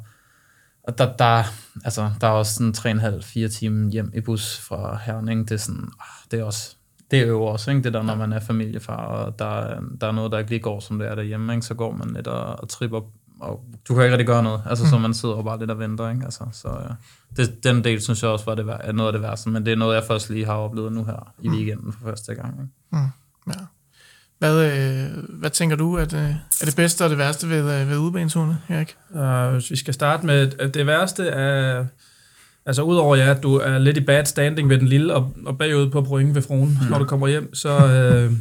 og 0.84 0.98
der, 0.98 1.14
der, 1.14 1.44
altså, 1.86 2.12
der 2.22 2.28
er 2.28 2.32
også 2.32 2.54
sådan 2.54 3.00
3,5-4 3.00 3.48
timer 3.48 3.92
hjem 3.92 4.12
i 4.16 4.22
bus 4.22 4.60
fra 4.60 5.00
Herning, 5.06 5.50
det 5.50 5.56
er 5.56 5.60
sådan, 5.60 5.90
ah, 6.00 6.32
det 6.32 6.40
er 6.40 6.44
også, 6.44 6.76
det 7.12 7.20
er 7.20 7.28
jo 7.28 7.44
også, 7.44 7.72
ikke? 7.72 7.84
det 7.84 7.94
der, 7.94 8.04
når 8.04 8.16
man 8.16 8.34
er 8.34 8.40
familiefar, 8.40 9.06
og 9.06 9.40
der, 9.40 9.82
der 10.02 10.08
er 10.08 10.12
noget, 10.12 10.32
der 10.32 10.38
ikke 10.38 10.50
lige 10.50 10.60
går, 10.60 10.80
som 10.80 11.00
det 11.00 11.08
er 11.08 11.16
derhjemme, 11.16 11.54
ikke? 11.54 11.66
så 11.66 11.74
går 11.74 11.92
man 11.92 12.10
lidt 12.14 12.28
og, 12.28 12.60
og 12.60 12.70
tripper, 12.70 13.02
og 13.40 13.64
du 13.88 13.94
kan 13.94 14.04
ikke 14.04 14.14
rigtig 14.14 14.28
gøre 14.28 14.44
noget, 14.44 14.62
altså, 14.66 14.84
mm. 14.84 14.90
så 14.90 14.98
man 14.98 15.14
sidder 15.14 15.36
og 15.36 15.44
bare 15.44 15.60
lidt 15.60 15.72
og 15.72 15.80
venter, 15.80 16.10
ikke? 16.10 16.24
Altså, 16.24 16.44
så 16.52 16.70
ja. 16.70 16.96
det, 17.44 17.64
den 17.64 17.84
del, 17.84 18.02
synes 18.02 18.24
jeg 18.24 18.32
også 18.32 18.46
var 18.46 18.56
det, 18.56 18.66
er 18.80 18.92
noget 18.92 19.08
af 19.08 19.14
det 19.14 19.22
værste, 19.22 19.50
men 19.50 19.66
det 19.66 19.72
er 19.72 19.78
noget, 19.78 19.96
jeg 19.96 20.04
først 20.08 20.30
lige 20.30 20.46
har 20.46 20.54
oplevet 20.54 20.92
nu 20.92 21.04
her 21.04 21.34
i 21.42 21.48
mm. 21.48 21.56
weekenden 21.56 21.94
for 21.94 22.00
første 22.04 22.36
gang. 22.36 22.54
Ikke? 22.54 22.74
Mm. 22.92 23.12
Ja. 23.48 23.66
Hvad, 24.40 24.66
øh, 24.66 25.24
hvad 25.30 25.50
tænker 25.50 25.76
du 25.76 25.98
at, 25.98 26.14
øh, 26.14 26.30
er 26.62 26.66
det 26.66 26.76
bedste 26.76 27.04
og 27.04 27.10
det 27.10 27.18
værste 27.18 27.50
ved, 27.50 27.82
øh, 27.82 27.90
ved 27.90 27.98
udebaneturene, 27.98 28.62
Erik? 28.70 28.98
Uh, 29.10 29.54
hvis 29.54 29.72
vi 29.72 29.76
skal 29.76 29.94
starte 29.94 30.26
med, 30.26 30.70
det 30.70 30.88
værste 30.88 31.28
er, 31.28 31.86
altså 32.66 32.82
udover 32.82 33.16
ja, 33.16 33.30
at 33.30 33.44
du 33.44 33.56
er 33.56 33.78
lidt 33.78 33.98
i 33.98 34.02
bad 34.02 34.26
standing 34.26 34.70
ved 34.70 34.78
den 34.78 34.88
lille, 34.88 35.14
og, 35.14 35.34
og 35.46 35.58
bagud 35.58 35.90
på 35.90 36.02
point 36.02 36.36
ved 36.36 36.42
fruen, 36.42 36.80
mm. 36.82 36.88
når 36.90 37.00
du 37.00 37.06
kommer 37.06 37.28
hjem, 37.28 37.56
så, 37.56 37.88
øh, 37.88 38.32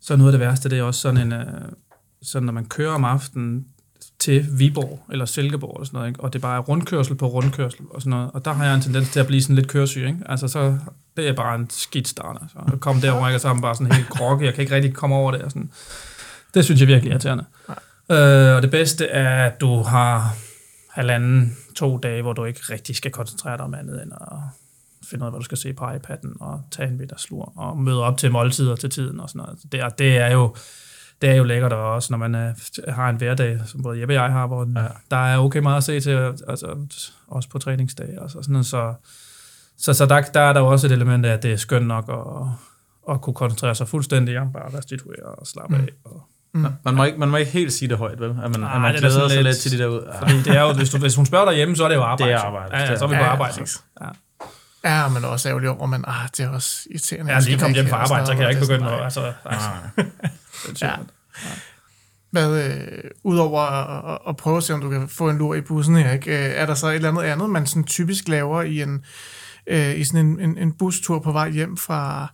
så 0.00 0.16
noget 0.16 0.32
af 0.32 0.38
det 0.38 0.46
værste, 0.46 0.68
det 0.68 0.78
er 0.78 0.82
også 0.82 1.00
sådan 1.00 1.20
en, 1.20 1.32
øh, 1.32 1.46
sådan 2.22 2.46
når 2.46 2.52
man 2.52 2.64
kører 2.64 2.92
om 2.92 3.04
aftenen, 3.04 3.66
til 4.18 4.58
Viborg 4.58 5.06
eller 5.12 5.24
Silkeborg 5.24 5.80
og 5.80 5.86
sådan 5.86 5.98
noget, 5.98 6.08
ikke? 6.08 6.20
og 6.20 6.32
det 6.32 6.40
bare 6.40 6.56
er 6.56 6.60
rundkørsel 6.60 7.14
på 7.14 7.26
rundkørsel 7.26 7.80
og 7.90 8.02
sådan 8.02 8.10
noget, 8.10 8.30
og 8.34 8.44
der 8.44 8.52
har 8.52 8.64
jeg 8.64 8.74
en 8.74 8.80
tendens 8.80 9.10
til 9.10 9.20
at 9.20 9.26
blive 9.26 9.42
sådan 9.42 9.56
lidt 9.56 9.68
køresyg, 9.68 10.06
ikke? 10.06 10.18
altså 10.26 10.48
så, 10.48 10.78
det 11.16 11.28
er 11.28 11.32
bare 11.32 11.54
en 11.54 11.70
skidt 11.70 12.08
start, 12.08 12.38
altså. 12.42 12.72
At 12.72 12.80
komme 12.80 13.02
derover, 13.02 13.28
ikke? 13.28 13.36
og 13.36 13.40
så 13.40 13.48
er 13.48 13.52
man 13.52 13.62
bare 13.62 13.74
sådan 13.74 13.92
helt 13.92 14.08
grokke, 14.08 14.44
jeg 14.44 14.54
kan 14.54 14.62
ikke 14.62 14.74
rigtig 14.74 14.94
komme 14.94 15.16
over 15.16 15.32
det, 15.32 15.42
og 15.42 15.50
sådan. 15.50 15.70
det 16.54 16.64
synes 16.64 16.80
jeg 16.80 16.88
virkelig 16.88 17.10
er 17.10 17.14
irriterende. 17.14 17.44
Øh, 18.10 18.56
og 18.56 18.62
det 18.62 18.70
bedste 18.70 19.06
er, 19.06 19.46
at 19.46 19.60
du 19.60 19.82
har 19.82 20.36
halvanden, 20.90 21.56
to 21.76 21.98
dage, 21.98 22.22
hvor 22.22 22.32
du 22.32 22.44
ikke 22.44 22.60
rigtig 22.70 22.96
skal 22.96 23.10
koncentrere 23.10 23.56
dig 23.56 23.64
om 23.64 23.74
andet 23.74 24.02
end 24.02 24.12
at 24.12 24.38
finde 25.10 25.22
ud 25.22 25.26
af, 25.26 25.32
hvad 25.32 25.40
du 25.40 25.44
skal 25.44 25.58
se 25.58 25.72
på 25.72 25.84
iPad'en, 25.84 26.36
og 26.40 26.62
tage 26.70 26.88
en 26.88 27.10
slur, 27.16 27.52
og 27.56 27.78
møde 27.78 28.02
op 28.02 28.18
til 28.18 28.32
måltider 28.32 28.76
til 28.76 28.90
tiden 28.90 29.20
og 29.20 29.28
sådan 29.28 29.38
noget. 29.38 29.58
Det, 29.72 29.98
det 29.98 30.16
er 30.16 30.32
jo 30.32 30.54
det 31.22 31.30
er 31.30 31.34
jo 31.34 31.44
lækkert 31.44 31.72
også, 31.72 32.12
når 32.12 32.18
man 32.18 32.34
er, 32.34 32.52
har 32.90 33.10
en 33.10 33.16
hverdag, 33.16 33.60
som 33.66 33.82
både 33.82 34.00
Jeppe 34.00 34.12
og 34.12 34.14
jeg 34.14 34.32
har, 34.32 34.46
hvor 34.46 34.80
ja. 34.80 34.86
der 35.10 35.16
er 35.16 35.38
okay 35.38 35.60
meget 35.60 35.76
at 35.76 35.84
se 35.84 36.00
til, 36.00 36.10
altså, 36.48 36.76
også 37.28 37.48
på 37.48 37.58
træningsdag 37.58 38.18
og 38.18 38.30
så 38.30 38.42
sådan 38.42 38.52
noget. 38.52 38.66
Så, 38.66 38.94
så, 39.78 39.94
så 39.94 40.06
der, 40.06 40.20
der 40.20 40.40
er 40.40 40.52
der 40.52 40.60
jo 40.60 40.66
også 40.66 40.86
et 40.86 40.92
element 40.92 41.26
af, 41.26 41.32
at 41.32 41.42
det 41.42 41.52
er 41.52 41.56
skønt 41.56 41.86
nok 41.86 42.08
at, 42.08 43.14
at 43.14 43.20
kunne 43.20 43.34
koncentrere 43.34 43.74
sig 43.74 43.88
fuldstændig 43.88 44.38
om 44.38 44.52
bare 44.52 44.66
at 44.66 44.74
restituere 44.74 45.24
og 45.24 45.46
slappe 45.46 45.76
mm. 45.76 45.82
af. 45.82 45.88
Og, 46.04 46.28
Mm. 46.56 46.66
Man, 46.84 46.94
må 46.94 47.04
ikke, 47.04 47.18
man 47.18 47.28
må 47.28 47.36
ikke 47.36 47.52
helt 47.52 47.72
sige 47.72 47.88
det 47.88 47.98
højt, 47.98 48.20
vel? 48.20 48.30
At 48.30 48.36
man, 48.36 48.62
Ej, 48.62 48.74
at 48.74 48.80
man 48.80 48.92
det 48.92 49.00
glæder 49.00 49.28
sig 49.28 49.42
lidt 49.42 49.56
til 49.56 49.72
de 49.72 49.78
der 49.78 49.86
ud. 49.86 50.12
Fordi 50.18 50.32
det 50.42 50.56
er 50.56 50.62
jo, 50.62 50.72
hvis, 50.72 50.90
du, 50.90 50.98
hvis 50.98 51.14
hun 51.14 51.26
spørger 51.26 51.44
dig 51.44 51.54
hjemme, 51.54 51.76
så 51.76 51.84
er 51.84 51.88
det 51.88 51.96
jo 51.96 52.02
arbejde. 52.02 52.32
Det 52.32 52.40
er 52.40 52.44
arbejde. 52.44 52.76
Ja, 52.76 52.82
ja, 52.82 52.96
så 52.96 53.04
er 53.04 53.08
vi 53.08 53.14
på 53.14 53.20
ja, 53.20 53.26
arbejde. 53.26 53.66
Ja. 54.00 54.06
Ja, 54.84 55.08
men 55.08 55.24
også 55.24 55.48
ærgerligt 55.48 55.70
over, 55.70 55.86
men 55.86 56.04
ah, 56.08 56.28
det 56.36 56.40
er 56.40 56.48
også 56.48 56.88
irriterende. 56.90 57.32
Ja, 57.32 57.40
lige 57.40 57.58
kom 57.58 57.72
hjem 57.72 57.88
fra 57.88 57.96
arbejde, 57.96 58.26
så 58.26 58.32
kan 58.32 58.42
jeg 58.42 58.50
ikke 58.50 58.60
begynde 58.60 58.84
noget. 58.84 59.04
Altså, 59.04 59.32
altså. 59.44 59.68
ja. 60.86 60.92
Hvad, 62.30 62.64
øh, 62.64 63.10
udover 63.22 63.60
at, 63.60 64.12
at, 64.12 64.18
at 64.28 64.36
prøve 64.36 64.56
at 64.56 64.62
se, 64.62 64.74
om 64.74 64.80
du 64.80 64.90
kan 64.90 65.08
få 65.08 65.30
en 65.30 65.38
lur 65.38 65.54
i 65.54 65.60
bussen 65.60 65.96
her, 65.96 66.12
ikke? 66.12 66.30
Øh, 66.30 66.54
er 66.54 66.66
der 66.66 66.74
så 66.74 66.88
et 66.88 66.94
eller 66.94 67.08
andet 67.08 67.22
andet, 67.22 67.50
man 67.50 67.66
sådan 67.66 67.84
typisk 67.84 68.28
laver 68.28 68.62
i 68.62 68.82
en, 68.82 69.04
øh, 69.66 69.98
i 69.98 70.04
sådan 70.04 70.26
en, 70.26 70.40
en, 70.40 70.58
en 70.58 70.72
bustur 70.72 71.18
på 71.18 71.32
vej 71.32 71.50
hjem 71.50 71.76
fra, 71.76 72.32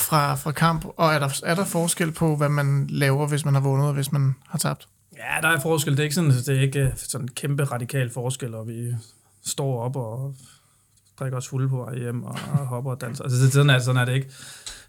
fra, 0.00 0.34
fra 0.34 0.52
kamp? 0.52 0.84
Og 0.96 1.14
er 1.14 1.18
der, 1.18 1.40
er 1.44 1.54
der 1.54 1.64
forskel 1.64 2.12
på, 2.12 2.36
hvad 2.36 2.48
man 2.48 2.86
laver, 2.90 3.26
hvis 3.26 3.44
man 3.44 3.54
har 3.54 3.60
vundet, 3.60 3.88
og 3.88 3.94
hvis 3.94 4.12
man 4.12 4.34
har 4.48 4.58
tabt? 4.58 4.88
Ja, 5.16 5.48
der 5.48 5.48
er 5.48 5.60
forskel. 5.60 5.92
Det 5.92 5.98
er 5.98 6.04
ikke 6.04 6.14
sådan, 6.14 6.30
det 6.30 6.48
er 6.48 6.60
ikke 6.60 6.92
sådan 6.96 7.24
en 7.24 7.28
kæmpe 7.28 7.64
radikal 7.64 8.10
forskel, 8.10 8.54
og 8.54 8.68
vi 8.68 8.94
står 9.44 9.82
op 9.82 9.96
og 9.96 10.34
drikker 11.18 11.38
os 11.38 11.48
fulde 11.48 11.68
på 11.68 11.76
vej 11.76 11.98
hjem 11.98 12.24
og, 12.24 12.38
og 12.52 12.66
hopper 12.66 12.90
og 12.90 13.00
danser. 13.00 13.24
Altså, 13.24 13.50
sådan 13.50 13.70
er, 13.70 13.78
sådan 13.78 14.00
er 14.00 14.04
det 14.04 14.14
ikke. 14.14 14.28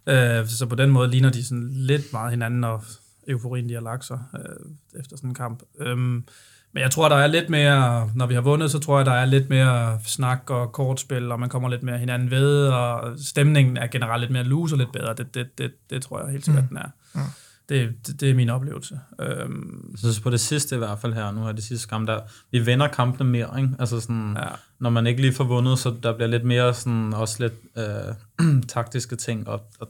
Øh, 0.07 0.47
så 0.47 0.65
på 0.65 0.75
den 0.75 0.89
måde 0.89 1.09
ligner 1.09 1.29
de 1.29 1.45
sådan 1.45 1.69
lidt 1.71 2.13
meget 2.13 2.31
hinanden, 2.31 2.63
og 2.63 2.83
euforien, 3.27 3.69
de 3.69 3.73
har 3.73 3.81
lagt 3.81 4.05
sig 4.05 4.19
øh, 4.35 4.99
efter 4.99 5.15
sådan 5.15 5.29
en 5.29 5.35
kamp. 5.35 5.63
Øhm, 5.79 6.23
men 6.71 6.83
jeg 6.83 6.91
tror, 6.91 7.09
der 7.09 7.15
er 7.15 7.27
lidt 7.27 7.49
mere, 7.49 8.09
når 8.15 8.25
vi 8.25 8.33
har 8.33 8.41
vundet, 8.41 8.71
så 8.71 8.79
tror 8.79 8.97
jeg, 8.97 9.05
der 9.05 9.11
er 9.11 9.25
lidt 9.25 9.49
mere 9.49 9.99
snak 10.05 10.49
og 10.49 10.71
kortspil, 10.71 11.31
og 11.31 11.39
man 11.39 11.49
kommer 11.49 11.69
lidt 11.69 11.83
mere 11.83 11.97
hinanden 11.97 12.31
ved, 12.31 12.67
og 12.67 13.19
stemningen 13.19 13.77
er 13.77 13.87
generelt 13.87 14.21
lidt 14.21 14.31
mere 14.31 14.43
loose 14.43 14.75
og 14.75 14.79
lidt 14.79 14.91
bedre. 14.91 15.13
Det, 15.13 15.33
det, 15.33 15.57
det, 15.57 15.71
det 15.89 16.01
tror 16.01 16.19
jeg 16.19 16.31
helt 16.31 16.45
sikkert, 16.45 16.63
mm. 16.63 16.67
den 16.67 16.77
er. 16.77 16.89
Mm. 17.13 17.21
Det, 17.69 18.07
det, 18.07 18.21
det 18.21 18.29
er 18.29 18.35
min 18.35 18.49
oplevelse. 18.49 18.99
Øhm. 19.19 19.89
Jeg 19.91 19.99
synes 19.99 20.19
på 20.19 20.29
det 20.29 20.39
sidste 20.39 20.75
i 20.75 20.77
hvert 20.77 20.99
fald 20.99 21.13
her, 21.13 21.31
nu 21.31 21.47
er 21.47 21.51
det 21.51 21.63
sidste 21.63 21.87
kamp 21.87 22.07
der, 22.07 22.19
vi 22.51 22.65
vender 22.65 22.87
kampene 22.87 23.29
mere, 23.29 23.61
ikke? 23.61 23.75
Altså 23.79 23.99
sådan, 23.99 24.37
ja. 24.37 24.47
når 24.79 24.89
man 24.89 25.07
ikke 25.07 25.21
lige 25.21 25.33
får 25.33 25.43
vundet, 25.43 25.79
så 25.79 25.95
der 26.03 26.13
bliver 26.13 26.27
lidt 26.27 26.43
mere 26.43 26.73
sådan, 26.73 27.13
også 27.13 27.43
lidt 27.43 27.53
øh, 27.77 28.63
taktiske 28.75 29.15
ting, 29.15 29.47
og, 29.47 29.61
og 29.79 29.89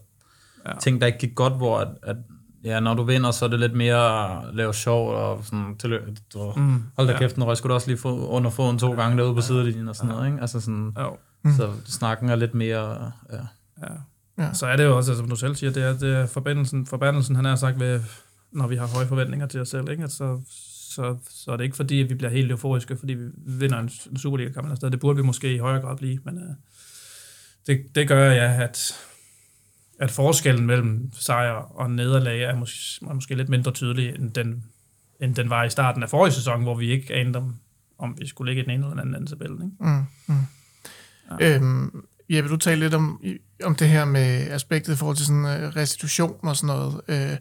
ja. 0.67 0.71
ting, 0.79 1.01
der 1.01 1.07
ikke 1.07 1.19
gik 1.19 1.35
godt, 1.35 1.53
hvor 1.53 1.79
at, 1.79 1.87
at 2.03 2.15
ja, 2.63 2.79
når 2.79 2.93
du 2.93 3.03
vinder, 3.03 3.31
så 3.31 3.45
er 3.45 3.49
det 3.49 3.59
lidt 3.59 3.73
mere 3.73 4.31
at 4.47 4.55
lave 4.55 4.73
sjov 4.73 5.09
og 5.09 5.43
sådan, 5.43 5.75
til, 5.79 5.99
du, 6.33 6.53
mm, 6.55 6.83
hold 6.97 7.07
da 7.07 7.13
ja. 7.13 7.19
kæft, 7.19 7.37
nu 7.37 7.55
skulle 7.55 7.71
du 7.71 7.73
også 7.73 7.87
lige 7.87 7.97
få 7.97 8.27
under 8.27 8.49
foden 8.49 8.79
to 8.79 8.93
gange 8.93 9.17
derude 9.17 9.35
på 9.35 9.41
sidelinjen 9.41 9.87
og 9.87 9.95
sådan 9.95 10.09
ja. 10.09 10.15
noget, 10.15 10.27
ikke? 10.27 10.41
Altså 10.41 10.59
sådan, 10.59 10.93
jo. 10.99 11.17
så 11.57 11.71
snakken 11.85 12.29
er 12.29 12.35
lidt 12.35 12.53
mere, 12.53 13.11
ja. 13.31 13.37
ja. 13.81 13.93
Ja. 14.37 14.53
Så 14.53 14.65
er 14.65 14.75
det 14.75 14.83
jo 14.83 14.97
også, 14.97 15.11
altså, 15.11 15.21
som 15.21 15.29
du 15.29 15.35
selv 15.35 15.55
siger, 15.55 15.71
det 15.71 15.83
er, 15.83 15.97
det 15.97 16.15
er 16.15 16.25
forbandelsen, 16.25 16.85
forbandelsen, 16.85 17.35
han 17.35 17.45
har 17.45 17.55
sagt, 17.55 17.79
ved, 17.79 18.01
når 18.51 18.67
vi 18.67 18.75
har 18.75 18.87
høje 18.87 19.07
forventninger 19.07 19.47
til 19.47 19.61
os 19.61 19.69
selv, 19.69 19.89
ikke? 19.89 20.03
Altså, 20.03 20.41
så, 20.97 21.17
så 21.29 21.51
er 21.51 21.57
det 21.57 21.63
ikke 21.63 21.75
fordi, 21.75 22.01
at 22.01 22.09
vi 22.09 22.15
bliver 22.15 22.31
helt 22.31 22.51
euforiske, 22.51 22.97
fordi 22.97 23.13
vi 23.13 23.29
vinder 23.35 23.79
en, 23.79 23.89
en 24.11 24.17
Superliga-kamp 24.17 24.71
eller 24.71 24.89
Det 24.89 24.99
burde 24.99 25.15
vi 25.15 25.23
måske 25.23 25.55
i 25.55 25.57
højere 25.57 25.81
grad 25.81 25.97
blive, 25.97 26.19
men 26.23 26.37
uh, 26.37 26.55
det, 27.67 27.95
det 27.95 28.07
gør 28.07 28.31
ja, 28.31 28.61
at, 28.63 28.93
at 29.99 30.11
forskellen 30.11 30.65
mellem 30.65 31.11
sejr 31.13 31.51
og 31.51 31.91
nederlag 31.91 32.41
er 32.41 32.55
måske, 32.55 33.05
er 33.09 33.13
måske 33.13 33.35
lidt 33.35 33.49
mindre 33.49 33.71
tydelig, 33.71 34.15
end 34.15 34.31
den, 34.31 34.63
end 35.19 35.35
den 35.35 35.49
var 35.49 35.63
i 35.63 35.69
starten 35.69 36.03
af 36.03 36.09
forrige 36.09 36.33
sæson, 36.33 36.63
hvor 36.63 36.75
vi 36.75 36.91
ikke 36.91 37.13
anede 37.13 37.37
om, 37.37 37.55
om 37.97 38.15
vi 38.19 38.27
skulle 38.27 38.53
ligge 38.53 38.61
i 38.61 38.65
den 38.65 38.71
ene 38.71 38.91
eller 38.91 39.03
den 39.03 39.15
anden 39.15 39.27
tabel. 39.27 39.51
Ikke? 39.51 39.71
Mm, 39.79 40.03
mm. 40.27 40.35
Ja. 41.39 41.55
Øhm, 41.55 42.03
Jeppe, 42.29 42.49
du 42.49 42.57
talte 42.57 42.85
lidt 42.85 42.93
om, 42.93 43.21
om 43.63 43.75
det 43.75 43.89
her 43.89 44.05
med 44.05 44.51
aspektet 44.51 44.93
i 44.93 44.95
forhold 44.95 45.17
til 45.17 45.25
sådan 45.25 45.45
uh, 45.45 45.75
restitution 45.75 46.35
og 46.43 46.55
sådan 46.55 46.75
noget. 46.75 47.01
Uh, 47.09 47.37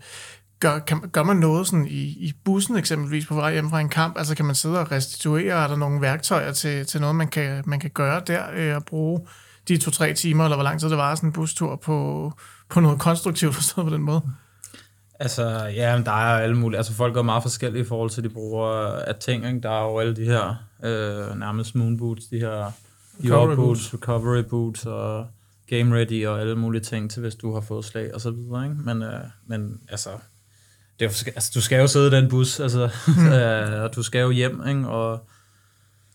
gør, 0.60 0.78
kan, 0.78 1.00
gør 1.12 1.22
man 1.22 1.36
noget 1.36 1.66
sådan 1.66 1.86
i, 1.86 2.02
i 2.02 2.32
bussen 2.44 2.76
eksempelvis 2.76 3.26
på 3.26 3.34
vej 3.34 3.52
hjem 3.52 3.70
fra 3.70 3.80
en 3.80 3.88
kamp? 3.88 4.18
Altså 4.18 4.34
kan 4.34 4.44
man 4.44 4.54
sidde 4.54 4.80
og 4.80 4.92
restituere? 4.92 5.64
Er 5.64 5.68
der 5.68 5.76
nogle 5.76 6.00
værktøjer 6.00 6.52
til, 6.52 6.86
til 6.86 7.00
noget, 7.00 7.16
man 7.16 7.28
kan, 7.28 7.62
man 7.66 7.80
kan 7.80 7.90
gøre 7.90 8.22
der 8.26 8.70
uh, 8.70 8.76
og 8.76 8.84
bruge 8.84 9.20
de 9.68 9.76
to-tre 9.76 10.14
timer, 10.14 10.44
eller 10.44 10.56
hvor 10.56 10.64
lang 10.64 10.80
tid 10.80 10.90
det 10.90 10.98
var 10.98 11.14
sådan 11.14 11.28
en 11.28 11.32
bustur 11.32 11.76
på, 11.76 12.32
på 12.68 12.80
noget 12.80 13.00
konstruktivt 13.00 13.54
forstået 13.60 13.86
på 13.86 13.94
den 13.94 14.02
måde? 14.02 14.22
Altså, 15.20 15.42
ja, 15.74 16.02
der 16.04 16.12
er 16.12 16.38
alle 16.38 16.56
mulige, 16.56 16.78
altså 16.78 16.92
folk 16.92 17.16
er 17.16 17.22
meget 17.22 17.42
forskellige 17.42 17.82
i 17.82 17.86
forhold 17.86 18.10
til, 18.10 18.24
de 18.24 18.28
bruger 18.28 18.68
af 18.92 19.14
ting, 19.14 19.46
ikke? 19.46 19.60
Der 19.60 19.70
er 19.70 19.82
jo 19.82 19.98
alle 19.98 20.16
de 20.16 20.24
her, 20.24 20.54
øh, 20.82 21.38
nærmest 21.38 21.74
moonboots, 21.74 22.26
de 22.26 22.38
her 22.38 22.72
recovery 23.24 23.54
boots, 23.54 23.94
recovery 23.94 24.42
boots 24.42 24.86
og 24.86 25.26
game 25.68 25.96
ready 25.96 26.26
og 26.26 26.40
alle 26.40 26.56
mulige 26.56 26.82
ting 26.82 27.10
til, 27.10 27.20
hvis 27.20 27.34
du 27.34 27.54
har 27.54 27.60
fået 27.60 27.84
slag 27.84 28.14
og 28.14 28.20
så 28.20 28.30
videre, 28.30 28.64
ikke? 28.64 28.76
Men, 28.76 29.02
øh, 29.02 29.20
men 29.46 29.80
altså, 29.88 30.10
det 31.00 31.04
er, 31.04 31.32
altså, 31.34 31.52
du 31.54 31.60
skal 31.60 31.80
jo 31.80 31.86
sidde 31.86 32.06
i 32.06 32.10
den 32.10 32.28
bus, 32.28 32.60
altså, 32.60 32.90
mm. 33.06 33.32
øh, 33.32 33.82
og 33.82 33.94
du 33.94 34.02
skal 34.02 34.20
jo 34.20 34.30
hjem, 34.30 34.68
ikke? 34.68 34.88
Og, 34.88 35.28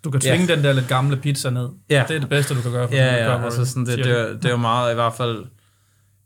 du 0.04 0.12
kan 0.12 0.22
tvinge 0.22 0.46
ja. 0.46 0.56
den 0.56 0.64
der 0.64 0.74
lidt 0.74 0.88
gamle 0.88 1.18
pizza 1.18 1.50
ned. 1.50 1.70
Ja. 1.90 2.06
Det 2.08 2.16
er 2.16 2.20
det 2.20 2.30
bedste, 2.30 2.56
du 2.56 2.62
kan 2.62 2.72
gøre. 2.72 2.88
For 2.88 2.96
ja, 2.96 3.16
ja, 3.16 3.44
altså 3.44 3.66
sådan, 3.66 3.86
det, 3.86 3.98
det, 3.98 4.20
er, 4.20 4.34
det 4.34 4.46
er 4.46 4.50
jo 4.50 4.58
meget, 4.58 4.92
i 4.92 4.96
hvert 4.96 5.14
fald, 5.14 5.46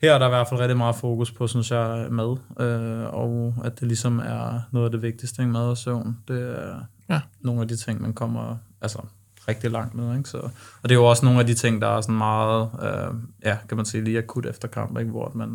her 0.02 0.14
er 0.14 0.20
der 0.20 0.26
i 0.26 0.30
hvert 0.30 0.48
fald 0.50 0.60
rigtig 0.60 0.78
meget 0.78 0.96
fokus 0.96 1.32
på, 1.32 1.48
synes 1.48 1.72
jeg, 1.72 2.08
mad, 2.12 2.38
øh, 2.60 3.14
og 3.14 3.54
at 3.64 3.80
det 3.80 3.88
ligesom 3.88 4.20
er 4.20 4.62
noget 4.72 4.86
af 4.86 4.92
det 4.92 5.02
vigtigste, 5.02 5.42
ikke? 5.42 5.52
mad 5.52 5.62
og 5.62 5.78
søvn. 5.78 6.18
Det 6.28 6.60
er 6.60 6.80
ja. 7.10 7.22
nogle 7.42 7.62
af 7.62 7.68
de 7.68 7.76
ting, 7.76 8.02
man 8.02 8.14
kommer, 8.14 8.58
altså 8.82 9.00
rigtig 9.48 9.72
langt 9.72 9.96
med. 9.96 10.18
Ikke? 10.18 10.30
Så, 10.30 10.38
og 10.38 10.84
det 10.84 10.92
er 10.92 10.96
jo 10.96 11.06
også 11.06 11.26
nogle 11.26 11.40
af 11.40 11.48
de 11.48 11.54
ting, 11.54 11.82
der 11.82 11.88
er 11.88 12.02
sådan 12.02 12.18
meget, 12.18 12.70
øh, 12.82 13.14
ja, 13.44 13.58
kan 13.68 13.78
man 13.78 13.86
sige, 13.86 14.04
lige 14.04 14.18
akut 14.18 14.46
efter 14.46 14.68
kamp, 14.68 15.00
ikke? 15.00 15.12
hvor 15.12 15.32
man, 15.36 15.50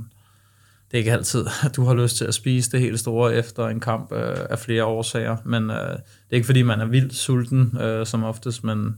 det 0.91 0.95
er 0.95 0.99
ikke 0.99 1.13
altid, 1.13 1.47
at 1.65 1.77
du 1.77 1.85
har 1.85 1.95
lyst 1.95 2.17
til 2.17 2.25
at 2.25 2.35
spise 2.35 2.71
det 2.71 2.81
helt 2.81 3.01
store 3.01 3.35
efter 3.35 3.69
en 3.69 3.81
kamp 3.81 4.13
øh, 4.13 4.37
af 4.51 4.59
flere 4.59 4.85
årsager, 4.85 5.37
men 5.45 5.71
øh, 5.71 5.77
det 5.77 6.31
er 6.31 6.35
ikke 6.35 6.47
fordi, 6.47 6.63
man 6.63 6.81
er 6.81 6.87
vildt 6.87 7.15
sulten 7.15 7.79
øh, 7.81 8.07
som 8.07 8.25
oftest, 8.25 8.65
men, 8.65 8.97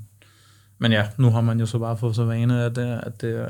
men 0.79 0.93
ja, 0.93 1.09
nu 1.17 1.31
har 1.31 1.41
man 1.41 1.61
jo 1.61 1.67
så 1.67 1.79
bare 1.79 1.97
fået 1.97 2.17
så 2.17 2.25
vane, 2.25 2.65
at 2.65 2.77
det, 2.77 3.01
at 3.03 3.21
det, 3.21 3.49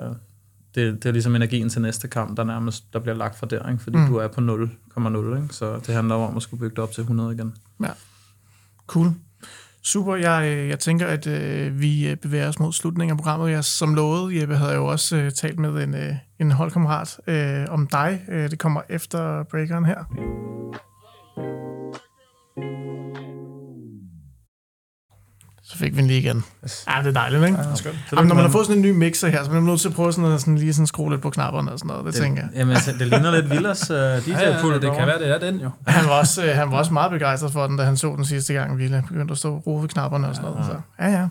det, 0.74 1.02
det 1.02 1.08
er 1.08 1.12
ligesom 1.12 1.36
energien 1.36 1.68
til 1.68 1.82
næste 1.82 2.08
kamp, 2.08 2.36
der 2.36 2.44
nærmest 2.44 2.92
der 2.92 2.98
bliver 2.98 3.16
lagt 3.16 3.38
for 3.38 3.46
der, 3.46 3.70
ikke? 3.70 3.82
fordi 3.82 3.96
mm. 3.96 4.06
du 4.06 4.16
er 4.16 4.28
på 4.28 4.40
0,0, 4.40 5.42
ikke? 5.42 5.54
så 5.54 5.80
det 5.86 5.94
handler 5.94 6.14
om 6.14 6.36
at 6.36 6.42
skulle 6.42 6.60
bygge 6.60 6.76
det 6.76 6.82
op 6.82 6.92
til 6.92 7.00
100 7.00 7.34
igen. 7.34 7.54
Ja, 7.82 7.90
cool. 8.86 9.12
Super, 9.84 10.16
jeg, 10.16 10.48
øh, 10.52 10.68
jeg 10.68 10.78
tænker, 10.78 11.06
at 11.06 11.26
øh, 11.26 11.80
vi 11.80 12.08
øh, 12.08 12.16
bevæger 12.16 12.48
os 12.48 12.58
mod 12.58 12.72
slutningen 12.72 13.10
af 13.10 13.16
programmet. 13.16 13.50
Jeg, 13.50 13.64
som 13.64 13.94
lovet, 13.94 14.40
Jeppe, 14.40 14.56
havde 14.56 14.70
jeg 14.70 14.78
jo 14.78 14.86
også 14.86 15.16
øh, 15.16 15.30
talt 15.32 15.58
med 15.58 15.82
en, 15.82 15.94
øh, 15.94 16.14
en 16.40 16.50
holdkammerat 16.50 17.20
øh, 17.26 17.66
om 17.68 17.86
dig. 17.86 18.20
Øh, 18.28 18.50
det 18.50 18.58
kommer 18.58 18.80
efter 18.88 19.42
breakeren 19.42 19.84
her. 19.84 20.04
Så 25.72 25.78
fik 25.78 25.96
vi 25.96 26.00
den 26.00 26.06
lige 26.06 26.20
igen. 26.20 26.44
Ja, 26.88 26.98
det 26.98 27.06
er 27.06 27.12
dejligt, 27.12 27.44
ikke? 27.44 27.58
Ja, 27.58 27.62
det 27.62 27.86
er 27.86 27.90
Jamen, 28.12 28.28
når 28.28 28.34
man 28.34 28.44
har 28.44 28.50
fået 28.50 28.66
sådan 28.66 28.78
en 28.78 28.82
ny 28.82 28.90
mixer 28.90 29.28
her, 29.28 29.44
så 29.44 29.50
er 29.50 29.54
man 29.54 29.62
nødt 29.62 29.80
til 29.80 29.88
at 29.88 29.94
prøve 29.94 30.12
sådan, 30.12 30.38
sådan, 30.38 30.58
lige 30.58 30.74
sådan 30.74 30.86
skrue 30.86 31.10
lidt 31.10 31.22
på 31.22 31.30
knapperne 31.30 31.72
og 31.72 31.78
sådan 31.78 31.88
noget. 31.88 32.04
Det, 32.04 32.14
det 32.14 32.22
tænker 32.22 32.42
jeg. 32.42 32.50
Jamen, 32.54 32.76
det 32.76 33.06
ligner 33.06 33.30
lidt 33.30 33.50
Villers 33.50 33.90
uh, 33.90 33.96
DJ-pult. 33.96 34.28
Ja, 34.28 34.72
ja, 34.72 34.78
det 34.78 34.96
kan 34.98 35.06
være, 35.06 35.18
det 35.18 35.34
er 35.34 35.38
den 35.38 35.60
jo. 35.60 35.70
Han 35.86 36.08
var, 36.08 36.18
også, 36.18 36.44
øh, 36.44 36.56
han 36.56 36.70
var 36.70 36.78
også 36.78 36.92
meget 36.92 37.10
begejstret 37.10 37.52
for 37.52 37.66
den, 37.66 37.76
da 37.76 37.84
han 37.84 37.96
så 37.96 38.14
den 38.16 38.24
sidste 38.24 38.54
gang, 38.54 38.78
Ville 38.78 39.04
begyndte 39.08 39.32
at 39.32 39.38
stå 39.38 39.62
og 39.66 39.82
ved 39.82 39.88
knapperne 39.88 40.28
og 40.28 40.34
sådan 40.34 40.50
noget. 40.50 40.66
Så, 40.66 40.72
ja, 41.00 41.10
ja. 41.10 41.28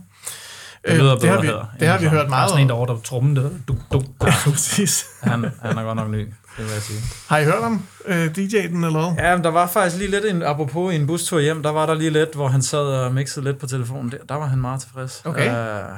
Det, 0.87 0.97
lyder 0.97 1.15
øh, 1.15 1.21
det 1.21 1.29
har 1.29 1.41
vi, 1.41 1.47
det 1.79 1.87
har 1.87 1.97
vi 1.97 2.05
hørt 2.05 2.29
meget 2.29 2.31
om. 2.31 2.31
Der 2.31 2.43
er 2.43 2.47
sådan 2.47 2.61
en, 2.61 2.69
der 2.69 2.75
over 2.75 2.99
trummen, 3.03 3.35
der 3.35 3.49
du, 3.67 3.75
du. 3.93 4.01
Ja, 4.25 4.31
præcis. 4.45 5.05
han, 5.23 5.45
han 5.61 5.77
er 5.77 5.83
godt 5.83 5.95
nok 5.95 6.09
ny 6.09 6.27
det 6.57 6.65
vil 6.65 6.73
jeg 6.73 6.81
sige. 6.81 6.99
Har 7.27 7.37
I 7.37 7.45
hørt 7.45 7.63
om 7.63 7.85
øh, 8.05 8.25
DJ'en 8.25 8.85
eller 8.85 9.13
hvad? 9.13 9.25
Ja, 9.25 9.35
men 9.35 9.43
der 9.43 9.49
var 9.49 9.67
faktisk 9.67 9.97
lige 9.97 10.11
lidt, 10.11 10.25
en, 10.25 10.43
apropos 10.43 10.95
en 10.95 11.07
bustur 11.07 11.39
hjem, 11.39 11.63
der 11.63 11.69
var 11.69 11.85
der 11.85 11.93
lige 11.93 12.09
lidt, 12.09 12.35
hvor 12.35 12.47
han 12.47 12.61
sad 12.61 12.79
og 12.79 13.13
mixede 13.13 13.45
lidt 13.45 13.57
på 13.57 13.67
telefonen. 13.67 14.11
Der, 14.11 14.17
der 14.29 14.35
var 14.35 14.45
han 14.45 14.61
meget 14.61 14.81
tilfreds. 14.81 15.21
Okay. 15.25 15.47
Uh, 15.47 15.97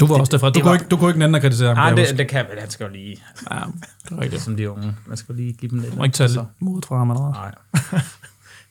du 0.00 0.06
var 0.06 0.18
også 0.18 0.30
derfra. 0.30 0.46
Du, 0.46 0.52
det 0.52 0.62
kunne, 0.62 0.70
var... 0.70 0.76
ikke, 0.76 0.88
du 0.88 0.96
kunne 0.96 1.10
ikke 1.10 1.18
nænde 1.18 1.36
at 1.36 1.42
kritisere 1.42 1.74
ham. 1.74 1.76
Nej, 1.76 2.04
det, 2.04 2.18
det 2.18 2.28
kan 2.28 2.46
man. 2.48 2.58
Han 2.58 2.70
skal 2.70 2.84
jo 2.84 2.92
lige... 2.92 3.16
Ja, 3.50 3.56
det 4.04 4.16
er 4.16 4.20
rigtigt. 4.20 4.42
Som 4.42 4.56
de 4.56 4.70
unge. 4.70 4.96
Man 5.06 5.16
skal 5.16 5.34
lige 5.34 5.52
give 5.52 5.70
dem 5.70 5.78
lidt. 5.78 5.92
Du 5.92 5.96
må 5.96 6.04
ikke 6.04 6.14
tage 6.14 6.28
lidt 6.28 6.40
mod 6.58 6.82
fra 6.88 6.98
ham 6.98 7.10
eller 7.10 7.32
Nej. 7.32 7.54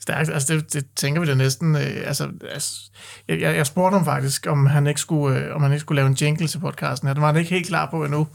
Stærkt. 0.02 0.30
Altså, 0.30 0.54
det, 0.54 0.74
det 0.74 0.86
tænker 0.96 1.22
vi 1.22 1.28
da 1.28 1.34
næsten... 1.34 1.76
Øh, 1.76 1.82
altså, 2.06 2.30
altså, 2.52 2.92
jeg, 3.28 3.40
jeg 3.42 3.66
spurgte 3.66 3.96
ham 3.96 4.06
faktisk, 4.06 4.48
om 4.50 4.66
han 4.66 4.88
ikke 4.88 5.02
skulle, 5.02 5.40
øh, 5.40 5.56
om 5.56 5.62
han 5.62 5.72
ikke 5.72 5.82
skulle 5.82 5.96
lave 5.96 6.08
en 6.08 6.14
jingle 6.14 6.48
til 6.48 6.60
podcasten. 6.60 7.10
Det 7.10 7.22
var 7.22 7.28
han 7.28 7.38
ikke 7.38 7.50
helt 7.50 7.68
klar 7.68 7.90
på 7.92 8.04
endnu. 8.06 8.28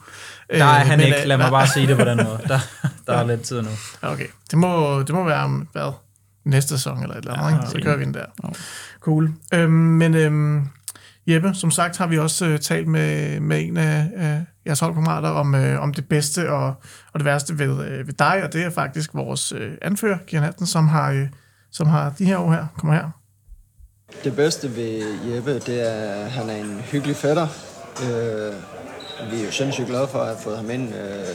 Nej, 0.53 0.59
øh, 0.59 0.87
han 0.87 0.99
men, 0.99 1.07
ikke. 1.07 1.21
Øh, 1.21 1.27
Lad 1.27 1.37
mig 1.37 1.51
bare 1.51 1.67
sige 1.67 1.87
det 1.87 1.99
på 1.99 2.05
den 2.05 2.17
måde. 2.17 2.41
Der, 2.49 2.61
der 3.07 3.13
er 3.13 3.27
lidt 3.27 3.43
tid 3.43 3.63
nu. 3.63 3.69
Okay. 4.03 4.27
Det 4.51 4.59
må, 4.59 5.03
det 5.03 5.15
må 5.15 5.25
være 5.25 5.45
om, 5.45 5.69
hvad? 5.73 5.93
Næste 6.45 6.69
sæson 6.69 7.03
eller 7.03 7.15
et 7.15 7.25
eller 7.25 7.35
andet, 7.35 7.63
ja, 7.63 7.71
Så 7.71 7.81
kører 7.83 7.97
vi 7.97 8.05
den 8.05 8.15
der. 8.15 8.25
Ja. 8.45 8.49
Cool. 9.01 9.33
Øhm, 9.55 9.73
men 9.73 10.15
øhm, 10.15 10.69
Jeppe, 11.27 11.55
som 11.55 11.71
sagt 11.71 11.99
har 11.99 12.07
vi 12.07 12.19
også 12.19 12.47
øh, 12.47 12.59
talt 12.59 12.89
med, 12.89 13.41
med 13.41 13.65
en 13.65 13.77
af 13.77 14.11
øh, 14.17 14.47
jeres 14.67 14.81
holdkammerater 14.81 15.29
om, 15.29 15.55
øh, 15.55 15.81
om 15.81 15.95
det 15.95 16.09
bedste 16.09 16.51
og, 16.51 16.67
og 17.13 17.21
det 17.21 17.25
værste 17.25 17.59
ved, 17.59 17.87
øh, 17.87 18.07
ved 18.07 18.15
dig, 18.15 18.41
og 18.45 18.53
det 18.53 18.63
er 18.63 18.71
faktisk 18.71 19.15
vores 19.15 19.53
øh, 19.53 19.73
anfører, 19.83 20.19
Gian 20.27 20.43
Hansen, 20.43 20.67
som 20.67 20.89
har, 20.89 21.11
øh, 21.11 21.27
som 21.73 21.87
har 21.87 22.15
de 22.19 22.25
her 22.25 22.37
ord 22.39 22.55
her. 22.55 22.67
Kommer 22.79 22.95
her. 22.95 23.11
Det 24.25 24.37
bedste 24.37 24.77
ved 24.77 25.19
Jeppe, 25.27 25.55
det 25.55 25.89
er, 25.89 26.25
at 26.25 26.31
han 26.31 26.51
er 26.51 26.57
en 26.57 26.81
hyggelig 26.81 27.17
fætter. 27.17 27.47
Øh, 28.03 28.53
vi 29.31 29.41
er 29.41 29.45
jo 29.45 29.51
sindssygt 29.51 29.87
glade 29.87 30.09
for 30.09 30.19
at 30.19 30.27
have 30.27 30.39
fået 30.39 30.57
ham 30.57 30.71
ind. 30.71 30.95
Øh, 30.95 31.27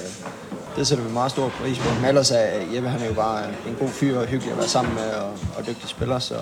det 0.75 0.87
sætter 0.87 1.05
vi 1.05 1.13
meget 1.13 1.31
stor 1.31 1.49
pris 1.49 1.79
på. 1.79 1.93
Men 1.95 2.05
ellers 2.05 2.31
er 2.31 2.75
Jeppe 2.75 2.89
han 2.89 3.01
er 3.01 3.05
jo 3.05 3.13
bare 3.13 3.43
en 3.67 3.75
god 3.79 3.89
fyr 3.89 4.19
og 4.19 4.25
hyggelig 4.25 4.51
at 4.51 4.57
være 4.57 4.67
sammen 4.67 4.93
med 4.93 5.09
og, 5.11 5.31
og 5.57 5.67
dygtig 5.67 5.89
spiller, 5.89 6.19
så 6.19 6.35
øh, 6.35 6.41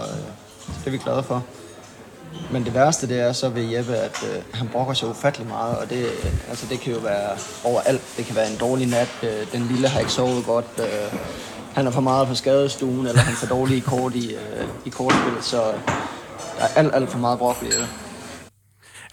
det 0.80 0.88
er 0.88 0.92
vi 0.92 0.98
glade 0.98 1.24
for. 1.24 1.44
Men 2.52 2.66
det 2.66 2.74
værste 2.74 3.08
det 3.08 3.20
er 3.20 3.32
så 3.32 3.50
ved 3.50 3.64
Jeppe, 3.64 3.96
at 3.96 4.24
øh, 4.24 4.44
han 4.54 4.68
brokker 4.68 4.94
sig 4.94 5.10
ufattelig 5.10 5.48
meget, 5.48 5.78
og 5.78 5.90
det, 5.90 6.06
øh, 6.06 6.50
altså, 6.50 6.66
det 6.70 6.80
kan 6.80 6.94
jo 6.94 7.00
være 7.00 7.30
overalt. 7.64 8.02
Det 8.18 8.26
kan 8.26 8.36
være 8.36 8.52
en 8.52 8.58
dårlig 8.58 8.88
nat, 8.88 9.10
øh, 9.24 9.52
den 9.52 9.68
lille 9.68 9.88
har 9.88 10.00
ikke 10.00 10.12
sovet 10.12 10.46
godt, 10.46 10.66
øh, 10.80 11.20
han 11.76 11.88
er 11.88 11.92
for 11.92 12.02
meget 12.02 12.28
på 12.28 12.36
skadestuen, 12.36 13.08
eller 13.08 13.22
han 13.22 13.34
er 13.34 13.38
for 13.38 13.48
dårlig 13.48 13.78
i 13.78 13.80
kort 13.80 14.16
i, 14.16 14.34
øh, 14.34 14.68
i 14.86 14.90
kortspillet, 14.90 15.44
så 15.44 15.58
der 16.58 16.64
er 16.64 16.68
alt, 16.76 16.96
alt 16.96 17.10
for 17.10 17.20
meget 17.20 17.40
brok 17.40 17.58
ved 17.62 17.68
Jeppe. 17.68 17.88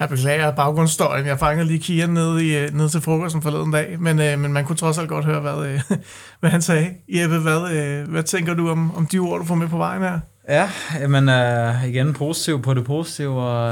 Jeg 0.00 0.08
beklager 0.08 0.50
baggrundsstøjen. 0.50 1.26
Jeg 1.26 1.38
fangede 1.38 1.66
lige 1.66 1.78
Kian 1.78 2.10
ned, 2.10 2.40
i, 2.40 2.56
øh, 2.56 2.74
ned 2.74 2.88
til 2.88 3.00
frokosten 3.00 3.42
forleden 3.42 3.72
dag, 3.72 3.96
men, 4.00 4.20
øh, 4.20 4.38
men 4.38 4.52
man 4.52 4.64
kunne 4.64 4.76
trods 4.76 4.98
alt 4.98 5.08
godt 5.08 5.24
høre, 5.24 5.40
hvad, 5.40 5.66
øh, 5.66 5.80
hvad 6.40 6.50
han 6.50 6.62
sagde. 6.62 6.90
Jeppe, 7.08 7.38
hvad, 7.38 7.70
øh, 7.72 8.10
hvad 8.10 8.22
tænker 8.22 8.54
du 8.54 8.70
om, 8.70 8.96
om 8.96 9.06
de 9.06 9.18
ord, 9.18 9.40
du 9.40 9.46
får 9.46 9.54
med 9.54 9.68
på 9.68 9.76
vejen 9.76 10.02
her? 10.02 10.20
Ja, 10.48 10.68
men 11.08 11.28
uh, 11.28 11.88
igen 11.88 12.14
positiv 12.14 12.62
på 12.62 12.74
det 12.74 12.84
positive, 12.84 13.42
og 13.42 13.68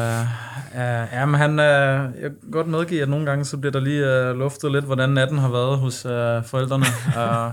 uh, 0.73 0.79
ja, 1.13 1.27
men 1.27 1.35
han, 1.35 1.51
uh, 1.51 2.23
jeg 2.23 2.31
kan 2.31 2.51
godt 2.53 2.67
medgive, 2.67 3.03
at 3.03 3.09
nogle 3.09 3.27
gange 3.27 3.45
så 3.45 3.57
bliver 3.57 3.73
der 3.73 3.81
lige 3.81 4.31
uh, 4.31 4.39
luftet 4.39 4.73
lidt, 4.73 4.85
hvordan 4.85 5.11
natten 5.11 5.39
har 5.39 5.49
været 5.49 5.79
hos 5.79 6.07
uh, 6.07 6.11
forældrene. 6.45 6.87
uh, 7.17 7.53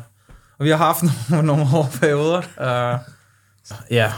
og 0.60 0.66
vi 0.66 0.70
har 0.70 0.78
haft 0.78 1.04
nogle, 1.30 1.48
nogle 1.48 1.66
hårde 1.66 1.90
perioder. 2.00 2.38
Uh, 2.38 3.00
ja. 3.92 4.14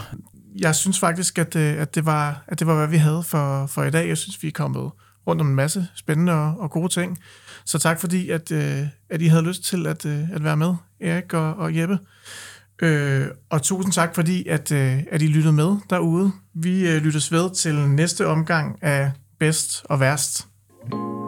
Jeg 0.56 0.74
synes 0.74 0.98
faktisk, 0.98 1.38
at, 1.38 1.52
det, 1.54 1.76
at, 1.76 1.94
det 1.94 2.06
var, 2.06 2.44
at 2.46 2.58
det 2.58 2.66
var, 2.66 2.76
hvad 2.76 2.86
vi 2.86 2.96
havde 2.96 3.22
for, 3.22 3.66
for 3.66 3.84
i 3.84 3.90
dag. 3.90 4.08
Jeg 4.08 4.18
synes, 4.18 4.42
vi 4.42 4.48
er 4.48 4.52
kommet 4.52 4.90
rundt 5.26 5.40
om 5.40 5.48
en 5.48 5.54
masse 5.54 5.86
spændende 5.94 6.32
og, 6.32 6.60
og 6.60 6.70
gode 6.70 6.88
ting. 6.88 7.18
Så 7.64 7.78
tak 7.78 8.00
fordi, 8.00 8.28
at, 8.28 8.52
øh, 8.52 8.82
at 9.10 9.22
I 9.22 9.26
havde 9.26 9.42
lyst 9.42 9.64
til 9.64 9.86
at, 9.86 10.06
øh, 10.06 10.30
at 10.32 10.44
være 10.44 10.56
med, 10.56 10.74
Erik 11.00 11.34
og, 11.34 11.54
og 11.54 11.76
Jeppe. 11.76 11.98
Øh, 12.82 13.26
og 13.50 13.62
tusind 13.62 13.92
tak 13.92 14.14
fordi, 14.14 14.48
at, 14.48 14.72
at 14.72 15.22
I 15.22 15.26
lyttede 15.26 15.52
med 15.52 15.76
derude. 15.90 16.32
Vi 16.54 16.88
øh, 16.88 17.02
lyttes 17.02 17.32
ved 17.32 17.54
til 17.54 17.74
næste 17.74 18.26
omgang 18.26 18.78
af 18.82 19.12
Bedst 19.38 19.82
og 19.84 20.00
Værst. 20.00 20.46
thank 20.80 20.94
you 20.94 21.19